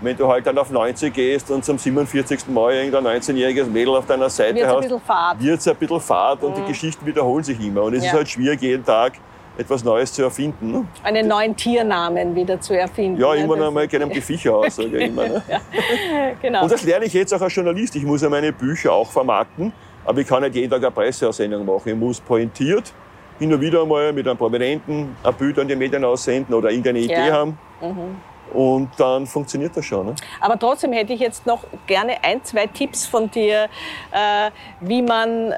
wenn 0.00 0.16
du 0.16 0.28
halt 0.28 0.46
dann 0.46 0.58
auf 0.58 0.70
90 0.70 1.12
gehst 1.12 1.50
und 1.50 1.64
zum 1.64 1.78
47. 1.78 2.48
Mal 2.48 2.74
irgendein 2.74 3.20
19-jähriges 3.20 3.66
Mädel 3.66 3.96
auf 3.96 4.06
deiner 4.06 4.28
Seite 4.28 4.56
wird's 4.56 4.68
hast, 5.08 5.42
wird 5.42 5.60
es 5.60 5.68
ein 5.68 5.76
bisschen 5.76 6.00
fad 6.00 6.42
und 6.42 6.52
mhm. 6.52 6.62
die 6.62 6.68
Geschichten 6.68 7.06
wiederholen 7.06 7.44
sich 7.44 7.58
immer. 7.60 7.82
Und 7.82 7.94
es 7.94 8.04
ist 8.04 8.12
halt 8.12 8.28
schwierig, 8.28 8.60
jeden 8.60 8.84
Tag 8.84 9.14
etwas 9.56 9.84
Neues 9.84 10.12
zu 10.12 10.22
erfinden. 10.22 10.72
Ne? 10.72 10.86
Einen 11.02 11.28
neuen 11.28 11.56
Tiernamen 11.56 12.34
wieder 12.34 12.60
zu 12.60 12.76
erfinden. 12.78 13.20
Ja, 13.20 13.34
immer 13.34 13.56
noch 13.56 13.70
mal 13.70 13.86
keinem 13.86 14.10
Viecher 14.10 14.54
aus, 14.54 14.76
sage 14.76 14.98
ich 14.98 15.08
immer. 15.08 15.28
Ne? 15.28 15.42
ja, 15.48 15.60
genau. 16.40 16.62
Und 16.64 16.72
das 16.72 16.82
lerne 16.82 17.04
ich 17.04 17.12
jetzt 17.12 17.32
auch 17.32 17.40
als 17.40 17.54
Journalist. 17.54 17.94
Ich 17.96 18.04
muss 18.04 18.22
ja 18.22 18.28
meine 18.28 18.52
Bücher 18.52 18.92
auch 18.92 19.10
vermarkten, 19.10 19.72
aber 20.04 20.20
ich 20.20 20.26
kann 20.26 20.42
nicht 20.42 20.54
jeden 20.54 20.70
Tag 20.70 20.82
eine 20.82 20.90
Presseaussendung 20.90 21.64
machen. 21.64 21.88
Ich 21.88 21.94
muss 21.94 22.20
pointiert 22.20 22.92
hin 23.38 23.52
und 23.52 23.60
wieder 23.60 23.84
mal 23.84 24.12
mit 24.12 24.26
einem 24.26 24.38
Prominenten 24.38 25.16
ein 25.22 25.34
Bild 25.34 25.58
an 25.58 25.68
die 25.68 25.76
Medien 25.76 26.04
aussenden 26.04 26.54
oder 26.54 26.70
irgendeine 26.70 27.00
Idee 27.00 27.14
ja. 27.14 27.32
haben. 27.32 27.58
Mhm. 27.80 28.16
Und 28.52 28.90
dann 28.98 29.26
funktioniert 29.26 29.76
das 29.76 29.84
schon. 29.84 30.06
Ne? 30.06 30.14
Aber 30.40 30.58
trotzdem 30.58 30.92
hätte 30.92 31.12
ich 31.12 31.20
jetzt 31.20 31.44
noch 31.44 31.64
gerne 31.86 32.22
ein, 32.22 32.44
zwei 32.44 32.66
Tipps 32.66 33.04
von 33.06 33.30
dir, 33.30 33.68
äh, 34.12 34.50
wie 34.80 35.02
man 35.02 35.52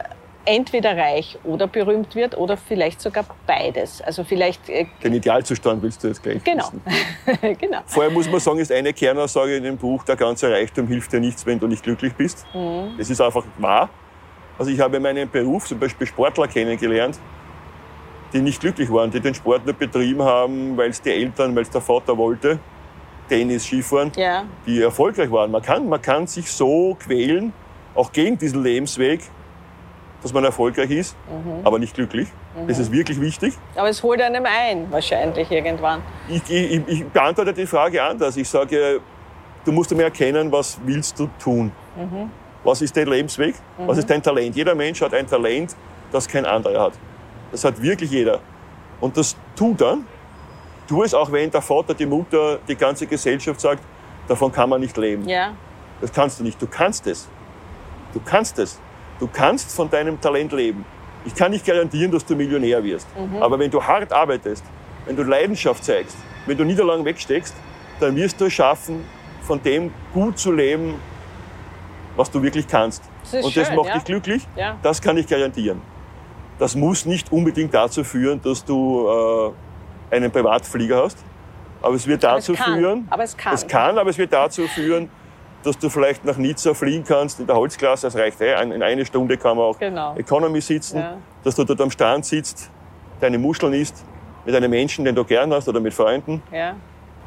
entweder 0.46 0.96
reich 0.96 1.38
oder 1.44 1.66
berühmt 1.66 2.14
wird 2.14 2.36
oder 2.38 2.56
vielleicht 2.56 3.00
sogar 3.00 3.24
beides. 3.46 4.00
Also 4.00 4.24
vielleicht 4.24 4.68
äh, 4.68 4.86
Den 5.02 5.14
Idealzustand 5.14 5.82
willst 5.82 6.02
du 6.02 6.08
jetzt 6.08 6.22
gleich 6.22 6.42
genau. 6.42 6.64
wissen. 7.26 7.56
genau. 7.60 7.80
Vorher 7.86 8.10
muss 8.12 8.30
man 8.30 8.40
sagen, 8.40 8.58
ist 8.58 8.72
eine 8.72 8.92
Kernaussage 8.92 9.56
in 9.56 9.64
dem 9.64 9.76
Buch, 9.76 10.04
der 10.04 10.16
ganze 10.16 10.50
Reichtum 10.50 10.86
hilft 10.86 11.12
dir 11.12 11.20
nichts, 11.20 11.44
wenn 11.44 11.58
du 11.58 11.66
nicht 11.66 11.82
glücklich 11.82 12.14
bist. 12.14 12.46
Mhm. 12.54 12.94
Das 12.96 13.10
ist 13.10 13.20
einfach 13.20 13.44
wahr. 13.58 13.90
Also 14.58 14.70
ich 14.70 14.80
habe 14.80 14.96
in 14.96 15.02
meinem 15.02 15.28
Beruf 15.28 15.66
zum 15.66 15.78
Beispiel 15.78 16.06
Sportler 16.06 16.48
kennengelernt, 16.48 17.18
die 18.32 18.40
nicht 18.40 18.60
glücklich 18.60 18.90
waren, 18.90 19.10
die 19.10 19.20
den 19.20 19.34
Sport 19.34 19.66
nur 19.66 19.74
betrieben 19.74 20.22
haben, 20.22 20.76
weil 20.76 20.90
es 20.90 21.02
die 21.02 21.10
Eltern, 21.10 21.54
weil 21.54 21.62
es 21.62 21.70
der 21.70 21.80
Vater 21.80 22.16
wollte. 22.16 22.58
Tennis, 23.28 23.64
Skifahren, 23.64 24.12
Ja. 24.16 24.44
die 24.66 24.80
erfolgreich 24.80 25.30
waren. 25.30 25.50
Man 25.50 25.60
kann, 25.62 25.88
man 25.88 26.00
kann 26.00 26.26
sich 26.26 26.50
so 26.50 26.96
quälen, 26.98 27.52
auch 27.94 28.12
gegen 28.12 28.38
diesen 28.38 28.62
Lebensweg, 28.62 29.20
dass 30.22 30.32
man 30.32 30.44
erfolgreich 30.44 30.90
ist, 30.90 31.16
Mhm. 31.28 31.64
aber 31.64 31.78
nicht 31.78 31.94
glücklich. 31.94 32.28
Das 32.66 32.78
ist 32.78 32.90
wirklich 32.90 33.20
wichtig. 33.20 33.54
Aber 33.76 33.88
es 33.88 34.02
holt 34.02 34.20
einem 34.20 34.44
ein, 34.46 34.90
wahrscheinlich 34.90 35.50
irgendwann. 35.50 36.02
Ich, 36.28 36.42
ich, 36.48 36.80
ich 36.88 37.04
beantworte 37.06 37.52
die 37.52 37.66
Frage 37.66 38.02
anders. 38.02 38.36
Ich 38.36 38.48
sage, 38.48 39.00
du 39.64 39.72
musst 39.72 39.90
einmal 39.92 40.06
erkennen, 40.06 40.50
was 40.50 40.78
willst 40.84 41.18
du 41.18 41.28
tun? 41.38 41.70
Was 42.64 42.82
ist 42.82 42.96
dein 42.96 43.06
Lebensweg? 43.06 43.54
Was 43.86 43.98
ist 43.98 44.08
dein 44.10 44.22
Talent? 44.22 44.56
Jeder 44.56 44.74
Mensch 44.74 45.00
hat 45.00 45.14
ein 45.14 45.26
Talent, 45.26 45.76
das 46.10 46.26
kein 46.26 46.44
anderer 46.46 46.80
hat. 46.84 46.92
Das 47.52 47.62
hat 47.64 47.80
wirklich 47.80 48.10
jeder. 48.10 48.40
Und 49.00 49.16
das 49.16 49.36
tu 49.54 49.74
dann. 49.74 50.06
Tu 50.88 51.02
es 51.02 51.14
auch, 51.14 51.30
wenn 51.30 51.50
der 51.50 51.62
Vater, 51.62 51.94
die 51.94 52.06
Mutter, 52.06 52.58
die 52.66 52.74
ganze 52.76 53.06
Gesellschaft 53.06 53.60
sagt, 53.60 53.82
davon 54.28 54.50
kann 54.50 54.68
man 54.70 54.80
nicht 54.80 54.96
leben. 54.96 55.28
Ja. 55.28 55.52
Das 56.00 56.12
kannst 56.12 56.38
du 56.40 56.44
nicht. 56.44 56.60
Du 56.60 56.66
kannst 56.66 57.06
es. 57.06 57.28
Du 58.12 58.20
kannst 58.24 58.58
es. 58.58 58.80
Du 59.18 59.26
kannst 59.26 59.74
von 59.74 59.88
deinem 59.88 60.20
Talent 60.20 60.52
leben. 60.52 60.84
Ich 61.24 61.34
kann 61.34 61.50
nicht 61.50 61.66
garantieren, 61.66 62.10
dass 62.10 62.24
du 62.24 62.36
Millionär 62.36 62.82
wirst. 62.84 63.08
Aber 63.40 63.58
wenn 63.58 63.70
du 63.70 63.82
hart 63.82 64.12
arbeitest, 64.12 64.64
wenn 65.06 65.16
du 65.16 65.22
Leidenschaft 65.22 65.84
zeigst, 65.84 66.16
wenn 66.46 66.56
du 66.56 66.64
Niederlagen 66.64 67.04
wegsteckst, 67.04 67.54
dann 68.00 68.14
wirst 68.14 68.40
du 68.40 68.46
es 68.46 68.52
schaffen, 68.52 69.04
von 69.42 69.62
dem 69.62 69.92
gut 70.12 70.38
zu 70.38 70.52
leben, 70.52 70.94
was 72.16 72.30
du 72.30 72.42
wirklich 72.42 72.66
kannst. 72.66 73.02
Das 73.22 73.44
Und 73.44 73.56
das 73.56 73.68
schön, 73.68 73.76
macht 73.76 73.88
ja. 73.88 73.94
dich 73.94 74.04
glücklich. 74.04 74.46
Ja. 74.56 74.76
Das 74.82 75.00
kann 75.00 75.16
ich 75.16 75.26
garantieren. 75.26 75.80
Das 76.58 76.74
muss 76.74 77.04
nicht 77.04 77.30
unbedingt 77.32 77.72
dazu 77.74 78.02
führen, 78.04 78.40
dass 78.42 78.64
du 78.64 79.52
äh, 80.10 80.14
einen 80.14 80.30
Privatflieger 80.30 81.04
hast. 81.04 81.18
Aber 81.82 81.94
es 81.94 82.06
wird 82.06 82.24
Aber 82.24 82.38
es 82.38 82.46
dazu 82.46 82.62
führen. 82.62 83.06
Aber 83.10 83.22
es 83.22 83.36
kann. 83.36 83.54
Es 83.54 83.66
kann, 83.66 83.98
aber 83.98 84.10
es 84.10 84.18
wird 84.18 84.32
dazu 84.32 84.66
führen, 84.66 85.10
dass 85.66 85.78
du 85.78 85.88
vielleicht 85.90 86.24
nach 86.24 86.36
Nizza 86.36 86.72
fliegen 86.74 87.04
kannst 87.04 87.40
in 87.40 87.46
der 87.46 87.56
Holzklasse. 87.56 88.06
Das 88.06 88.16
reicht. 88.16 88.40
eh. 88.40 88.60
In 88.62 88.82
eine 88.82 89.04
Stunde 89.04 89.36
kann 89.36 89.56
man 89.56 89.66
auch 89.66 89.78
Genau. 89.78 90.14
Economy 90.16 90.60
sitzen. 90.60 90.98
Ja. 90.98 91.16
Dass 91.42 91.54
du 91.56 91.64
dort 91.64 91.80
am 91.80 91.90
Strand 91.90 92.24
sitzt, 92.24 92.70
deine 93.20 93.38
Muscheln 93.38 93.72
isst, 93.72 94.04
mit 94.44 94.54
einem 94.54 94.70
Menschen, 94.70 95.04
den 95.04 95.14
du 95.14 95.24
gern 95.24 95.52
hast 95.52 95.68
oder 95.68 95.80
mit 95.80 95.92
Freunden 95.92 96.40
Ja. 96.52 96.76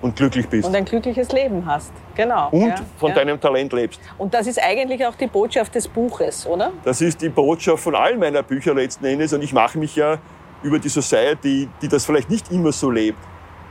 und 0.01 0.15
glücklich 0.15 0.47
bist. 0.47 0.67
Und 0.69 0.75
ein 0.75 0.85
glückliches 0.85 1.31
Leben 1.33 1.65
hast. 1.65 1.91
Genau. 2.15 2.47
Und 2.51 2.67
ja. 2.69 2.75
von 2.97 3.09
ja. 3.09 3.15
deinem 3.15 3.41
Talent 3.41 3.73
lebst. 3.73 3.99
Und 4.17 4.33
das 4.33 4.47
ist 4.47 4.61
eigentlich 4.63 5.05
auch 5.05 5.15
die 5.15 5.27
Botschaft 5.27 5.75
des 5.75 5.87
Buches, 5.87 6.47
oder? 6.47 6.71
Das 6.85 7.01
ist 7.01 7.21
die 7.21 7.29
Botschaft 7.29 7.83
von 7.83 7.95
all 7.95 8.15
meiner 8.17 8.41
Bücher 8.41 8.73
letzten 8.73 9.03
Endes. 9.05 9.33
Und 9.33 9.41
ich 9.43 9.51
mache 9.51 9.77
mich 9.77 9.97
ja 9.97 10.17
über 10.63 10.79
die 10.79 10.89
Society, 10.89 11.67
die 11.81 11.87
das 11.89 12.05
vielleicht 12.05 12.29
nicht 12.29 12.51
immer 12.51 12.71
so 12.71 12.89
lebt, 12.89 13.19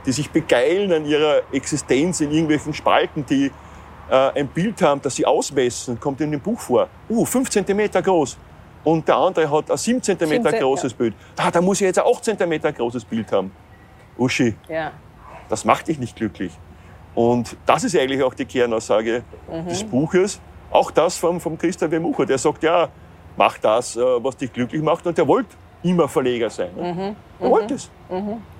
die 0.05 0.11
sich 0.11 0.29
begeilen 0.29 0.93
an 0.93 1.05
ihrer 1.05 1.41
Existenz 1.51 2.21
in 2.21 2.31
irgendwelchen 2.31 2.73
Spalten, 2.73 3.25
die 3.25 3.51
ein 4.11 4.47
Bild 4.47 4.81
haben, 4.81 5.01
das 5.01 5.15
sie 5.15 5.25
ausmessen, 5.25 5.99
kommt 5.99 6.21
in 6.21 6.31
dem 6.31 6.39
Buch 6.41 6.59
vor. 6.59 6.87
Uh, 7.09 7.25
5 7.25 7.49
cm 7.49 7.91
groß. 7.91 8.37
Und 8.83 9.07
der 9.07 9.15
andere 9.17 9.49
hat 9.51 9.69
ein 9.69 9.77
7 9.77 10.01
cm 10.01 10.17
17, 10.43 10.59
großes 10.59 10.91
ja. 10.93 10.97
Bild. 10.97 11.13
Ah, 11.37 11.51
da 11.51 11.61
muss 11.61 11.81
ich 11.81 11.85
jetzt 11.85 11.99
ein 11.99 12.05
8 12.05 12.23
cm 12.23 12.61
großes 12.75 13.05
Bild 13.05 13.31
haben. 13.31 13.51
Uschi, 14.17 14.55
Ja. 14.67 14.91
das 15.49 15.65
macht 15.65 15.87
dich 15.87 15.99
nicht 15.99 16.15
glücklich. 16.15 16.51
Und 17.15 17.57
das 17.65 17.83
ist 17.83 17.97
eigentlich 17.97 18.23
auch 18.23 18.33
die 18.33 18.45
Kernaussage 18.45 19.23
des 19.67 19.83
Buches. 19.83 20.39
Auch 20.71 20.91
das 20.91 21.17
vom, 21.17 21.39
vom 21.39 21.57
Christian 21.57 21.89
W. 21.91 21.99
Mucher. 21.99 22.25
Der 22.25 22.37
sagt, 22.37 22.63
ja, 22.63 22.87
mach 23.35 23.57
das, 23.57 23.95
äh, 23.97 23.99
was 24.23 24.37
dich 24.37 24.53
glücklich 24.53 24.81
macht. 24.81 25.05
Und 25.07 25.17
der 25.17 25.27
wollte 25.27 25.49
immer 25.83 26.07
Verleger 26.07 26.49
sein. 26.49 26.69
ne? 26.75 27.15
Er 27.39 27.49
wollte 27.49 27.73
es. 27.75 27.89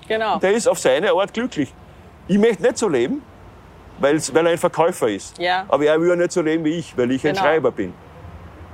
Genau. 0.08 0.40
Der 0.40 0.52
ist 0.52 0.68
auf 0.68 0.80
seine 0.80 1.12
Art 1.12 1.34
glücklich. 1.34 1.74
Ich 2.28 2.38
möchte 2.38 2.64
nicht 2.64 2.78
so 2.78 2.88
leben, 2.90 3.22
weil's, 4.00 4.34
weil 4.34 4.46
er 4.46 4.52
ein 4.54 4.58
Verkäufer 4.58 5.08
ist. 5.10 5.38
Ja. 5.38 5.66
Aber 5.68 5.86
er 5.86 6.00
will 6.00 6.10
ja 6.10 6.16
nicht 6.16 6.32
so 6.32 6.42
leben 6.42 6.64
wie 6.64 6.78
ich, 6.78 6.98
weil 6.98 7.12
ich 7.12 7.26
ein 7.28 7.34
Genau. 7.34 7.46
Schreiber 7.46 7.72
bin. 7.72 7.94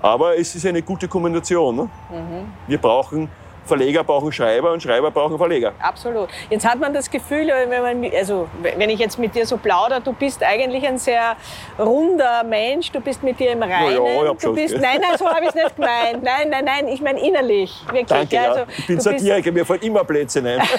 Aber 0.01 0.37
es 0.37 0.53
ist 0.55 0.65
eine 0.65 0.81
gute 0.81 1.07
Kombination. 1.07 1.75
Ne? 1.75 1.83
Mhm. 2.11 2.47
Wir 2.67 2.77
brauchen, 2.77 3.29
Verleger 3.65 4.03
brauchen 4.03 4.31
Schreiber 4.31 4.71
und 4.71 4.81
Schreiber 4.81 5.11
brauchen 5.11 5.37
Verleger. 5.37 5.73
Absolut. 5.79 6.29
Jetzt 6.49 6.67
hat 6.67 6.79
man 6.79 6.93
das 6.93 7.09
Gefühl, 7.09 7.47
wenn, 7.47 7.81
man, 8.01 8.11
also, 8.15 8.47
wenn 8.61 8.89
ich 8.89 8.99
jetzt 8.99 9.17
mit 9.17 9.35
dir 9.35 9.45
so 9.45 9.57
plaudere, 9.57 10.01
du 10.01 10.13
bist 10.13 10.43
eigentlich 10.43 10.85
ein 10.87 10.97
sehr 10.97 11.35
runder 11.79 12.43
Mensch, 12.43 12.91
du 12.91 12.99
bist 12.99 13.23
mit 13.23 13.39
dir 13.39 13.51
im 13.51 13.63
Reinen. 13.63 13.91
ja, 14.05 14.31
ich 14.31 14.37
du 14.39 14.53
bist, 14.53 14.77
nein, 14.77 14.99
nein, 15.01 15.17
so 15.17 15.27
habe 15.27 15.41
ich 15.43 15.49
es 15.49 15.55
nicht 15.55 15.75
gemeint. 15.75 16.23
Nein, 16.23 16.49
nein, 16.49 16.65
nein, 16.65 16.87
ich 16.87 17.01
meine 17.01 17.19
innerlich. 17.19 17.75
Wirklich. 17.87 18.05
Danke, 18.07 18.35
ja. 18.35 18.43
Also, 18.51 18.61
ich 18.77 18.87
bin 18.87 18.97
du 18.97 19.03
bist- 19.03 19.19
Satiriker, 19.19 19.51
mir 19.51 19.65
fallen 19.65 19.81
immer 19.81 20.03
Plätze 20.03 20.39
ein. 20.39 20.61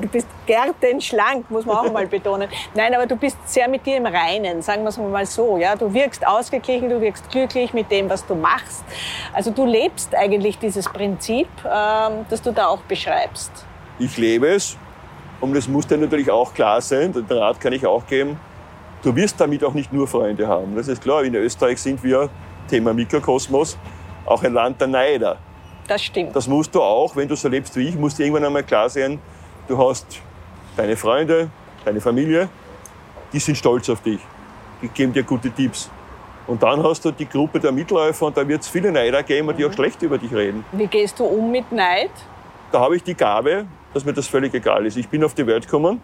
Du 0.00 0.08
bist 0.08 0.26
gärtenschlank, 0.46 1.50
muss 1.50 1.64
man 1.64 1.76
auch 1.76 1.92
mal 1.92 2.06
betonen. 2.06 2.48
Nein, 2.74 2.94
aber 2.94 3.06
du 3.06 3.16
bist 3.16 3.36
sehr 3.46 3.68
mit 3.68 3.84
dir 3.86 3.96
im 3.96 4.06
Reinen, 4.06 4.60
sagen 4.62 4.82
wir 4.82 4.88
es 4.90 4.98
mal 4.98 5.24
so. 5.26 5.56
Ja? 5.56 5.74
Du 5.76 5.92
wirkst 5.92 6.26
ausgeglichen, 6.26 6.88
du 6.88 7.00
wirkst 7.00 7.30
glücklich 7.30 7.72
mit 7.72 7.90
dem, 7.90 8.08
was 8.10 8.24
du 8.26 8.34
machst. 8.34 8.84
Also 9.32 9.50
du 9.50 9.64
lebst 9.64 10.14
eigentlich 10.14 10.58
dieses 10.58 10.84
Prinzip, 10.88 11.48
ähm, 12.06 12.26
das 12.28 12.42
du 12.42 12.52
da 12.52 12.66
auch 12.66 12.80
beschreibst. 12.82 13.50
Ich 13.98 14.16
lebe 14.16 14.48
es 14.48 14.76
und 15.40 15.54
es 15.56 15.68
muss 15.68 15.86
dir 15.86 15.98
natürlich 15.98 16.30
auch 16.30 16.54
klar 16.54 16.80
sein, 16.80 17.12
den 17.12 17.24
Rat 17.26 17.60
kann 17.60 17.72
ich 17.72 17.86
auch 17.86 18.06
geben, 18.06 18.38
du 19.02 19.14
wirst 19.14 19.40
damit 19.40 19.62
auch 19.64 19.74
nicht 19.74 19.92
nur 19.92 20.08
Freunde 20.08 20.48
haben. 20.48 20.74
Das 20.76 20.88
ist 20.88 21.02
klar, 21.02 21.22
in 21.24 21.34
Österreich 21.34 21.80
sind 21.80 22.02
wir, 22.02 22.30
Thema 22.68 22.94
Mikrokosmos, 22.94 23.76
auch 24.26 24.42
ein 24.42 24.54
Land 24.54 24.80
der 24.80 24.88
Neider. 24.88 25.38
Das 25.86 26.02
stimmt. 26.02 26.34
Das 26.34 26.48
musst 26.48 26.74
du 26.74 26.82
auch, 26.82 27.14
wenn 27.14 27.28
du 27.28 27.36
so 27.36 27.48
lebst 27.48 27.76
wie 27.76 27.88
ich, 27.88 27.94
musst 27.94 28.18
dir 28.18 28.24
irgendwann 28.24 28.46
einmal 28.46 28.62
klar 28.62 28.88
sein, 28.88 29.18
du 29.68 29.76
hast 29.78 30.06
deine 30.76 30.96
Freunde, 30.96 31.50
deine 31.84 32.00
Familie, 32.00 32.48
die 33.32 33.38
sind 33.38 33.56
stolz 33.56 33.88
auf 33.90 34.00
dich, 34.00 34.20
die 34.80 34.88
geben 34.88 35.12
dir 35.12 35.22
gute 35.22 35.50
Tipps. 35.50 35.90
Und 36.46 36.62
dann 36.62 36.82
hast 36.82 37.04
du 37.04 37.10
die 37.10 37.28
Gruppe 37.28 37.58
der 37.58 37.72
Mitläufer 37.72 38.26
und 38.26 38.36
da 38.36 38.46
wird 38.46 38.62
es 38.62 38.68
viele 38.68 38.92
Neider 38.92 39.22
geben, 39.22 39.54
die 39.56 39.64
auch 39.64 39.72
schlecht 39.72 40.02
über 40.02 40.18
dich 40.18 40.32
reden. 40.32 40.64
Wie 40.72 40.86
gehst 40.86 41.18
du 41.18 41.24
um 41.24 41.50
mit 41.50 41.72
Neid? 41.72 42.10
da 42.74 42.80
habe 42.80 42.96
ich 42.96 43.04
die 43.04 43.14
Gabe, 43.14 43.66
dass 43.92 44.04
mir 44.04 44.12
das 44.12 44.26
völlig 44.26 44.52
egal 44.52 44.84
ist. 44.84 44.96
Ich 44.96 45.08
bin 45.08 45.22
auf 45.22 45.32
die 45.32 45.46
Welt 45.46 45.64
gekommen. 45.64 46.00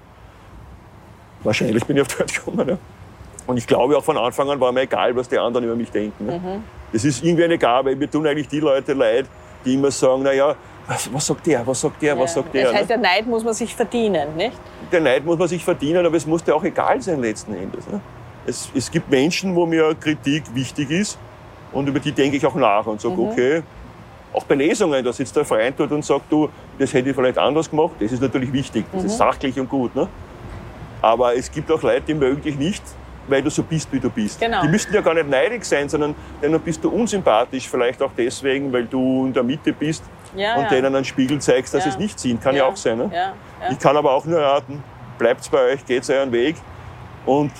Wahrscheinlich 1.43 1.85
bin 1.85 1.97
ich 1.97 2.03
auf 2.03 2.09
die 2.09 2.19
Welt 2.21 2.33
gekommen. 2.33 2.69
Ja. 2.69 2.79
Und 3.47 3.57
ich 3.57 3.67
glaube 3.67 3.99
auch 3.99 4.05
von 4.05 4.17
Anfang 4.17 4.49
an 4.51 4.61
war 4.61 4.71
mir 4.71 4.83
egal, 4.83 5.17
was 5.17 5.29
die 5.29 5.37
anderen 5.37 5.65
über 5.65 5.75
mich 5.75 5.91
denken. 5.91 6.27
Ne? 6.27 6.63
Das 6.93 7.05
ist 7.05 7.25
irgendwie 7.25 7.45
eine 7.45 7.59
Gabe. 7.59 7.97
Mir 7.97 8.09
tun 8.09 8.25
eigentlich 8.25 8.47
die 8.47 8.61
Leute 8.61 8.93
leid, 8.93 9.27
die 9.65 9.75
immer 9.75 9.91
sagen, 9.91 10.23
naja, 10.23 10.55
was, 10.87 11.13
was 11.13 11.27
sagt 11.27 11.47
der, 11.47 11.67
was 11.67 11.81
sagt 11.81 12.01
der, 12.03 12.17
was 12.17 12.35
sagt 12.35 12.55
der. 12.55 12.67
Das 12.67 12.75
heißt, 12.75 12.83
ne? 12.83 12.89
der 12.89 12.99
Neid 12.99 13.27
muss 13.27 13.43
man 13.43 13.55
sich 13.55 13.75
verdienen, 13.75 14.37
nicht? 14.37 14.57
Der 14.93 15.01
Neid 15.01 15.25
muss 15.25 15.39
man 15.39 15.49
sich 15.49 15.65
verdienen, 15.65 16.07
aber 16.07 16.17
es 16.17 16.27
muss 16.27 16.45
dir 16.45 16.55
auch 16.55 16.63
egal 16.63 17.03
sein 17.03 17.21
letzten 17.21 17.55
Endes. 17.55 17.89
Ne? 17.89 18.01
Es, 18.47 18.71
es 18.75 18.91
gibt 18.91 19.11
Menschen, 19.11 19.55
wo 19.55 19.67
mir 19.67 19.95
Kritik 19.95 20.45
wichtig 20.55 20.91
ist 20.91 21.19
und 21.73 21.87
über 21.89 22.01
die 22.01 22.13
denke 22.13 22.37
ich 22.37 22.47
auch 22.47 22.55
nach 22.55 22.87
und 22.87 23.01
sage, 23.01 23.21
okay, 23.21 23.63
auch 24.33 24.45
bei 24.45 24.55
Lesungen, 24.55 25.05
da 25.05 25.13
sitzt 25.13 25.35
der 25.37 25.45
Freund 25.45 25.75
dort 25.79 25.91
und 25.93 26.05
sagt, 26.05 26.31
du, 26.31 26.49
das 26.79 26.93
hätte 26.95 27.11
ich 27.11 27.17
vielleicht 27.17 27.39
anders 27.39 27.69
gemacht. 27.69 27.93
Das 27.99 28.13
ist 28.13 28.23
natürlich 28.23 28.53
wichtig, 28.53 28.85
das 28.93 29.05
ist 29.05 29.17
sachlich 29.17 29.59
und 29.59 29.69
gut. 29.69 29.95
Ne? 29.95 30.09
Aber 31.03 31.35
es 31.35 31.51
gibt 31.51 31.71
auch 31.71 31.83
Leute, 31.83 32.03
die 32.09 32.15
mögen 32.15 32.41
dich 32.41 32.57
nicht, 32.57 32.83
weil 33.27 33.43
du 33.43 33.51
so 33.51 33.63
bist, 33.63 33.93
wie 33.93 33.99
du 34.01 34.09
bist. 34.09 34.41
Genau. 34.41 34.63
Die 34.63 34.69
müssten 34.69 34.95
ja 34.95 35.01
gar 35.01 35.15
nicht 35.15 35.29
neidig 35.29 35.65
sein, 35.65 35.89
sondern 35.89 36.15
denen 36.43 36.61
bist 36.61 36.83
du 36.85 36.91
unsympathisch, 36.91 37.69
vielleicht 37.69 38.01
auch 38.03 38.11
deswegen, 38.17 38.73
weil 38.73 38.87
du 38.87 39.27
in 39.27 39.33
der 39.33 39.43
Mitte 39.43 39.73
bist 39.73 40.05
Ja, 40.37 40.57
und 40.57 40.63
ja. 40.65 40.69
denen 40.69 40.95
einen 40.95 41.05
Spiegel 41.05 41.41
zeigst, 41.41 41.75
dass 41.75 41.85
Ja. 41.85 41.91
sie 41.91 41.97
es 41.97 41.99
nicht 41.99 42.21
sehen. 42.21 42.39
Kann 42.41 42.55
ja, 42.55 42.67
auch 42.67 42.77
sein. 42.77 42.99
Ne? 42.99 43.33
Ich 43.71 43.79
kann 43.79 43.97
aber 43.97 44.13
auch 44.13 44.25
nur 44.25 44.41
raten, 44.41 44.83
bleibt 45.19 45.51
bei 45.51 45.73
euch, 45.73 45.85
geht 45.85 46.09
euren 46.09 46.31
Weg. 46.33 46.57
Und 47.27 47.51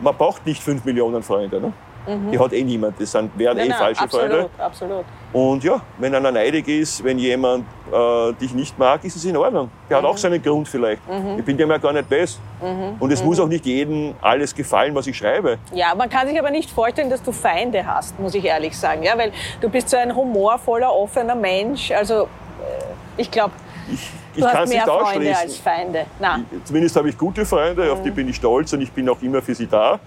man 0.00 0.14
braucht 0.16 0.44
nicht 0.46 0.62
fünf 0.62 0.84
Millionen 0.84 1.22
Freunde. 1.22 1.60
Ne? 1.60 1.72
Die 2.30 2.38
hat 2.38 2.52
eh 2.52 2.62
niemand. 2.62 3.00
Das 3.00 3.12
sind, 3.12 3.30
wären 3.38 3.56
Nein, 3.56 3.64
eh 3.66 3.68
nein, 3.70 3.78
falsche 3.78 4.02
absolut, 4.02 4.28
Freunde. 4.30 4.50
absolut. 4.58 5.04
Und 5.32 5.64
ja, 5.64 5.80
wenn 5.96 6.14
einer 6.14 6.30
neidig 6.30 6.68
ist, 6.68 7.02
wenn 7.02 7.18
jemand 7.18 7.64
äh, 7.90 8.32
dich 8.34 8.52
nicht 8.52 8.78
mag, 8.78 9.02
ist 9.04 9.16
es 9.16 9.24
in 9.24 9.34
Ordnung. 9.38 9.70
Der 9.88 9.98
Mhm. 10.00 10.02
hat 10.04 10.10
auch 10.10 10.16
seinen 10.18 10.42
Grund 10.42 10.68
vielleicht. 10.68 11.00
Ich 11.38 11.44
bin 11.46 11.56
dem 11.56 11.70
ja 11.70 11.78
gar 11.78 11.94
nicht 11.94 12.06
best. 12.10 12.38
Und 13.00 13.10
es 13.10 13.24
muss 13.24 13.40
auch 13.40 13.48
nicht 13.48 13.64
jedem 13.64 14.14
alles 14.20 14.54
gefallen, 14.54 14.94
was 14.94 15.06
ich 15.06 15.16
schreibe. 15.16 15.56
Ja, 15.72 15.94
man 15.94 16.10
kann 16.10 16.28
sich 16.28 16.38
aber 16.38 16.50
nicht 16.50 16.70
vorstellen, 16.70 17.08
dass 17.08 17.22
du 17.22 17.32
Feinde 17.32 17.86
hast, 17.86 18.18
muss 18.20 18.34
ich 18.34 18.44
ehrlich 18.44 18.76
sagen. 18.76 19.02
Ja, 19.02 19.16
weil 19.16 19.32
du 19.62 19.70
bist 19.70 19.88
so 19.88 19.96
ein 19.96 20.14
humorvoller, 20.14 20.92
offener 20.94 21.34
Mensch. 21.34 21.90
Also 21.90 22.24
äh, 22.24 22.26
ich 23.16 23.30
glaube, 23.30 23.54
ich 24.34 24.40
Du 24.42 24.46
kann 24.48 24.56
hast 24.60 24.64
es 24.68 24.74
nicht 24.74 24.82
Freunde 24.84 25.04
ausschließen. 25.04 25.34
als 25.36 25.56
Feinde. 25.58 26.06
Ich- 26.52 26.64
Zumindest 26.64 26.96
habe 26.96 27.08
ich 27.08 27.18
gute 27.18 27.44
Freunde, 27.46 27.92
auf 27.92 28.02
die 28.02 28.10
Mhm. 28.10 28.14
bin 28.14 28.28
ich 28.28 28.36
stolz 28.36 28.72
und 28.72 28.80
ich 28.80 28.90
bin 28.92 29.08
auch 29.08 29.20
immer 29.22 29.40
für 29.42 29.54
sie 29.54 29.66
da. 29.66 29.98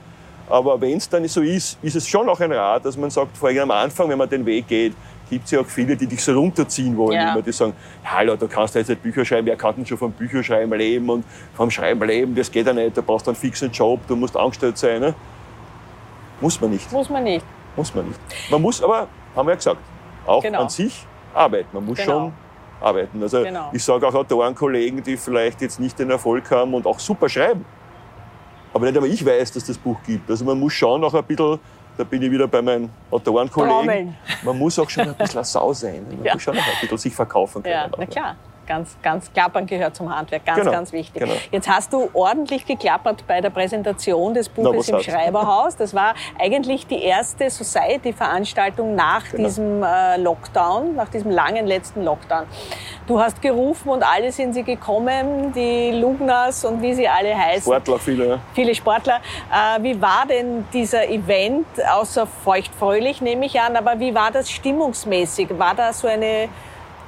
Aber 0.49 0.79
wenn 0.79 0.97
es 0.97 1.09
dann 1.09 1.27
so 1.27 1.41
ist, 1.41 1.77
ist 1.81 1.95
es 1.95 2.07
schon 2.07 2.27
auch 2.29 2.39
ein 2.39 2.51
Rat, 2.51 2.85
dass 2.85 2.95
man 2.97 3.09
sagt, 3.09 3.35
vor 3.37 3.49
allem 3.49 3.63
am 3.63 3.71
Anfang, 3.71 4.07
wenn 4.09 4.17
man 4.17 4.29
den 4.29 4.45
Weg 4.45 4.67
geht, 4.67 4.93
gibt 5.29 5.43
es 5.43 5.51
ja 5.51 5.59
auch 5.59 5.65
viele, 5.65 5.93
die 5.97 6.07
dich 6.07 6.23
so 6.23 6.31
runterziehen 6.39 6.95
wollen. 6.95 7.17
Ja. 7.19 7.33
Immer, 7.33 7.41
die 7.41 7.51
sagen, 7.51 7.73
hallo, 8.05 8.37
du 8.37 8.47
kannst 8.47 8.75
ja 8.75 8.79
jetzt 8.79 8.87
nicht 8.87 9.03
Bücher 9.03 9.25
schreiben, 9.25 9.45
wer 9.45 9.57
kann 9.57 9.75
denn 9.75 9.85
schon 9.85 9.97
vom 9.97 10.11
Bücherschreiben 10.13 10.71
leben 10.79 11.09
und 11.09 11.25
vom 11.53 11.69
Schreiben 11.69 12.01
leben, 12.07 12.33
das 12.33 12.49
geht 12.49 12.65
ja 12.65 12.71
nicht, 12.71 12.95
du 12.95 13.01
brauchst 13.01 13.27
einen 13.27 13.35
fixen 13.35 13.69
Job, 13.71 13.99
du 14.07 14.15
musst 14.15 14.37
angestellt 14.37 14.77
sein. 14.77 15.01
Ne? 15.01 15.13
Muss 16.39 16.61
man 16.61 16.69
nicht, 16.71 16.89
muss 16.93 17.09
man 17.09 17.23
nicht. 17.25 17.45
muss 17.75 17.93
man 17.93 18.07
nicht. 18.07 18.19
Man 18.49 18.61
muss 18.61 18.81
aber, 18.81 19.07
haben 19.35 19.47
wir 19.47 19.51
ja 19.51 19.55
gesagt, 19.57 19.77
auch 20.25 20.41
Genau. 20.41 20.61
an 20.61 20.69
sich 20.69 21.05
arbeiten. 21.33 21.67
Man 21.73 21.85
muss 21.85 21.97
Genau. 21.97 22.11
schon 22.19 22.33
arbeiten. 22.81 23.21
Also 23.21 23.43
Genau. 23.43 23.69
ich 23.73 23.83
sage 23.83 24.07
auch 24.07 24.13
Autorenkollegen, 24.13 25.03
die 25.03 25.17
vielleicht 25.17 25.61
jetzt 25.61 25.79
nicht 25.79 25.97
den 25.99 26.09
Erfolg 26.09 26.49
haben 26.51 26.73
und 26.73 26.85
auch 26.85 26.99
super 26.99 27.27
schreiben. 27.29 27.65
Aber 28.73 28.85
nicht 28.85 28.95
einmal 28.95 29.09
ich 29.11 29.25
weiß, 29.25 29.51
dass 29.53 29.65
das 29.65 29.77
Buch 29.77 29.97
gibt. 30.05 30.29
Also 30.29 30.45
man 30.45 30.59
muss 30.59 30.73
schon 30.73 31.03
auch 31.03 31.13
ein 31.13 31.23
bisschen, 31.23 31.59
da 31.97 32.03
bin 32.03 32.21
ich 32.21 32.29
wieder 32.29 32.47
bei 32.47 32.61
meinen 32.61 32.89
Autorenkollegen, 33.09 34.15
man 34.43 34.57
muss 34.57 34.77
auch 34.77 34.89
schon 34.89 35.07
ein 35.07 35.15
bisschen 35.15 35.39
eine 35.39 35.45
Sau 35.45 35.73
sein. 35.73 36.05
Man 36.09 36.23
Ja. 36.25 36.33
muss 36.33 36.43
schon 36.43 36.57
auch 36.57 36.61
ein 36.61 36.81
bisschen 36.81 36.97
sich 36.97 37.15
verkaufen 37.15 37.63
können. 37.63 37.73
Ja, 37.73 37.89
na 37.97 38.05
klar. 38.05 38.35
Ganz, 38.67 38.97
ganz 39.01 39.31
klappern 39.33 39.65
gehört 39.65 39.95
zum 39.95 40.13
Handwerk, 40.13 40.45
ganz, 40.45 40.59
Genau, 40.59 40.71
ganz 40.71 40.91
wichtig. 40.91 41.21
genau. 41.21 41.33
Jetzt 41.51 41.69
hast 41.69 41.93
du 41.93 42.09
ordentlich 42.13 42.65
geklappert 42.65 43.23
bei 43.25 43.39
der 43.39 43.49
Präsentation 43.49 44.33
des 44.33 44.49
Buches 44.49 44.91
was 44.91 45.05
im? 45.07 45.11
Schreiberhaus. 45.13 45.75
Das 45.77 45.93
war 45.95 46.13
eigentlich 46.37 46.85
die 46.85 47.01
erste 47.01 47.49
Society-Veranstaltung 47.49 48.95
nach 48.95 49.23
Genau. 49.31 49.47
diesem 49.47 49.83
äh, 49.83 50.17
Lockdown, 50.17 50.95
nach 50.95 51.09
diesem 51.09 51.31
langen 51.31 51.65
letzten 51.65 52.03
Lockdown. 52.03 52.43
Du 53.07 53.19
hast 53.19 53.41
gerufen 53.41 53.89
und 53.89 54.03
alle 54.03 54.31
sind 54.31 54.53
sie 54.53 54.63
gekommen, 54.63 55.53
die 55.53 55.91
Lugnas 55.91 56.65
und 56.65 56.81
wie 56.81 56.93
sie 56.93 57.07
alle 57.07 57.35
heißen 57.37 57.61
Sportler 57.63 57.99
viele. 57.99 58.39
viele 58.53 58.75
Sportler. 58.75 59.21
Äh, 59.51 59.81
wie 59.83 60.01
war 60.01 60.25
denn 60.27 60.65
dieser 60.73 61.07
Event, 61.09 61.65
außer 61.89 62.27
feuchtfröhlich 62.27 63.21
nehme 63.21 63.45
ich 63.45 63.59
an, 63.61 63.75
aber 63.77 63.99
wie 63.99 64.13
war 64.13 64.31
das 64.31 64.51
stimmungsmäßig? 64.51 65.47
War 65.57 65.73
da 65.73 65.93
so 65.93 66.07
eine, 66.07 66.49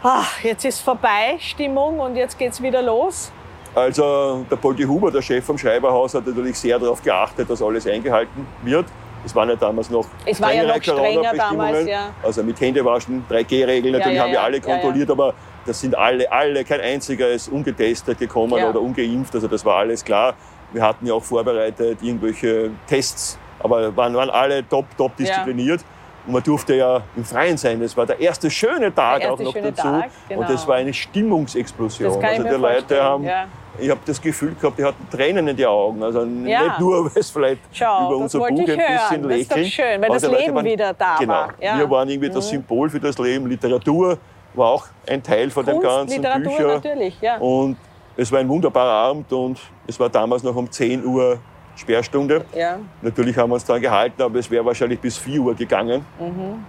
ah, 0.04 0.26
jetzt 0.44 0.66
ist 0.66 0.80
vorbei 0.82 1.38
Stimmung 1.40 2.00
und 2.00 2.16
jetzt 2.16 2.38
geht's 2.38 2.62
wieder 2.62 2.82
los? 2.82 3.32
Also 3.76 4.46
der 4.50 4.56
Poldi 4.56 4.84
Huber, 4.84 5.12
der 5.12 5.22
Chef 5.22 5.46
vom 5.46 5.58
Schreiberhaus, 5.58 6.14
hat 6.16 6.26
natürlich 6.26 6.58
sehr 6.58 6.80
darauf 6.80 7.02
geachtet, 7.04 7.50
dass 7.50 7.62
alles 7.62 7.86
eingehalten 7.86 8.48
wird. 8.64 8.86
Es 9.26 9.36
waren 9.36 9.50
ja 9.50 9.56
damals 9.56 9.90
noch 9.90 10.06
Es 10.26 10.42
war 10.42 10.54
ja 10.54 10.64
noch 10.64 10.82
strenger 10.82 11.34
damals, 11.36 11.88
ja. 11.88 12.12
Also 12.24 12.42
mit 12.42 12.60
Händewaschen, 12.60 13.26
3G-Regeln, 13.30 13.94
natürlich 13.94 14.16
ja, 14.16 14.24
haben 14.24 14.30
wir 14.30 14.36
ja, 14.36 14.44
alle 14.44 14.58
ja, 14.58 14.68
ja. 14.68 14.74
kontrolliert, 14.74 15.12
aber 15.12 15.34
das 15.66 15.82
sind 15.82 15.96
alle, 15.96 16.32
alle, 16.32 16.64
kein 16.64 16.80
einziger 16.82 17.30
ist 17.30 17.50
ungetestet 17.50 18.18
gekommen 18.18 18.58
Ja. 18.58 18.70
oder 18.70 18.82
ungeimpft, 18.82 19.36
also 19.36 19.48
das 19.48 19.64
war 19.66 19.76
alles 19.76 20.04
klar. 20.04 20.36
Wir 20.72 20.82
hatten 20.82 21.06
ja 21.06 21.14
auch 21.14 21.24
vorbereitet 21.24 22.00
irgendwelche 22.02 22.72
Tests, 22.88 23.38
aber 23.60 23.96
waren, 23.96 24.16
waren 24.16 24.30
alle 24.30 24.68
top, 24.68 24.86
top 24.98 25.16
diszipliniert. 25.18 25.82
Und 26.30 26.34
man 26.34 26.44
durfte 26.44 26.76
ja 26.76 27.02
im 27.16 27.26
Freien 27.26 27.58
sein. 27.58 27.80
Das 27.80 27.98
war 27.98 28.06
der 28.06 28.20
erste 28.20 28.52
schöne 28.52 28.94
Tag 28.94 29.22
Der 29.22 29.34
auch 29.34 29.40
erste 29.40 29.60
noch 29.62 29.68
dazu. 29.72 29.82
Tag, 29.82 30.10
genau. 30.28 30.42
Und 30.42 30.50
das 30.52 30.68
war 30.68 30.76
eine 30.76 30.94
Stimmungsexplosion. 30.94 32.24
Also 32.24 32.44
die 32.44 32.50
Leute 32.50 33.04
haben, 33.04 33.24
ja. 33.24 33.48
ich 33.80 33.90
habe 33.90 34.00
das 34.06 34.22
Gefühl 34.22 34.54
gehabt, 34.54 34.78
die 34.78 34.84
hatten 34.84 35.10
Tränen 35.10 35.48
in 35.48 35.58
die 35.58 35.66
Augen. 35.66 36.04
Also 36.04 36.20
Ja. 36.46 36.66
nicht 36.66 36.80
nur, 36.80 37.06
weil 37.12 37.20
es 37.20 37.32
vielleicht 37.32 37.62
Schau, 37.72 38.10
über 38.10 38.18
unser 38.18 38.38
Buch 38.38 38.46
ein 38.48 38.56
bisschen 38.58 38.80
hören. 38.80 39.24
Das 39.24 39.38
ist 39.40 39.50
doch 39.50 39.58
lächeln. 39.58 39.66
schön, 39.72 40.02
weil 40.04 40.10
das 40.10 40.22
Leben 40.22 40.54
waren, 40.56 40.66
wieder 40.66 40.94
da 40.94 41.16
genau, 41.18 41.34
war. 41.34 41.54
Ja. 41.60 41.74
Mhm. 41.74 41.80
Wir 41.80 41.90
waren 41.90 42.10
irgendwie 42.10 42.30
das 42.30 42.48
Symbol 42.48 42.90
für 42.92 43.00
das 43.00 43.18
Leben. 43.18 43.48
Literatur 43.48 44.20
war 44.54 44.68
auch 44.70 44.86
ein 45.08 45.24
Teil 45.24 45.50
von 45.50 45.66
dem 45.66 45.78
Kunst, 45.80 45.88
ganzen 45.88 46.16
Literatur 46.18 46.44
Bücher. 46.44 46.68
natürlich, 46.68 47.22
ja. 47.22 47.38
Und 47.40 47.76
es 48.16 48.32
war 48.32 48.38
ein 48.40 48.48
wunderbarer 48.50 49.10
Abend 49.10 49.34
und 49.34 49.60
es 49.88 50.00
war 50.00 50.10
damals 50.10 50.44
noch 50.44 50.56
um 50.56 50.70
10 50.70 51.04
Uhr 51.04 51.40
Sperrstunde. 51.80 52.46
ja. 52.56 52.80
Natürlich 53.02 53.38
haben 53.38 53.50
wir 53.50 53.56
uns 53.56 53.66
daran 53.66 53.82
gehalten, 53.82 54.22
aber 54.22 54.40
es 54.40 54.50
wäre 54.52 54.64
wahrscheinlich 54.66 55.00
bis 55.00 55.18
4 55.18 55.40
Uhr 55.42 55.56
gegangen. 55.56 56.06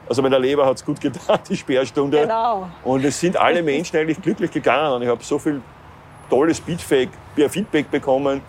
Also 0.09 0.23
meiner 0.23 0.39
Leber 0.39 0.67
hat 0.67 0.77
es 0.77 0.85
gut 0.85 1.01
getan, 1.01 1.39
die 1.49 1.57
Sperrstunde. 1.57 2.19
Mhm. 2.19 2.23
Genau. 2.23 2.71
Und 2.85 3.05
es 3.05 3.19
sind 3.19 3.37
alle 3.37 3.63
Menschen 3.63 3.97
eigentlich 3.97 4.21
glücklich 4.21 4.51
gegangen. 4.51 4.93
Und 4.93 5.03
ich 5.03 5.09
habe 5.09 5.23
so 5.23 5.39
viel 5.39 5.61
tolles 6.29 6.61
Feedback, 6.61 7.09
Feedback 7.49 7.91
bekommen. 7.91 8.41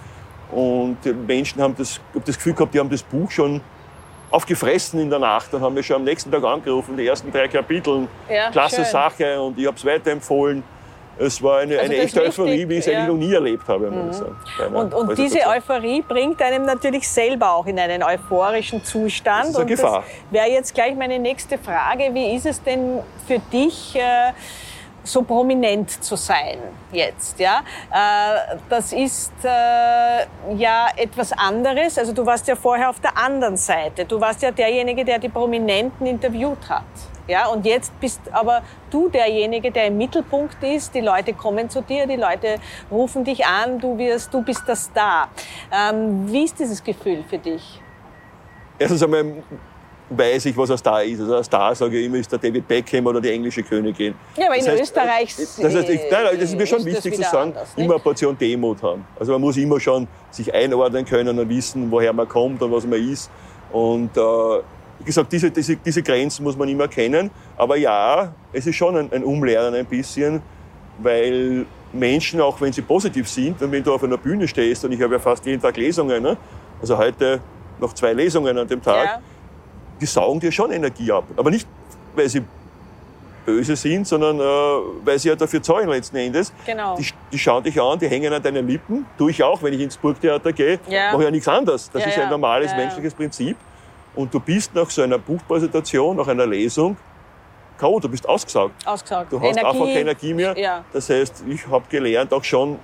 Und 0.52 0.97
die 1.04 1.13
Menschen 1.13 1.62
haben 1.62 1.76
das, 1.78 2.00
ich 2.13 2.19
hab 2.19 2.26
das 2.26 2.36
Gefühl 2.36 2.54
gehabt, 2.54 2.74
die 2.74 2.80
haben 2.80 2.89
das 2.89 3.04
Buch 3.04 3.32
schon 3.32 3.62
aufgefressen 4.30 5.00
in 5.00 5.10
der 5.10 5.19
Nacht 5.19 5.54
und 5.54 5.62
haben 5.62 5.74
mich 5.74 5.86
schon 5.86 5.97
am 5.97 6.04
nächsten 6.04 6.32
Tag 6.32 6.43
angerufen, 6.43 6.95
die 6.95 7.06
ersten 7.06 7.32
drei 7.32 7.47
Kapitel. 7.47 8.08
Ja, 8.30 8.50
Klasse 8.50 8.78
schön. 8.78 8.86
Sache 8.86 9.41
und 9.41 9.58
ich 9.58 9.67
habe 9.67 9.76
es 9.76 9.86
weiterempfohlen. 9.86 10.63
Es 11.17 11.41
war 11.43 11.60
eine, 11.60 11.78
Also 11.80 11.91
eine 11.91 12.02
echte 12.02 12.21
Euphorie, 12.21 12.67
wie 12.67 12.74
ich 12.74 12.80
es 12.80 12.86
ja. 12.88 12.93
Mhm. 12.93 12.97
eigentlich 13.00 13.08
noch 13.08 13.28
nie 13.28 13.34
erlebt 13.34 13.67
habe. 13.67 13.91
muss 13.91 14.21
ich 14.21 14.58
sagen, 14.58 14.76
Und, 14.76 14.93
und 14.93 15.17
diese. 15.17 15.39
Euphorie 15.47 16.02
bringt 16.02 16.41
einem 16.41 16.65
natürlich 16.65 17.08
selber 17.08 17.52
auch 17.54 17.65
in 17.65 17.78
einen 17.80 18.04
euphorischen 18.04 18.84
Zustand. 18.84 19.39
Das 19.39 19.50
ist 19.50 19.56
eine 19.56 19.63
und 19.63 19.67
Gefahr. 19.69 20.04
das 20.04 20.32
wäre 20.32 20.50
jetzt 20.50 20.74
gleich 20.74 20.95
meine 20.95 21.19
nächste 21.19 21.58
Frage. 21.58 22.10
Wie 22.13 22.36
ist 22.36 22.45
es 22.45 22.62
denn 22.63 23.00
für 23.28 23.39
dich, 23.39 23.95
äh, 23.95 24.32
so 25.04 25.24
prominent 25.24 26.04
zu 26.04 26.15
sein 26.15 26.58
jetzt? 26.91 27.39
Ja? 27.39 27.62
Äh, 27.91 28.58
das 28.69 28.93
ist 28.93 29.34
äh, 29.43 29.47
ja 30.56 30.88
etwas 30.95 31.34
anderes. 31.34 31.97
Also 31.97 32.13
du 32.13 32.26
warst 32.26 32.47
ja 32.47 32.56
vorher 32.56 32.89
auf 32.89 33.00
der 33.00 33.17
anderen 33.17 33.58
Seite. 33.58 34.06
Du 34.06 34.19
warst 34.21 34.41
ja 34.41 34.52
derjenige, 34.52 35.04
der 35.04 35.19
die 35.19 35.30
Prominenten 35.30 36.06
interviewt 36.06 36.69
hat. 36.69 36.84
Ja, 37.32 37.48
und 37.48 37.65
jetzt 37.65 37.98
bist 38.02 38.20
aber 38.34 38.62
du 38.89 39.08
derjenige, 39.08 39.72
der 39.72 39.88
im 39.88 39.98
Mittelpunkt 39.98 40.62
ist. 40.62 40.94
Die 40.94 41.00
Leute 41.00 41.32
kommen 41.34 41.70
zu 41.70 41.82
dir, 41.82 42.06
die 42.06 42.17
Leute 42.17 42.58
rufen 42.91 43.24
dich 43.24 43.46
an, 43.46 43.80
du, 43.80 43.98
wirst, 43.98 44.34
du 44.34 44.44
bist 44.44 44.67
der 44.67 44.76
Star. 44.76 45.30
Ähm, 45.72 46.30
wie 46.30 46.44
ist 46.44 46.60
dieses 46.60 46.84
Gefühl 46.84 47.24
für 47.30 47.38
dich? 47.38 47.82
Erstens 48.78 49.02
einmal 49.02 49.44
weiß 50.10 50.46
ich, 50.48 50.58
was 50.58 50.72
ein 50.72 50.78
Star 50.78 51.02
ist. 51.04 51.22
Also 51.22 51.38
ein 51.38 51.44
Star, 51.46 51.74
sage 51.74 52.00
ich 52.00 52.06
immer, 52.06 52.17
ist 52.17 52.30
der 52.30 52.39
David 52.39 52.67
Beckham 52.67 53.06
oder 53.08 53.22
die 53.22 53.30
englische 53.30 53.63
Königin. 53.63 54.13
Ja, 54.36 54.48
aber 54.48 54.56
in 54.56 54.65
Das 54.65 54.74
heißt, 54.74 54.82
Österreich 54.82 55.36
Das, 55.38 55.58
heißt, 55.58 55.89
ich, 55.89 56.02
nein, 56.12 56.26
das 56.34 56.50
ist 56.50 56.58
mir 56.58 56.67
schon 56.67 56.80
ist 56.80 56.86
wichtig 56.86 57.15
zu 57.15 57.22
sagen, 57.22 57.52
anders, 57.52 57.70
immer 57.78 57.94
eine 57.94 58.04
Portion 58.04 58.38
Demut 58.38 58.84
haben. 58.84 59.08
Also 59.17 59.32
man 59.32 59.39
muss 59.39 59.56
immer 59.56 59.80
schon 59.80 60.06
sich 60.32 60.54
einordnen 60.54 61.06
können 61.06 61.39
und 61.39 61.48
wissen, 61.48 61.89
woher 61.89 62.12
man 62.12 62.28
kommt 62.28 62.62
und 62.62 62.74
was 62.74 62.86
man 62.86 63.00
ist. 63.00 63.32
Und 63.72 64.17
äh, 64.17 64.22
wie 65.02 65.06
gesagt, 65.06 65.32
diese, 65.32 65.50
diese, 65.52 65.76
diese 65.76 66.04
Grenzen 66.04 66.44
muss 66.44 66.56
man 66.56 66.70
immer 66.70 66.88
kennen. 66.88 67.32
Aber 67.58 67.76
ja, 67.76 68.34
es 68.54 68.68
ist 68.68 68.76
schon 68.76 68.96
ein, 68.96 69.12
ein 69.12 69.24
Umlernen 69.24 69.74
ein 69.76 69.86
bisschen, 69.86 70.42
weil 71.00 71.66
Menschen, 71.94 72.40
auch 72.40 72.60
wenn 72.62 72.72
sie 72.72 72.82
positiv 72.84 73.28
sind 73.28 73.62
und 73.62 73.72
wenn 73.72 73.84
du 73.84 73.94
auf 73.94 74.04
einer 74.04 74.18
Bühne 74.18 74.48
stehst, 74.48 74.86
und 74.86 74.92
ich 74.92 75.02
habe 75.02 75.16
ja 75.16 75.20
fast 75.20 75.46
jeden 75.46 75.62
Tag 75.62 75.76
Lesungen, 75.78 76.22
ne? 76.22 76.38
also 76.80 76.98
heute 76.98 77.40
noch 77.80 77.94
zwei 77.94 78.14
Lesungen 78.14 78.58
an 78.58 78.68
dem 78.68 78.82
Tag, 78.82 79.06
Ja, 79.06 79.20
die 80.00 80.06
saugen 80.06 80.40
dir 80.40 80.52
schon 80.52 80.72
Energie 80.72 81.12
ab. 81.12 81.26
Aber 81.36 81.50
nicht, 81.50 81.68
weil 82.16 82.30
sie 82.30 82.44
böse 83.46 83.76
sind, 83.76 84.08
sondern 84.08 84.40
äh, 84.40 84.44
weil 85.04 85.18
sie 85.18 85.30
ja 85.30 85.36
dafür 85.36 85.64
zahlen 85.64 85.90
letzten 85.90 86.16
Endes. 86.18 86.54
genau. 86.64 86.96
Die, 86.96 87.08
die 87.32 87.40
schauen 87.40 87.64
dich 87.64 87.82
an, 87.82 87.98
die 87.98 88.08
hängen 88.08 88.32
an 88.32 88.42
deinen 88.42 88.68
Lippen. 88.68 89.06
Tue 89.18 89.32
ich 89.32 89.42
auch, 89.44 89.62
wenn 89.64 89.74
ich 89.74 89.82
ins 89.82 89.98
Burgtheater 89.98 90.54
gehe. 90.54 90.80
Ja. 90.88 91.12
Mache 91.12 91.24
ja 91.24 91.32
nichts 91.32 91.48
anderes. 91.48 91.90
Das 91.92 92.04
Ja, 92.04 92.10
ist 92.10 92.18
ja. 92.18 92.24
ein 92.26 92.30
normales 92.30 92.72
menschliches 92.76 93.16
Prinzip. 93.16 93.58
Und 94.15 94.34
du 94.34 94.39
bist 94.39 94.74
nach 94.76 94.89
so 94.89 95.02
einer 95.02 95.17
Buchpräsentation, 95.17 96.17
nach 96.17 96.28
einer 96.28 96.45
Lesung, 96.45 96.97
K.O., 97.78 98.00
du 98.00 98.10
bist 98.10 98.28
ausgesaugt. 98.28 98.74
Ausgesagt. 98.86 99.32
Du 99.32 99.39
hast 99.39 99.58
Energie, 99.58 99.65
einfach 99.65 99.86
keine 99.86 100.00
Energie 100.00 100.34
mehr. 100.34 100.58
Ja. 100.58 100.84
Das 100.93 101.10
heißt, 101.10 101.43
ich 101.47 101.65
habe 101.67 101.86
gelernt, 101.89 102.32
auch 102.34 102.43
schon 102.43 102.78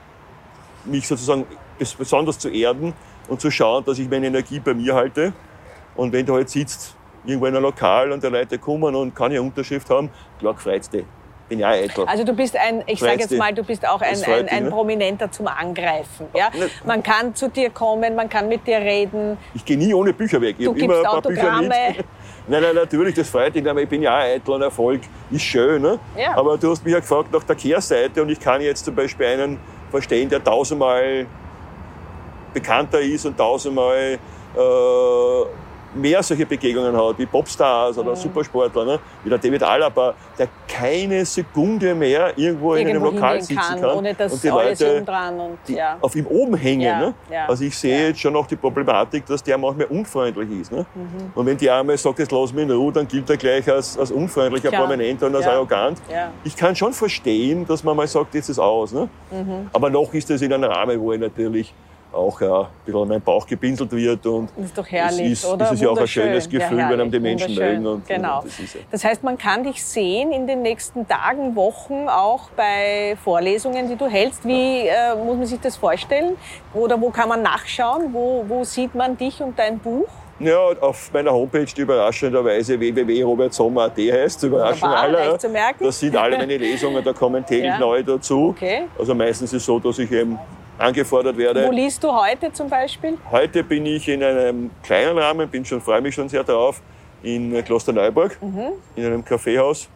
mich 0.85 1.07
sozusagen 1.07 1.45
bes- 1.79 1.95
besonders 1.97 2.39
zu 2.39 2.49
erden 2.49 2.93
und 3.27 3.39
zu 3.41 3.51
schauen, 3.51 3.83
dass 3.85 3.99
ich 3.99 4.09
meine 4.09 4.27
Energie 4.27 4.59
bei 4.59 4.73
mir 4.73 4.95
halte. 4.95 5.33
Und 5.95 6.13
wenn 6.13 6.25
du 6.25 6.33
halt 6.33 6.49
sitzt, 6.49 6.95
irgendwo 7.25 7.45
in 7.47 7.55
einem 7.55 7.63
Lokal 7.63 8.11
und 8.11 8.23
die 8.23 8.27
Leute 8.27 8.57
kommen 8.57 8.95
und 8.95 9.13
keine 9.13 9.41
Unterschrift 9.41 9.89
haben, 9.89 10.09
klar 10.39 10.55
freut's 10.55 10.89
dich. 10.89 11.05
Bin 11.49 11.59
ja 11.59 11.69
eitel. 11.69 12.05
Also 12.05 12.25
du 12.25 12.33
bist 12.33 12.57
ein, 12.57 12.83
ich 12.87 12.99
sage 12.99 13.21
jetzt 13.21 13.37
mal, 13.37 13.53
du 13.53 13.63
bist 13.63 13.87
auch 13.87 14.01
ein, 14.01 14.21
ein, 14.23 14.49
ein 14.49 14.63
ne? 14.65 14.69
Prominenter 14.69 15.31
zum 15.31 15.47
Angreifen. 15.47 16.27
Ja? 16.35 16.49
Man 16.85 17.01
kann 17.01 17.33
zu 17.35 17.49
dir 17.49 17.69
kommen, 17.69 18.15
man 18.15 18.27
kann 18.27 18.49
mit 18.49 18.67
dir 18.67 18.79
reden. 18.79 19.37
Ich 19.53 19.63
gehe 19.63 19.77
nie 19.77 19.93
ohne 19.93 20.11
Bücher 20.11 20.41
weg. 20.41 20.57
Ich 20.59 20.65
Du 20.65 20.73
immer 20.73 20.95
gibst 20.95 20.97
ein 20.97 21.03
paar 21.03 21.21
Bücher 21.21 21.61
mit. 21.61 21.71
Autogramme. 21.71 21.95
Nein, 22.49 22.61
nein, 22.61 22.75
natürlich, 22.75 23.13
das 23.13 23.29
freut 23.29 23.53
mich. 23.53 23.69
aber 23.69 23.81
Ich 23.81 23.89
bin 23.89 24.01
ja 24.01 24.15
auch 24.17 24.21
eitel 24.21 24.51
und 24.51 24.61
Erfolg 24.61 25.01
ist 25.29 25.41
schön. 25.41 25.81
Ne? 25.81 25.99
Ja. 26.17 26.37
Aber 26.37 26.57
du 26.57 26.71
hast 26.71 26.81
mich 26.81 26.93
ja 26.93 26.99
gefragt 26.99 27.29
nach 27.33 27.43
der 27.43 27.57
Kehrseite 27.57 28.21
und 28.21 28.29
ich 28.29 28.39
kann 28.39 28.61
jetzt 28.61 28.85
zum 28.85 28.95
Beispiel 28.95 29.25
einen 29.25 29.59
verstehen, 29.91 30.29
der 30.29 30.41
tausendmal 30.41 31.25
bekannter 32.53 33.01
ist 33.01 33.25
und 33.25 33.37
tausendmal 33.37 34.17
äh, 34.55 35.45
mehr 35.97 36.21
solche 36.23 36.45
Begegnungen 36.45 36.95
hat, 36.95 37.17
wie 37.17 37.25
Popstars 37.25 37.97
oder 37.97 38.15
Supersportler, 38.15 38.85
ne? 38.85 38.99
wie 39.23 39.29
der 39.29 39.37
David 39.37 39.63
Alaba, 39.63 40.13
der 40.37 40.47
keine 40.67 41.25
Sekunde 41.25 41.93
mehr 41.95 42.37
irgendwo, 42.37 42.73
in 42.75 42.87
einem 42.87 42.95
Irgendwo 43.03 43.11
Lokal 43.15 43.41
sitzen 43.41 43.55
kann, 43.57 43.81
kann. 43.81 43.97
ohne 43.97 44.13
dass 44.13 44.33
und 44.33 44.43
die 44.43 44.47
Leute, 44.47 45.05
und 45.37 45.57
die 45.67 45.73
ja. 45.75 45.97
auf 46.01 46.15
ihm 46.15 46.25
oben 46.27 46.55
hängen. 46.55 46.81
Ja, 46.81 46.99
Ne? 46.99 47.13
ja, 47.31 47.45
Also 47.47 47.63
ich 47.63 47.77
sehe 47.77 48.07
jetzt 48.09 48.19
schon 48.19 48.33
noch 48.33 48.47
die 48.47 48.55
Problematik, 48.55 49.25
dass 49.25 49.41
der 49.43 49.57
manchmal 49.57 49.87
unfreundlich 49.87 50.49
ist. 50.61 50.71
Ne? 50.71 50.85
Mhm. 50.95 51.31
Und 51.35 51.45
wenn 51.45 51.57
die 51.57 51.69
einmal 51.69 51.97
sagt, 51.97 52.19
jetzt 52.19 52.31
lass 52.31 52.53
mich 52.53 52.63
in 52.63 52.71
Ruhe, 52.71 52.91
dann 52.91 53.07
gilt 53.07 53.29
er 53.29 53.37
gleich 53.37 53.69
als, 53.69 53.97
als 53.97 54.11
unfreundlicher, 54.11 54.69
Klar. 54.69 54.81
prominent 54.83 55.21
und 55.23 55.35
als 55.35 55.45
arrogant. 55.47 55.99
Ich 56.43 56.55
kann 56.55 56.75
schon 56.75 56.93
verstehen, 56.93 57.65
dass 57.67 57.83
man 57.83 57.95
mal 57.95 58.07
sagt, 58.07 58.33
jetzt 58.35 58.49
ist 58.49 58.59
aus. 58.59 58.91
Ne? 58.93 59.09
Mhm. 59.31 59.69
Aber 59.73 59.89
noch 59.89 60.13
ist 60.13 60.29
es 60.29 60.41
in 60.41 60.51
einem 60.53 60.69
Rahmen, 60.69 60.99
wo 60.99 61.13
ich 61.13 61.19
natürlich 61.19 61.73
auch 62.13 62.41
ja, 62.41 62.61
ein 62.61 62.67
bisschen 62.85 63.01
an 63.01 63.07
meinen 63.07 63.21
Bauch 63.21 63.45
gebinselt 63.45 63.91
wird. 63.91 64.25
Und 64.25 64.49
Das 64.55 64.65
ist 64.65 64.77
doch 64.77 64.87
herrlich, 64.87 65.31
es 65.33 65.43
ist, 65.43 65.45
oder? 65.45 65.65
Es 65.65 65.71
ist 65.73 65.81
ja 65.81 65.89
auch 65.89 65.97
ein 65.97 66.07
schönes 66.07 66.45
Ja, 66.51 66.59
Gefühl, 66.59 66.77
wenn 66.77 67.01
einem 67.01 67.11
die 67.11 67.19
Menschen 67.19 67.53
mögen. 67.55 67.85
Und, 67.85 68.07
genau. 68.07 68.41
Und 68.41 68.47
das 68.47 68.73
ja. 68.73 68.79
Das 68.91 69.03
heißt, 69.03 69.23
man 69.23 69.37
kann 69.37 69.63
dich 69.63 69.83
sehen 69.83 70.31
in 70.31 70.47
den 70.47 70.61
nächsten 70.61 71.07
Tagen, 71.07 71.55
Wochen, 71.55 72.07
auch 72.07 72.49
bei 72.55 73.17
Vorlesungen, 73.23 73.89
die 73.89 73.95
du 73.95 74.07
hältst. 74.07 74.45
Wie 74.45 74.87
äh, 74.87 75.15
muss 75.15 75.37
man 75.37 75.45
sich 75.45 75.59
das 75.59 75.75
vorstellen? 75.75 76.35
Oder 76.73 76.99
wo 76.99 77.09
kann 77.09 77.29
man 77.29 77.41
nachschauen? 77.41 78.13
Wo, 78.13 78.45
wo 78.47 78.63
sieht 78.63 78.95
man 78.95 79.17
dich 79.17 79.41
und 79.41 79.57
dein 79.57 79.79
Buch? 79.79 80.07
Ja, 80.39 80.59
auf 80.81 81.11
meiner 81.11 81.31
Homepage, 81.31 81.65
die 81.65 81.81
überraschenderweise 81.81 82.79
www.robertsommer.at 82.79 83.97
heißt, 83.97 84.39
zu 84.41 84.49
merken. 85.49 85.83
Das 85.83 85.99
sind 85.99 86.15
alle 86.15 86.37
meine 86.37 86.57
Lesungen, 86.57 87.03
da 87.03 87.11
kommen 87.11 87.43
täglich 87.43 87.71
Ja. 87.71 87.79
neue 87.79 88.03
dazu. 88.03 88.49
Okay. 88.49 88.83
Also 88.99 89.15
meistens 89.15 89.51
ist 89.51 89.61
es 89.61 89.65
so, 89.65 89.79
dass 89.79 89.97
ich 89.97 90.11
eben 90.11 90.37
angefordert 90.77 91.37
werde. 91.37 91.65
Wo 91.65 91.71
liest 91.71 92.03
du 92.03 92.11
heute 92.11 92.51
zum 92.53 92.69
Beispiel? 92.69 93.17
Heute 93.31 93.63
bin 93.63 93.85
ich 93.85 94.07
in 94.07 94.23
einem 94.23 94.69
kleinen 94.83 95.17
Rahmen, 95.17 95.47
bin 95.49 95.65
schon, 95.65 95.81
freue 95.81 96.01
mich 96.01 96.13
schon 96.15 96.29
sehr 96.29 96.43
drauf, 96.43 96.81
in 97.23 97.63
Klosterneuburg, 97.63 98.37
Mhm. 98.41 98.73
in 98.95 99.05
einem 99.05 99.25
Kaffeehaus. 99.25 99.89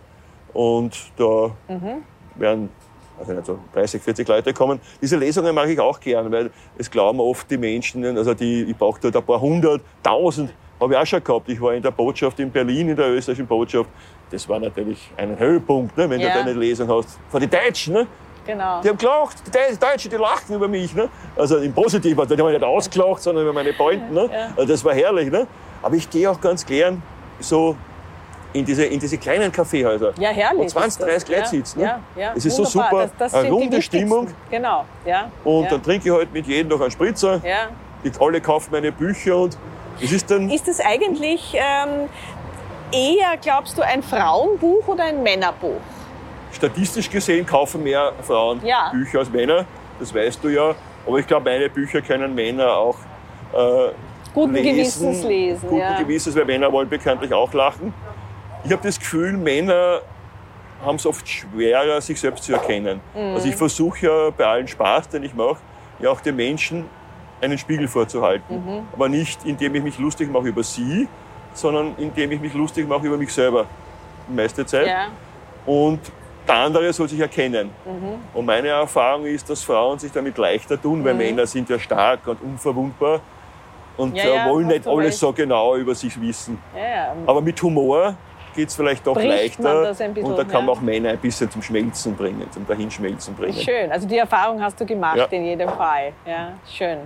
Und 0.53 0.97
da 1.17 1.51
Mhm. 1.67 2.03
werden 2.35 2.69
also 3.19 3.33
nicht 3.33 3.45
so 3.45 3.59
30, 3.73 4.01
40 4.01 4.27
Leute 4.27 4.53
kommen. 4.53 4.79
Diese 5.01 5.15
Lesungen 5.15 5.53
mache 5.53 5.71
ich 5.71 5.79
auch 5.79 5.99
gern, 5.99 6.31
weil 6.31 6.49
es 6.77 6.89
glauben 6.89 7.19
oft 7.19 7.49
die 7.51 7.57
Menschen, 7.57 8.03
also 8.17 8.33
die, 8.33 8.63
ich 8.63 8.75
brauche 8.75 8.99
dort 8.99 9.15
ein 9.15 9.23
paar 9.23 9.39
hundert, 9.39 9.81
tausend, 10.01 10.51
habe 10.79 10.93
ich 10.93 10.99
auch 10.99 11.05
schon 11.05 11.23
gehabt. 11.23 11.47
Ich 11.49 11.61
war 11.61 11.73
in 11.75 11.83
der 11.83 11.91
Botschaft 11.91 12.39
in 12.39 12.49
Berlin, 12.49 12.89
in 12.89 12.95
der 12.95 13.09
österreichischen 13.09 13.45
Botschaft. 13.45 13.89
Das 14.31 14.49
war 14.49 14.59
natürlich 14.59 15.11
ein 15.17 15.37
Höhepunkt, 15.37 15.95
ne, 15.95 16.09
wenn 16.09 16.19
Ja. 16.19 16.29
du 16.29 16.33
da 16.33 16.39
eine 16.39 16.53
Lesung 16.53 16.89
hast. 16.89 17.19
Von 17.29 17.39
den 17.41 17.49
Deutschen, 17.49 17.93
ne? 17.93 18.07
Genau. 18.45 18.81
Die 18.81 18.89
haben 18.89 18.97
gelacht, 18.97 19.37
die 19.45 19.51
Deu- 19.51 19.79
Deutschen, 19.79 20.09
die 20.11 20.17
lachen 20.17 20.55
über 20.55 20.67
mich. 20.67 20.93
Ne? 20.95 21.09
Also 21.35 21.57
im 21.57 21.73
Positiven, 21.73 22.27
die 22.27 22.37
haben 22.37 22.51
nicht 22.51 22.63
ausgelacht, 22.63 23.21
sondern 23.21 23.43
über 23.43 23.53
meine 23.53 23.73
Pointen. 23.73 24.13
Ne? 24.13 24.29
Ja. 24.31 24.47
Also 24.57 24.65
das 24.65 24.83
war 24.83 24.93
herrlich. 24.93 25.29
Ne? 25.31 25.45
Aber 25.81 25.95
ich 25.95 26.09
gehe 26.09 26.29
auch 26.29 26.39
ganz 26.41 26.65
gern 26.65 27.01
so 27.39 27.75
in 28.53 28.65
diese, 28.65 28.83
in 28.85 28.99
diese 28.99 29.17
kleinen 29.17 29.51
Kaffeehäuser. 29.51 30.13
Ja, 30.19 30.29
herrlich. 30.29 30.65
Wo 30.75 30.79
20, 30.79 30.87
ist 30.89 30.99
das. 31.01 31.07
30 31.07 31.29
Leute 31.29 31.41
ja, 31.41 31.45
sitzen. 31.47 31.79
Ne? 31.79 31.85
Ja, 31.85 31.99
ja. 32.21 32.33
Es 32.35 32.45
ist 32.45 32.55
so 32.55 32.63
Wunderbar. 32.65 32.89
super, 32.89 33.11
Das, 33.19 33.31
das 33.31 33.39
eine 33.41 33.51
runde. 33.53 33.81
Stimmung. 33.81 34.27
Genau, 34.49 34.85
ja. 35.05 35.29
Und 35.43 35.63
ja. 35.63 35.69
dann 35.69 35.83
trinke 35.83 36.09
ich 36.09 36.13
halt 36.15 36.33
mit 36.33 36.47
jedem 36.47 36.69
noch 36.69 36.81
einen 36.81 36.91
Spritzer. 36.91 37.41
ja. 37.45 37.69
Die 38.03 38.11
alle 38.19 38.41
kaufen 38.41 38.69
meine 38.71 38.91
Bücher 38.91 39.37
und 39.37 39.55
es 40.01 40.11
ist 40.11 40.31
dann 40.31 40.49
Ist 40.49 40.67
es 40.67 40.79
eigentlich 40.79 41.53
ähm, 41.53 42.09
eher, 42.91 43.37
glaubst 43.39 43.77
du, 43.77 43.83
ein 43.83 44.01
Frauenbuch 44.01 44.87
oder 44.87 45.03
ein 45.03 45.21
Männerbuch? 45.21 45.79
Statistisch 46.53 47.09
gesehen 47.09 47.45
kaufen 47.45 47.83
mehr 47.83 48.13
Frauen 48.21 48.65
Ja. 48.65 48.89
Bücher 48.91 49.19
als 49.19 49.29
Männer. 49.29 49.65
Das 49.99 50.13
weißt 50.13 50.43
du 50.43 50.49
ja. 50.49 50.75
Aber 51.05 51.17
ich 51.19 51.27
glaube, 51.27 51.49
meine 51.49 51.69
Bücher 51.69 52.01
können 52.01 52.33
Männer 52.35 52.73
auch 52.73 52.97
äh, 53.53 53.91
Guten 54.33 54.53
lesen, 54.53 54.71
Gewissens 54.71 55.23
lesen. 55.23 55.69
Guten 55.69 55.81
ja. 55.81 55.99
Gewissens, 55.99 56.35
weil 56.35 56.45
Männer 56.45 56.71
wollen 56.71 56.89
bekanntlich 56.89 57.33
auch 57.33 57.53
lachen. 57.53 57.93
Ich 58.63 58.71
habe 58.71 58.81
das 58.83 58.99
Gefühl, 58.99 59.33
Männer 59.33 60.01
haben 60.85 60.95
es 60.95 61.05
oft 61.05 61.27
schwerer, 61.27 62.01
sich 62.01 62.19
selbst 62.19 62.43
zu 62.43 62.53
erkennen. 62.53 63.01
Mhm. 63.13 63.35
Also 63.35 63.47
ich 63.47 63.55
versuche 63.55 64.05
ja 64.05 64.29
bei 64.31 64.45
allen 64.45 64.67
Spaß, 64.67 65.09
den 65.09 65.23
ich 65.23 65.33
mache, 65.33 65.57
ja 65.99 66.09
auch 66.09 66.21
den 66.21 66.35
Menschen 66.35 66.85
einen 67.41 67.57
Spiegel 67.57 67.87
vorzuhalten. 67.87 68.63
Mhm. 68.63 68.87
Aber 68.93 69.09
nicht, 69.09 69.45
indem 69.45 69.75
ich 69.75 69.83
mich 69.83 69.99
lustig 69.99 70.31
mache 70.31 70.47
über 70.47 70.63
sie, 70.63 71.07
sondern 71.53 71.95
indem 71.97 72.31
ich 72.31 72.39
mich 72.39 72.53
lustig 72.53 72.87
mache 72.87 73.07
über 73.07 73.17
mich 73.17 73.33
selber. 73.33 73.65
Die 74.29 74.33
meiste 74.33 74.65
Zeit. 74.65 74.87
Ja. 74.87 75.07
Und 75.65 75.99
der 76.47 76.55
andere 76.55 76.91
soll 76.93 77.07
sich 77.07 77.19
erkennen. 77.19 77.69
Mhm. 77.85 78.19
Und 78.33 78.45
meine 78.45 78.69
Erfahrung 78.69 79.25
ist, 79.25 79.49
dass 79.49 79.63
Frauen 79.63 79.99
sich 79.99 80.11
damit 80.11 80.37
leichter 80.37 80.81
tun, 80.81 81.03
weil 81.03 81.13
Männer 81.13 81.45
sind 81.45 81.69
ja 81.69 81.77
stark 81.79 82.27
und 82.27 82.41
unverwundbar 82.41 83.19
und 83.97 84.15
Ja, 84.15 84.27
ja, 84.27 84.49
wollen 84.49 84.67
nicht 84.67 84.87
alles 84.87 85.05
recht. 85.07 85.17
so 85.19 85.31
genau 85.33 85.75
über 85.75 85.93
sich 85.93 86.19
wissen. 86.19 86.57
Ja. 86.75 87.13
Aber 87.25 87.41
mit 87.41 87.61
Humor 87.61 88.15
geht 88.55 88.69
es 88.69 88.75
vielleicht 88.75 89.05
doch 89.07 89.13
Bricht 89.13 89.27
leichter 89.59 89.89
bisschen, 89.89 90.23
und 90.23 90.37
da 90.37 90.43
kann 90.43 90.65
man 90.65 90.75
auch 90.75 90.81
Männer 90.81 91.09
ein 91.09 91.17
bisschen 91.17 91.49
zum 91.49 91.61
Schmelzen 91.61 92.15
bringen, 92.15 92.45
zum 92.51 92.65
Dahinschmelzen 92.67 93.33
bringen. 93.35 93.53
Schön, 93.53 93.91
also 93.91 94.07
die 94.07 94.17
Erfahrung 94.17 94.61
hast 94.61 94.79
du 94.79 94.85
gemacht 94.85 95.17
Ja. 95.17 95.25
in 95.31 95.43
jedem 95.45 95.69
Fall. 95.69 96.13
Ja, 96.25 96.53
schön. 96.69 96.97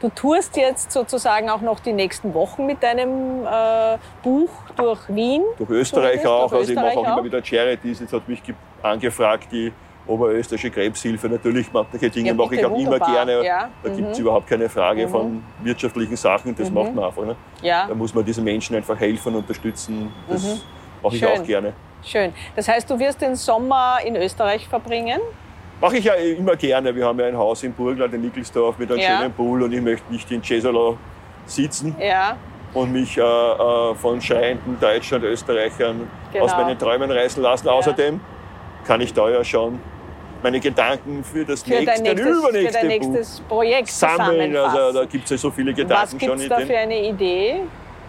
Du 0.00 0.08
tourst 0.10 0.56
jetzt 0.56 0.92
sozusagen 0.92 1.48
auch 1.50 1.60
noch 1.60 1.80
die 1.80 1.92
nächsten 1.92 2.34
Wochen 2.34 2.66
mit 2.66 2.82
deinem 2.82 3.44
äh, 3.44 3.98
Buch 4.22 4.50
durch 4.76 5.00
Wien. 5.08 5.42
Durch 5.58 5.70
Österreich 5.70 6.26
auch, 6.26 6.48
durch 6.50 6.60
also 6.60 6.70
ich 6.72 6.76
mache 6.76 6.86
Österreich 6.88 6.98
auch 6.98 7.04
immer 7.12 7.20
auch. 7.20 7.24
wieder 7.24 7.42
Charities. 7.44 8.00
Jetzt 8.00 8.12
hat 8.12 8.28
mich 8.28 8.42
ge- 8.42 8.54
angefragt, 8.82 9.48
die 9.52 9.72
Oberösterreichische 10.06 10.70
Krebshilfe. 10.70 11.28
Natürlich 11.28 11.70
manche 11.72 12.08
Dinge 12.10 12.28
Ja, 12.28 12.34
mache 12.34 12.54
ich 12.54 12.64
auch 12.64 12.70
immer 12.70 12.78
wunderbar. 12.92 13.12
gerne. 13.12 13.44
Ja, 13.44 13.68
Da 13.82 13.90
mhm. 13.90 13.96
gibt 13.96 14.12
es 14.12 14.18
überhaupt 14.18 14.46
keine 14.46 14.68
Frage 14.68 15.06
von 15.06 15.42
wirtschaftlichen 15.62 16.16
Sachen. 16.16 16.56
Das 16.56 16.70
macht 16.70 16.94
man 16.94 17.04
einfach. 17.04 17.24
Ne? 17.26 17.36
Ja, 17.60 17.86
Da 17.86 17.94
muss 17.94 18.14
man 18.14 18.24
diesen 18.24 18.42
Menschen 18.44 18.74
einfach 18.76 18.98
helfen, 18.98 19.34
unterstützen. 19.34 20.10
Das 20.28 20.62
mache 21.02 21.14
ich. 21.16 21.20
Schön. 21.20 21.28
auch 21.28 21.44
gerne. 21.44 21.72
schön. 22.04 22.32
Das 22.56 22.68
heißt, 22.68 22.88
du 22.90 22.98
wirst 22.98 23.20
den 23.20 23.34
Sommer 23.36 23.98
in 24.04 24.16
Österreich 24.16 24.66
verbringen? 24.68 25.20
Mache 25.80 25.98
ich 25.98 26.04
ja 26.04 26.14
immer 26.14 26.56
gerne. 26.56 26.94
Wir 26.94 27.06
haben 27.06 27.18
ja 27.20 27.26
ein 27.26 27.36
Haus 27.36 27.62
in 27.62 27.72
Burgland, 27.72 28.12
in 28.14 28.22
Nickelsdorf, 28.22 28.78
mit 28.78 28.90
einem 28.90 29.00
Ja. 29.00 29.18
schönen 29.18 29.32
Pool 29.32 29.62
und 29.62 29.72
ich 29.72 29.80
möchte 29.80 30.12
nicht 30.12 30.30
in 30.32 30.42
Cesolo 30.42 30.96
sitzen 31.46 31.94
Ja, 32.00 32.36
und 32.74 32.92
mich 32.92 33.16
äh, 33.16 33.20
äh, 33.22 33.94
von 33.94 34.20
schreienden 34.20 34.78
Deutschen 34.80 35.18
und 35.18 35.24
Österreichern 35.24 36.08
Genau. 36.32 36.44
aus 36.44 36.52
meinen 36.56 36.76
Träumen 36.78 37.10
reißen 37.10 37.42
lassen. 37.42 37.68
Außerdem 37.68 38.20
kann 38.86 39.00
ich 39.00 39.14
da 39.14 39.28
ja 39.30 39.42
schon 39.44 39.78
meine 40.42 40.60
Gedanken 40.60 41.24
für 41.24 41.44
das 41.44 41.62
für 41.62 41.70
dein 41.70 41.84
nächste, 41.84 42.02
nächstes, 42.02 42.26
für 42.26 42.38
übernächste 42.38 42.72
dein 42.72 43.00
Buch 43.00 43.08
nächstes 43.08 43.40
Projekt 43.48 43.88
sammeln. 43.88 44.56
Also 44.56 44.92
da 45.00 45.04
gibt 45.04 45.24
es 45.24 45.30
ja 45.30 45.36
so 45.38 45.50
viele 45.50 45.70
Was 45.72 45.76
Gedanken 45.76 46.18
gibt 46.18 46.30
schon 46.30 46.36
es 46.38 46.42
in 46.44 46.48
da 46.48 46.56
dem. 46.58 46.66
für 46.68 46.76
eine 46.78 47.08
Idee? 47.08 47.60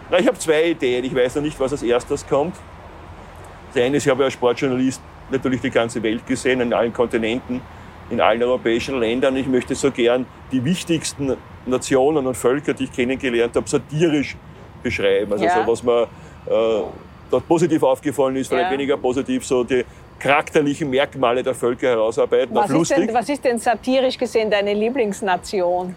Na, 0.10 0.20
ich 0.20 0.28
habe 0.28 0.38
zwei 0.40 0.64
Ideen. 0.66 1.06
Ich 1.06 1.16
weiß 1.16 1.36
noch 1.36 1.44
nicht, 1.44 1.60
was 1.60 1.72
als 1.72 1.84
erstes 1.84 2.28
kommt. 2.28 2.56
Das 3.74 3.84
eine 3.84 3.98
ist, 3.98 4.06
ich 4.06 4.10
habe 4.10 4.22
ja 4.22 4.26
als 4.26 4.34
Sportjournalist 4.34 5.02
natürlich 5.32 5.62
die 5.62 5.70
ganze 5.70 6.02
Welt 6.02 6.26
gesehen, 6.26 6.62
in 6.62 6.74
allen 6.74 6.92
Kontinenten, 6.92 7.62
in 8.10 8.20
allen 8.20 8.42
europäischen 8.42 9.00
Ländern. 9.00 9.36
Ich 9.36 9.48
möchte 9.48 9.76
so 9.76 9.92
gern 9.92 10.26
die 10.52 10.64
wichtigsten 10.64 11.36
Nationen 11.66 12.26
und 12.26 12.36
Völker, 12.36 12.74
die 12.74 12.86
ich 12.86 12.92
kennengelernt 12.92 13.56
habe, 13.56 13.70
satirisch 13.70 14.36
beschreiben. 14.82 15.32
Also 15.32 15.46
Ja. 15.46 15.52
so, 15.52 15.68
was 15.68 15.84
mir 15.84 16.04
äh, 16.04 16.82
dort 17.30 17.48
positiv 17.48 17.84
aufgefallen 17.84 18.36
ist, 18.38 18.48
vielleicht 18.48 18.72
Ja. 18.72 18.72
weniger 18.72 18.98
positiv, 18.98 19.46
so 19.46 19.64
die 19.64 19.86
charakterlichen 20.18 20.90
Merkmale 20.90 21.44
der 21.44 21.54
Völker 21.54 21.90
herausarbeiten, 21.90 22.56
Was 22.56 22.70
ist, 22.72 22.92
denn, 22.92 23.14
was 23.14 23.30
ist 23.30 23.46
denn 23.46 23.60
satirisch 23.60 24.18
gesehen 24.18 24.50
deine 24.50 24.74
Lieblingsnation? 24.74 25.96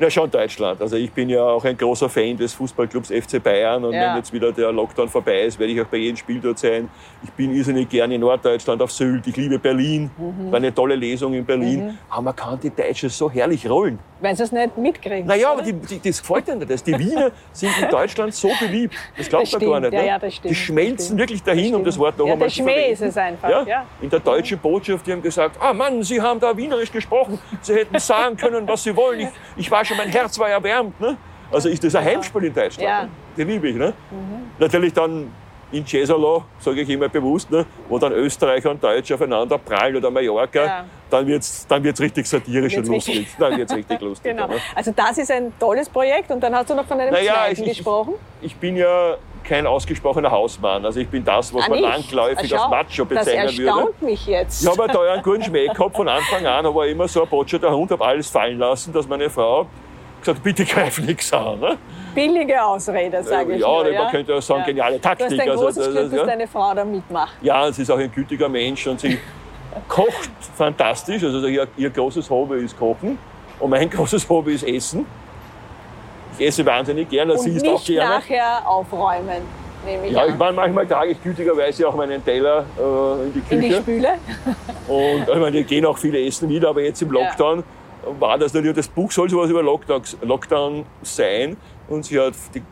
Ja, 0.00 0.08
schon 0.08 0.30
Deutschland. 0.30 0.80
Also 0.80 0.96
ich 0.96 1.12
bin 1.12 1.28
ja 1.28 1.42
auch 1.42 1.62
ein 1.62 1.76
großer 1.76 2.08
Fan 2.08 2.34
des 2.34 2.54
Fußballclubs 2.54 3.10
FC 3.10 3.38
Bayern 3.42 3.84
und 3.84 3.92
Ja. 3.92 4.08
wenn 4.10 4.16
jetzt 4.16 4.32
wieder 4.32 4.50
der 4.50 4.72
Lockdown 4.72 5.10
vorbei 5.10 5.42
ist, 5.42 5.58
werde 5.58 5.74
ich 5.74 5.80
auch 5.82 5.86
bei 5.86 5.98
jedem 5.98 6.16
Spiel 6.16 6.40
dort 6.40 6.58
sein. 6.58 6.88
Ich 7.22 7.30
bin 7.32 7.54
irrsinnig 7.54 7.86
gerne 7.90 8.14
in 8.14 8.22
Norddeutschland 8.22 8.80
auf 8.80 8.90
Sylt. 8.90 9.26
Ich 9.26 9.36
liebe 9.36 9.58
Berlin. 9.58 10.10
Mhm. 10.16 10.50
War 10.50 10.56
eine 10.56 10.74
tolle 10.74 10.94
Lesung 10.94 11.34
in 11.34 11.44
Berlin. 11.44 11.98
Aber 12.08 12.22
man 12.22 12.34
kann 12.36 12.58
die 12.58 12.70
Deutschen 12.70 13.10
so 13.10 13.30
herrlich 13.30 13.68
rollen. 13.68 13.98
Weil 14.22 14.36
sie 14.36 14.42
es 14.44 14.52
nicht 14.52 14.76
mitkriegen. 14.78 15.26
Naja, 15.26 15.50
aber 15.52 15.62
oder? 15.62 15.72
die, 15.72 15.98
die, 15.98 16.08
das 16.08 16.20
gefällt 16.20 16.48
ihnen 16.48 16.66
nicht. 16.66 16.86
Die 16.86 16.98
Wiener 16.98 17.30
sind 17.52 17.72
in 17.82 17.88
Deutschland 17.90 18.34
so 18.34 18.50
beliebt. 18.58 18.94
Das 19.18 19.28
glaubt 19.28 19.44
Das 19.46 19.52
man 19.52 19.60
gar 19.60 19.78
stimmt. 19.80 19.82
nicht. 19.82 19.92
Ja, 19.92 20.00
ne? 20.02 20.06
ja, 20.08 20.18
das 20.18 20.34
stimmt. 20.34 20.50
Die 20.50 20.54
schmelzen 20.54 21.18
wirklich 21.18 21.42
dahin, 21.42 21.74
um 21.74 21.84
das 21.84 21.98
Wort 21.98 22.16
noch 22.18 22.26
Ja, 22.26 22.32
einmal 22.34 22.48
der 22.48 22.54
zu 22.54 22.62
Schmäh 22.62 22.92
ist 22.92 23.02
es 23.02 23.16
einfach, 23.18 23.48
Ja? 23.50 23.62
ja. 23.66 23.86
In 24.00 24.08
der 24.08 24.20
deutschen 24.20 24.58
Botschaft, 24.58 25.06
die 25.06 25.12
haben 25.12 25.22
gesagt, 25.22 25.56
ah 25.60 25.72
Mann, 25.74 26.02
Sie 26.02 26.20
haben 26.20 26.40
da 26.40 26.56
Wienerisch 26.56 26.90
gesprochen. 26.92 27.38
Sie 27.60 27.74
hätten 27.74 27.98
sagen 27.98 28.36
können, 28.36 28.66
was 28.66 28.82
Sie 28.82 28.94
wollen. 28.96 29.20
Ich, 29.20 29.28
ich 29.56 29.70
war 29.70 29.84
schon, 29.90 29.98
mein 29.98 30.08
Herz 30.08 30.38
war 30.38 30.48
erwärmt. 30.48 30.98
Ne? 31.00 31.16
Also 31.50 31.68
ist 31.68 31.82
das 31.82 31.94
ein 31.94 32.04
Heimspiel 32.04 32.44
in 32.44 32.54
Deutschland. 32.54 32.88
Ja. 32.88 33.02
Ne? 33.02 33.10
Die 33.36 33.44
liebe 33.44 33.68
ich. 33.68 33.76
Ne? 33.76 33.92
Natürlich 34.58 34.92
dann 34.92 35.30
in 35.72 35.86
Cesolo, 35.86 36.44
sage 36.58 36.80
ich 36.80 36.88
immer 36.88 37.08
bewusst, 37.08 37.50
ne? 37.50 37.64
wo 37.88 37.98
dann 37.98 38.12
Österreicher 38.12 38.70
und 38.70 38.82
Deutsche 38.82 39.14
aufeinander 39.14 39.56
prallen 39.58 39.96
oder 39.96 40.10
Mallorca, 40.10 40.64
Ja. 40.64 40.84
dann 41.08 41.26
wird 41.26 41.42
es 41.42 41.66
dann 41.66 41.82
wird's 41.84 42.00
richtig 42.00 42.26
satirisch 42.26 42.74
Wird's 42.74 42.88
und 42.88 42.94
lustig. 42.96 43.18
richtig- 43.20 43.36
Dann 43.38 43.56
wird 43.56 43.70
es 43.70 43.76
richtig 43.76 44.00
lustig. 44.00 44.32
Genau. 44.36 44.48
Ne? 44.48 44.54
Also 44.74 44.92
das 44.94 45.18
ist 45.18 45.30
ein 45.30 45.52
tolles 45.60 45.88
Projekt 45.88 46.30
und 46.30 46.40
dann 46.42 46.54
hast 46.54 46.70
du 46.70 46.74
noch 46.74 46.86
von 46.86 46.98
einem 47.00 47.12
Naja, 47.12 47.34
zweiten 47.34 47.52
ich- 47.62 47.68
ich- 47.70 47.76
gesprochen. 47.78 48.14
Ich 48.42 48.56
bin 48.56 48.76
ja 48.76 49.16
kein 49.44 49.66
ausgesprochener 49.66 50.30
Hausmann. 50.30 50.84
Also 50.84 51.00
ich 51.00 51.08
bin 51.08 51.24
das, 51.24 51.52
was 51.54 51.64
Ah, 51.64 51.70
man 51.70 51.78
landläufig 51.80 52.54
Ah, 52.56 52.62
als 52.62 52.70
Macho 52.70 53.04
Das 53.04 53.24
bezeichnen 53.24 53.56
würde. 53.58 53.66
erstaunt 53.68 54.02
mich 54.02 54.26
jetzt. 54.26 54.62
Ich 54.62 54.68
habe 54.68 54.86
da 54.92 55.00
einen 55.12 55.22
guten 55.22 55.42
Schmäh 55.42 55.66
gehabt 55.68 55.96
von 55.96 56.08
Anfang 56.08 56.44
an, 56.46 56.66
aber 56.66 56.86
immer 56.88 57.08
so 57.08 57.22
ein 57.22 57.28
Botscher 57.28 57.58
der 57.58 57.70
Hund, 57.74 57.90
habe 57.90 58.04
alles 58.04 58.28
fallen 58.28 58.58
lassen, 58.58 58.92
dass 58.92 59.08
meine 59.08 59.30
Frau 59.30 59.66
gesagt, 60.20 60.42
bitte 60.42 60.64
greif 60.64 60.98
nichts 60.98 61.32
an. 61.32 61.58
Ne? 61.60 61.78
Billige 62.14 62.62
Ausrede, 62.62 63.22
sage 63.22 63.54
ich. 63.54 63.60
Ja, 63.60 63.66
nur, 63.68 63.92
man 63.92 64.10
könnte 64.10 64.34
auch 64.34 64.42
sagen, 64.42 64.64
geniale 64.64 65.00
Taktik. 65.00 65.28
Du 65.28 65.34
hast 65.34 65.40
ein 65.42 65.50
Also, 65.50 65.64
großes 65.64 65.76
das- 65.84 65.86
Glück, 65.92 66.02
das- 66.02 66.10
dass 66.10 66.20
ja. 66.20 66.26
deine 66.26 66.46
Frau 66.48 66.74
da 66.74 66.84
mitmacht. 66.84 67.32
Ja, 67.42 67.72
sie 67.72 67.82
ist 67.82 67.90
auch 67.90 67.98
ein 67.98 68.10
gütiger 68.12 68.48
Mensch 68.48 68.86
und 68.86 69.00
sie 69.00 69.18
kocht 69.88 70.30
fantastisch. 70.56 71.22
Also 71.22 71.46
ihr, 71.46 71.66
ihr 71.76 71.90
großes 71.90 72.28
Hobby 72.30 72.64
ist 72.64 72.78
Kochen 72.78 73.18
und 73.58 73.70
mein 73.70 73.88
großes 73.90 74.28
Hobby 74.28 74.54
ist 74.54 74.64
Essen. 74.66 75.06
Ich 76.38 76.46
esse 76.46 76.64
wahnsinnig 76.64 77.08
gerne, 77.08 77.32
Und 77.32 77.40
sie 77.40 77.50
isst 77.50 77.66
auch 77.68 77.84
gerne. 77.84 78.14
nachher 78.16 78.66
aufräumen, 78.66 79.42
ich 80.06 80.12
Ja, 80.12 80.26
ich 80.26 80.34
meine, 80.36 80.52
manchmal 80.52 80.86
trage 80.86 81.10
ich 81.12 81.22
gütigerweise 81.22 81.86
auch 81.88 81.94
meinen 81.94 82.24
Teller 82.24 82.64
äh, 82.78 83.26
in 83.26 83.32
die 83.34 83.54
In 83.54 83.60
die 83.60 83.68
Küche. 83.68 83.80
Spüle. 83.82 84.08
und 84.88 85.22
ich 85.28 85.40
meine, 85.40 85.52
wir 85.52 85.64
gehen 85.64 85.84
auch 85.86 85.98
viele 85.98 86.24
essen 86.24 86.48
wieder, 86.48 86.70
aber 86.70 86.82
jetzt 86.82 87.02
im 87.02 87.12
Ja. 87.14 87.28
War 88.18 88.38
das 88.38 88.54
natürlich, 88.54 88.76
das 88.76 88.88
Buch 88.88 89.10
soll 89.10 89.28
sowas 89.28 89.50
über 89.50 89.62
Lockdown, 89.62 90.02
Lockdown 90.22 90.86
sein 91.02 91.56
und 91.88 92.04
sie 92.04 92.18
hat 92.18 92.34
die 92.54 92.62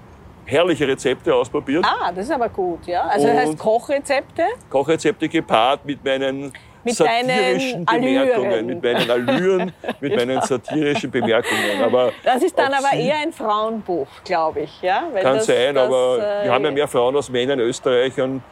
herrliche 0.49 0.89
Rezepte 0.89 1.35
ausprobiert. 1.35 1.85
Ah, 1.87 2.11
das 2.11 2.24
ist 2.24 2.31
aber 2.33 2.49
gut, 2.49 2.87
ja. 2.87 3.03
Also 3.03 3.26
das 3.26 3.37
heißt 3.37 3.59
Kochrezepte. 3.59 4.45
Kochrezepte 4.70 5.29
gepaart 5.29 5.85
mit 5.85 6.03
meinen 6.05 6.53
Mit 6.85 6.95
satirischen 6.95 7.87
Allüren. 7.87 8.29
Bemerkungen, 8.29 8.66
mit 8.66 8.83
meinen 8.83 9.11
Allüren, 9.11 9.72
mit 10.01 10.16
meinen 10.16 10.41
satirischen 10.43 11.11
Bemerkungen. 11.11 11.83
Aber 11.83 12.12
Das 12.24 12.43
ist 12.43 12.59
dann 12.59 12.72
aber 12.72 12.93
eher 12.95 13.16
ein 13.18 13.33
Frauenbuch, 13.33 14.09
glaube 14.24 14.61
ich. 14.61 14.83
Ja? 14.83 15.05
Weil 15.12 15.22
kann 15.22 15.37
das, 15.37 15.47
sein, 15.47 15.74
das, 15.74 15.87
aber 15.87 16.18
äh, 16.18 16.45
wir 16.45 16.53
haben 16.53 16.64
ja 16.64 16.70
mehr 16.70 16.89
Frauen 16.89 17.14
als 17.14 17.29
Männer 17.29 17.53
in 17.55 17.61
Österreich 17.61 18.18
und 18.20 18.43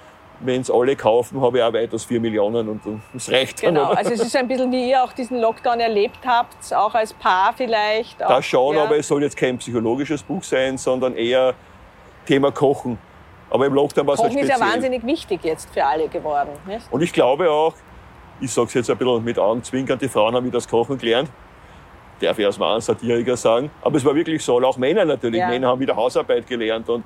wenn 0.41 0.61
es 0.61 0.71
alle 0.71 0.97
kaufen, 0.97 1.41
habe 1.41 1.59
ich 1.59 1.65
auch 1.65 1.73
weitaus 1.73 2.05
vier 2.05 2.21
Millionen 2.21 2.69
und 2.69 2.81
das 3.13 3.31
reicht 3.31 3.63
dann. 3.63 3.75
Genau, 3.75 3.91
oder? 3.91 3.99
also 3.99 4.13
es 4.13 4.21
ist 4.21 4.37
ein 4.37 4.49
bisschen, 4.49 4.71
wie 4.71 4.91
ihr 4.91 5.03
auch 5.03 5.13
diesen 5.13 5.41
Lockdown 5.41 5.81
erlebt 5.81 6.19
habt, 6.27 6.73
auch 6.75 6.95
als 6.95 7.15
Paar 7.15 7.55
vielleicht. 7.57 8.23
Auch, 8.23 8.29
Das 8.29 8.45
schon, 8.45 8.77
ja. 8.77 8.85
aber 8.85 8.97
es 8.99 9.09
soll 9.09 9.23
jetzt 9.23 9.37
kein 9.37 9.59
psychologisches 9.59 10.23
Buch 10.23 10.43
sein, 10.43 10.77
sondern 10.77 11.15
eher 11.17 11.55
Thema 12.27 12.51
Kochen. 12.51 12.99
Aber 13.49 13.67
im 13.67 13.75
Lockdown 13.75 14.07
war 14.07 14.15
es 14.15 14.21
halt 14.21 14.33
Kochen 14.33 14.43
ist 14.43 14.49
ja 14.49 14.57
speziell. 14.57 14.75
wahnsinnig 14.75 15.07
wichtig 15.07 15.41
jetzt 15.45 15.71
für 15.73 15.85
alle 15.85 16.09
geworden. 16.09 16.51
Nicht? 16.67 16.87
Und 16.91 17.01
ich 17.01 17.13
glaube 17.13 17.51
auch, 17.51 17.75
ich 18.41 18.53
sage 18.53 18.67
es 18.69 18.75
jetzt 18.75 18.91
ein 18.91 18.99
bisschen 18.99 19.25
mit 19.25 19.39
Augenzwinkern, 19.39 19.99
die 19.99 20.09
Frauen 20.09 20.35
haben 20.35 20.45
wieder 20.45 20.59
das 20.59 20.69
Kochen 20.69 20.99
gelernt. 20.99 21.31
Darf 22.21 22.39
ich 22.39 22.47
als 22.47 22.59
Mann 22.59 22.81
Satiriker 22.81 23.37
sagen. 23.37 23.71
Aber 23.83 23.97
es 23.97 24.05
war 24.05 24.15
wirklich 24.15 24.43
so, 24.43 24.57
und 24.57 24.65
auch 24.65 24.77
Männer 24.77 25.05
natürlich. 25.05 25.41
Ja. 25.41 25.49
Männer 25.49 25.69
haben 25.69 25.81
wieder 25.81 25.95
Hausarbeit 25.95 26.47
gelernt. 26.47 26.89
Und 26.89 27.05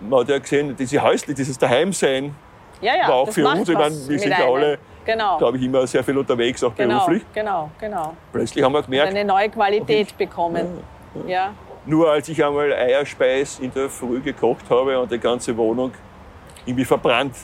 man 0.00 0.20
hat 0.20 0.28
ja 0.28 0.38
gesehen, 0.38 0.74
diese 0.76 1.02
häuslich, 1.02 1.36
dieses 1.36 1.58
Daheimsein, 1.58 2.34
Ja, 2.80 2.96
ja, 2.96 3.08
war 3.08 3.14
auch 3.14 3.26
das 3.26 3.34
für 3.34 3.42
macht 3.42 3.58
uns. 3.60 3.68
Ich 3.68 3.74
meine, 3.74 4.08
wir 4.08 4.18
sind 4.18 4.30
ja 4.30 4.46
alle, 4.46 4.78
Genau, 5.04 5.38
glaube 5.38 5.56
ich, 5.56 5.62
immer 5.62 5.86
sehr 5.86 6.02
viel 6.02 6.18
unterwegs, 6.18 6.64
auch 6.64 6.74
genau, 6.74 6.98
beruflich. 6.98 7.22
genau, 7.32 7.70
genau. 7.78 8.14
Plötzlich 8.32 8.64
haben 8.64 8.72
wir 8.72 8.82
gemerkt, 8.82 9.10
Eine 9.10 9.24
neue 9.24 9.48
Qualität 9.48 10.16
bekommen. 10.18 10.82
Ja. 11.26 11.54
nur 11.86 12.10
als 12.10 12.28
ich 12.28 12.44
einmal 12.44 12.72
Eierspeis 12.72 13.58
in 13.60 13.72
der 13.72 13.88
Früh 13.88 14.20
gekocht 14.20 14.64
habe 14.68 14.98
und 15.00 15.10
die 15.10 15.18
ganze 15.18 15.56
Wohnung 15.56 15.92
irgendwie 16.66 16.84
verbrannt 16.84 17.34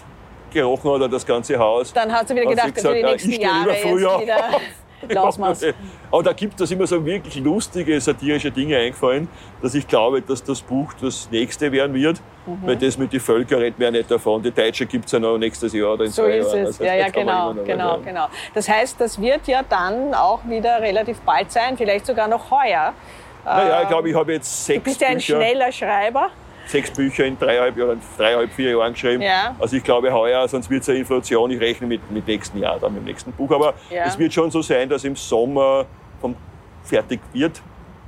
gerochen 0.53 0.91
hat, 0.91 0.97
oder 0.97 1.09
das 1.09 1.24
ganze 1.24 1.59
Haus, 1.59 1.93
Dann 1.93 2.12
hast 2.12 2.28
du 2.28 2.35
wieder 2.35 2.47
gedacht, 2.47 2.74
gesagt, 2.74 2.89
für 2.89 2.95
die 2.95 3.01
ja, 3.01 3.11
nächsten 3.12 3.30
ich 3.30 3.39
Jahre 3.39 3.74
früher 3.74 4.11
jetzt 4.11 4.22
wieder 4.22 4.61
wir's. 5.09 5.65
Aber 6.11 6.23
da 6.23 6.33
gibt 6.33 6.61
es 6.61 6.71
immer 6.71 6.87
so 6.87 7.05
wirklich 7.05 7.37
lustige, 7.37 8.01
satirische 8.01 8.51
Dinge 8.51 8.77
eingefallen, 8.77 9.29
dass 9.61 9.75
ich 9.75 9.87
glaube, 9.87 10.23
dass 10.23 10.43
das 10.43 10.61
Buch 10.61 10.93
das 11.01 11.29
nächste 11.31 11.71
werden 11.73 11.95
wird. 11.95 12.21
Mhm. 12.47 12.59
Weil 12.67 12.77
das 12.77 12.99
mit 12.99 13.13
den 13.13 13.21
Völkern 13.21 13.61
redet 13.61 13.79
man 13.79 13.87
ja 13.87 13.91
nicht 14.01 14.11
davon. 14.11 14.43
Die 14.43 14.51
Deutsche 14.51 14.87
gibt 14.87 15.07
es 15.07 15.13
ja 15.13 15.19
noch 15.21 15.39
nächstes 15.39 15.73
Jahr 15.73 15.93
oder 15.95 16.05
in 16.05 16.11
So 16.11 16.23
zwei 16.23 16.39
ist 16.39 16.47
Jahren. 16.53 16.59
es. 16.63 16.67
Also 16.69 16.85
Ja, 16.85 16.95
ja, 16.95 17.05
das 17.05 17.13
genau, 17.13 17.55
genau, 17.65 17.99
genau. 17.99 18.27
Das 18.55 18.69
heißt, 18.69 19.01
das 19.01 19.21
wird 19.21 19.47
ja 19.47 19.63
dann 19.69 20.13
auch 20.15 20.41
wieder 20.49 20.81
relativ 20.81 21.21
bald 21.21 21.53
sein, 21.53 21.77
vielleicht 21.77 22.07
sogar 22.07 22.27
noch 22.29 22.51
heuer. 22.51 22.93
Naja, 23.45 23.83
ich 23.83 23.89
glaube, 23.89 24.09
ich 24.11 24.15
habe 24.15 24.33
jetzt 24.33 24.69
Du 24.69 24.73
sechs 24.73 24.85
bist 24.85 25.01
ja 25.01 25.09
ein 25.09 25.15
Bücher, 25.17 25.37
schneller 25.37 25.73
Schreiber. 25.73 26.31
Sechs 26.73 26.91
Bücher 26.91 27.25
in 27.27 27.39
dreieinhalb, 27.39 27.77
oder 27.77 27.97
dreieinhalb, 28.16 28.51
vier 28.53 28.70
Jahren 28.73 28.93
geschrieben. 28.95 29.23
Ja. 29.23 29.55
Also 29.61 29.77
ich 29.77 29.85
glaube 29.85 30.12
heuer, 30.12 30.49
sonst 30.49 30.68
wird 30.70 30.83
es 30.83 30.89
eine 30.89 30.99
Inflation. 30.99 31.51
Ich 31.51 31.61
rechne 31.61 31.87
mit, 31.87 32.11
mit 32.11 32.27
nächsten 32.27 32.59
Jahr, 32.59 32.79
dann 32.81 32.95
mit 32.95 33.03
dem 33.03 33.07
nächsten 33.07 33.31
Buch. 33.33 33.51
Aber 33.53 33.75
Ja. 33.91 34.05
es 34.07 34.18
wird 34.18 34.33
schon 34.33 34.51
so 34.51 34.62
sein, 34.62 34.89
dass 34.89 35.05
im 35.05 35.14
Sommer 35.14 35.85
vom 36.20 36.35
fertig 36.83 37.20
wird 37.33 37.61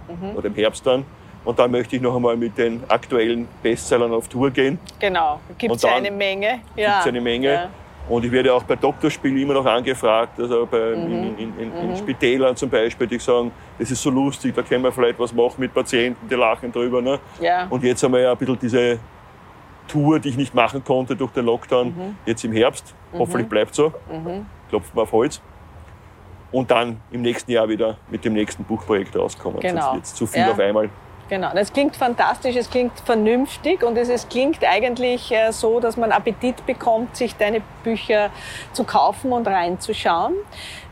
Mhm. 0.08 0.36
oder 0.36 0.46
im 0.46 0.54
Herbst 0.54 0.84
dann. 0.86 1.04
Und 1.44 1.58
dann 1.58 1.70
möchte 1.70 1.96
ich 1.96 2.02
noch 2.02 2.16
einmal 2.16 2.36
mit 2.38 2.56
den 2.56 2.82
aktuellen 2.88 3.46
Bestsellern 3.62 4.12
auf 4.12 4.28
Tour 4.28 4.50
gehen. 4.50 4.78
Genau, 4.98 5.40
gibt 5.58 5.74
es 5.76 5.84
eine 5.84 6.10
Menge. 6.10 6.60
Ja. 6.74 7.02
eine 7.04 7.20
Menge. 7.20 7.52
Ja. 7.52 7.68
Und 8.08 8.24
ich 8.24 8.30
werde 8.32 8.52
auch 8.52 8.62
bei 8.64 8.76
Doktorspielen 8.76 9.38
immer 9.38 9.54
noch 9.54 9.64
angefragt, 9.64 10.38
also 10.38 10.66
bei, 10.70 10.94
Mhm. 10.94 11.12
in, 11.12 11.38
in, 11.38 11.58
in, 11.58 11.90
in 11.90 11.96
Spitälern 11.96 12.54
zum 12.54 12.68
Beispiel, 12.68 13.06
die 13.06 13.18
sagen, 13.18 13.50
das 13.78 13.90
ist 13.90 14.02
so 14.02 14.10
lustig, 14.10 14.54
da 14.54 14.62
können 14.62 14.84
wir 14.84 14.92
vielleicht 14.92 15.18
was 15.18 15.32
machen 15.32 15.54
mit 15.58 15.72
Patienten, 15.72 16.28
die 16.28 16.34
lachen 16.34 16.70
drüber. 16.70 17.00
Ne? 17.00 17.18
Ja. 17.40 17.66
Und 17.70 17.82
jetzt 17.82 18.02
haben 18.02 18.12
wir 18.12 18.20
ja 18.20 18.32
ein 18.32 18.36
bisschen 18.36 18.58
diese 18.58 18.98
Tour, 19.88 20.18
die 20.18 20.28
ich 20.30 20.36
nicht 20.36 20.54
machen 20.54 20.84
konnte 20.84 21.16
durch 21.16 21.32
den 21.32 21.46
Lockdown, 21.46 21.88
Mhm. 21.88 22.16
jetzt 22.26 22.44
im 22.44 22.52
Herbst. 22.52 22.94
Hoffentlich 23.12 23.48
bleibt 23.48 23.74
so. 23.74 23.92
Klopfen 24.68 24.94
wir 24.96 25.02
auf 25.02 25.12
Holz. 25.12 25.40
Und 26.52 26.70
dann 26.70 27.00
im 27.10 27.22
nächsten 27.22 27.50
Jahr 27.50 27.68
wieder 27.68 27.96
mit 28.10 28.24
dem 28.24 28.32
nächsten 28.34 28.64
Buchprojekt 28.64 29.16
rauskommen. 29.16 29.60
Genau. 29.60 29.80
Sonst 29.92 29.94
wird 29.94 30.06
zu 30.06 30.26
viel 30.26 30.42
Ja. 30.42 30.50
auf 30.52 30.58
einmal. 30.60 30.88
Genau, 31.28 31.50
das 31.54 31.72
klingt 31.72 31.96
fantastisch, 31.96 32.54
es 32.54 32.68
klingt 32.68 33.00
vernünftig 33.00 33.82
und 33.82 33.96
es, 33.96 34.10
es 34.10 34.28
klingt 34.28 34.62
eigentlich 34.62 35.32
äh, 35.32 35.52
so, 35.52 35.80
dass 35.80 35.96
man 35.96 36.12
Appetit 36.12 36.66
bekommt, 36.66 37.16
sich 37.16 37.34
deine 37.36 37.62
Bücher 37.82 38.30
zu 38.74 38.84
kaufen 38.84 39.32
und 39.32 39.46
reinzuschauen. 39.48 40.34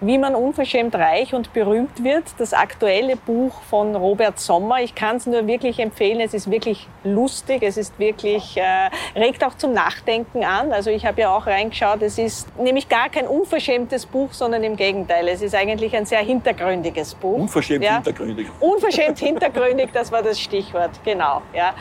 Wie 0.05 0.19
man 0.19 0.35
unverschämt 0.35 0.97
reich 0.97 1.33
und 1.33 1.53
berühmt 1.53 2.03
wird, 2.03 2.25
das 2.39 2.53
aktuelle 2.53 3.15
Buch 3.15 3.63
von 3.71 3.95
Robert 3.95 4.41
Sommer. 4.41 4.81
Ich 4.81 4.97
kann 4.97 5.15
es 5.15 5.27
nur 5.27 5.47
wirklich 5.47 5.79
empfehlen, 5.79 6.19
es 6.19 6.35
ist 6.35 6.51
wirklich 6.51 6.89
lustig, 7.05 7.63
es 7.63 7.77
ist 7.77 7.97
wirklich, 8.01 8.57
äh, 8.57 8.91
regt 9.17 9.45
auch 9.45 9.55
zum 9.55 9.73
Nachdenken 9.73 10.43
an. 10.43 10.73
Also 10.73 10.91
ich 10.91 11.07
habe 11.07 11.21
ja 11.21 11.37
auch 11.37 11.47
reingeschaut, 11.47 12.03
es 12.03 12.19
ist 12.19 12.49
nämlich 12.59 12.89
gar 12.89 13.11
kein 13.11 13.29
unverschämtes 13.29 14.07
Buch, 14.07 14.33
sondern 14.33 14.65
im 14.65 14.75
Gegenteil, 14.75 15.29
es 15.29 15.41
ist 15.41 15.55
eigentlich 15.55 15.97
ein 15.97 16.05
sehr 16.05 16.19
hintergründiges 16.19 17.15
Buch. 17.15 17.39
Unverschämt 17.39 17.85
Ja. 17.85 17.95
hintergründig. 17.95 18.49
Unverschämt 18.59 19.21
hintergründig, 19.21 19.91
das 19.93 20.11
war 20.11 20.23
das 20.25 20.41
Stichwort, 20.41 20.91
genau. 21.05 21.43
Ja. 21.55 21.75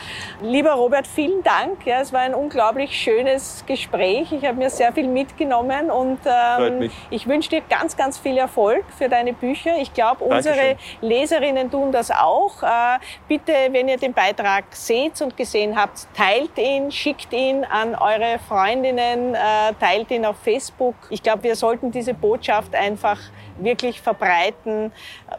Lieber 0.43 0.73
Robert, 0.73 1.07
vielen 1.07 1.41
Dank. 1.41 1.87
Ja, 1.87 2.01
es 2.01 2.13
war 2.13 2.19
ein 2.19 2.35
unglaublich 2.35 2.91
schönes 2.95 3.63
Gespräch. 3.65 4.31
Ich 4.31 4.45
habe 4.45 4.59
mir 4.59 4.69
sehr 4.69 4.93
viel 4.93 5.07
mitgenommen 5.07 5.89
und 5.89 6.19
ähm, 6.25 6.91
ich 7.09 7.27
wünsche 7.27 7.49
dir 7.49 7.61
ganz, 7.67 7.97
ganz 7.97 8.10
viel 8.17 8.37
Erfolg 8.37 8.83
für 8.97 9.09
deine 9.09 9.33
Bücher. 9.33 9.77
Ich 9.77 9.93
glaube, 9.93 10.23
unsere 10.23 10.55
Dankeschön. 10.55 10.77
Leserinnen 11.01 11.71
tun 11.71 11.91
das 11.91 12.11
auch. 12.11 12.63
Äh, 12.63 12.99
bitte, 13.27 13.53
wenn 13.71 13.87
ihr 13.87 13.97
den 13.97 14.13
Beitrag 14.13 14.65
seht 14.71 15.21
und 15.21 15.35
gesehen 15.37 15.79
habt, 15.79 16.07
teilt 16.15 16.57
ihn, 16.57 16.91
schickt 16.91 17.33
ihn 17.33 17.63
an 17.63 17.95
eure 17.95 18.39
Freundinnen, 18.47 19.35
äh, 19.35 19.39
teilt 19.79 20.11
ihn 20.11 20.25
auf 20.25 20.37
Facebook. 20.37 20.95
Ich 21.09 21.21
glaube, 21.21 21.43
wir 21.43 21.55
sollten 21.55 21.91
diese 21.91 22.13
Botschaft 22.13 22.75
einfach 22.75 23.19
wirklich 23.63 24.01
verbreiten. 24.01 24.91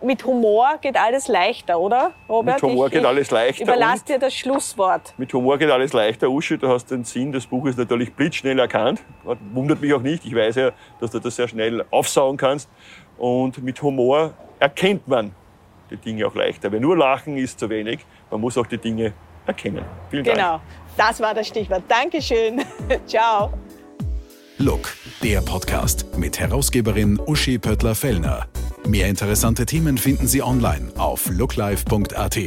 Mit 0.03 0.25
Humor 0.25 0.79
geht 0.81 0.97
alles 0.97 1.29
leichter, 1.29 1.79
oder, 1.79 2.13
Robert? 2.29 2.63
Mit 2.63 2.71
Humor 2.71 2.87
ich, 2.87 2.93
geht 2.93 3.03
ich 3.03 3.07
alles 3.07 3.31
leichter 3.31 3.65
Überlass 3.65 4.05
dir 4.05 4.19
das 4.19 4.35
Schlusswort. 4.35 5.15
Mit 5.17 5.33
Humor 5.33 5.59
geht 5.59 5.71
alles 5.71 5.93
leichter, 5.93 6.29
Uschi. 6.29 6.59
Du 6.59 6.69
hast 6.69 6.91
den 6.91 7.05
Sinn 7.05 7.33
des 7.33 7.47
Buches 7.47 7.77
natürlich 7.77 8.13
blitzschnell 8.15 8.59
erkannt. 8.59 9.03
Wundert 9.53 9.81
mich 9.81 9.93
auch 9.95 10.03
nicht. 10.03 10.25
Ich 10.25 10.35
weiß 10.35 10.57
ja, 10.57 10.71
dass 11.01 11.11
du 11.11 11.19
das 11.19 11.37
sehr 11.37 11.49
schnell 11.49 11.85
aufsaugen 11.91 12.37
kannst. 12.37 12.69
Und 13.19 13.63
mit 13.63 13.81
Humor 13.83 14.35
erkennt 14.59 15.07
man 15.07 15.35
die 15.91 15.97
Dinge 15.97 16.27
auch 16.27 16.35
leichter. 16.35 16.73
Weil 16.73 16.81
nur 16.81 16.97
Lachen 16.97 17.37
ist 17.37 17.59
zu 17.59 17.69
wenig. 17.69 18.01
Man 18.31 18.41
muss 18.41 18.57
auch 18.59 18.67
die 18.67 18.79
Dinge 18.79 19.13
erkennen. 19.47 19.85
Vielen 20.11 20.25
Dank. 20.25 20.37
Genau, 20.37 20.61
das 20.97 21.21
war 21.21 21.35
das 21.35 21.47
Stichwort. 21.49 21.83
Dankeschön. 21.89 22.63
Ciao. 23.07 23.53
Look, 24.59 24.93
der 25.23 25.41
Podcast 25.41 26.07
mit 26.17 26.41
Herausgeberin 26.41 27.19
Uschi 27.27 27.57
Pöttler-Fellner. 27.57 28.49
Mehr 28.85 29.09
interessante 29.09 29.67
Themen 29.67 29.97
finden 29.97 30.27
Sie 30.27 30.43
online 30.43 30.91
auf 30.97 31.31
looklife.at. 31.31 32.39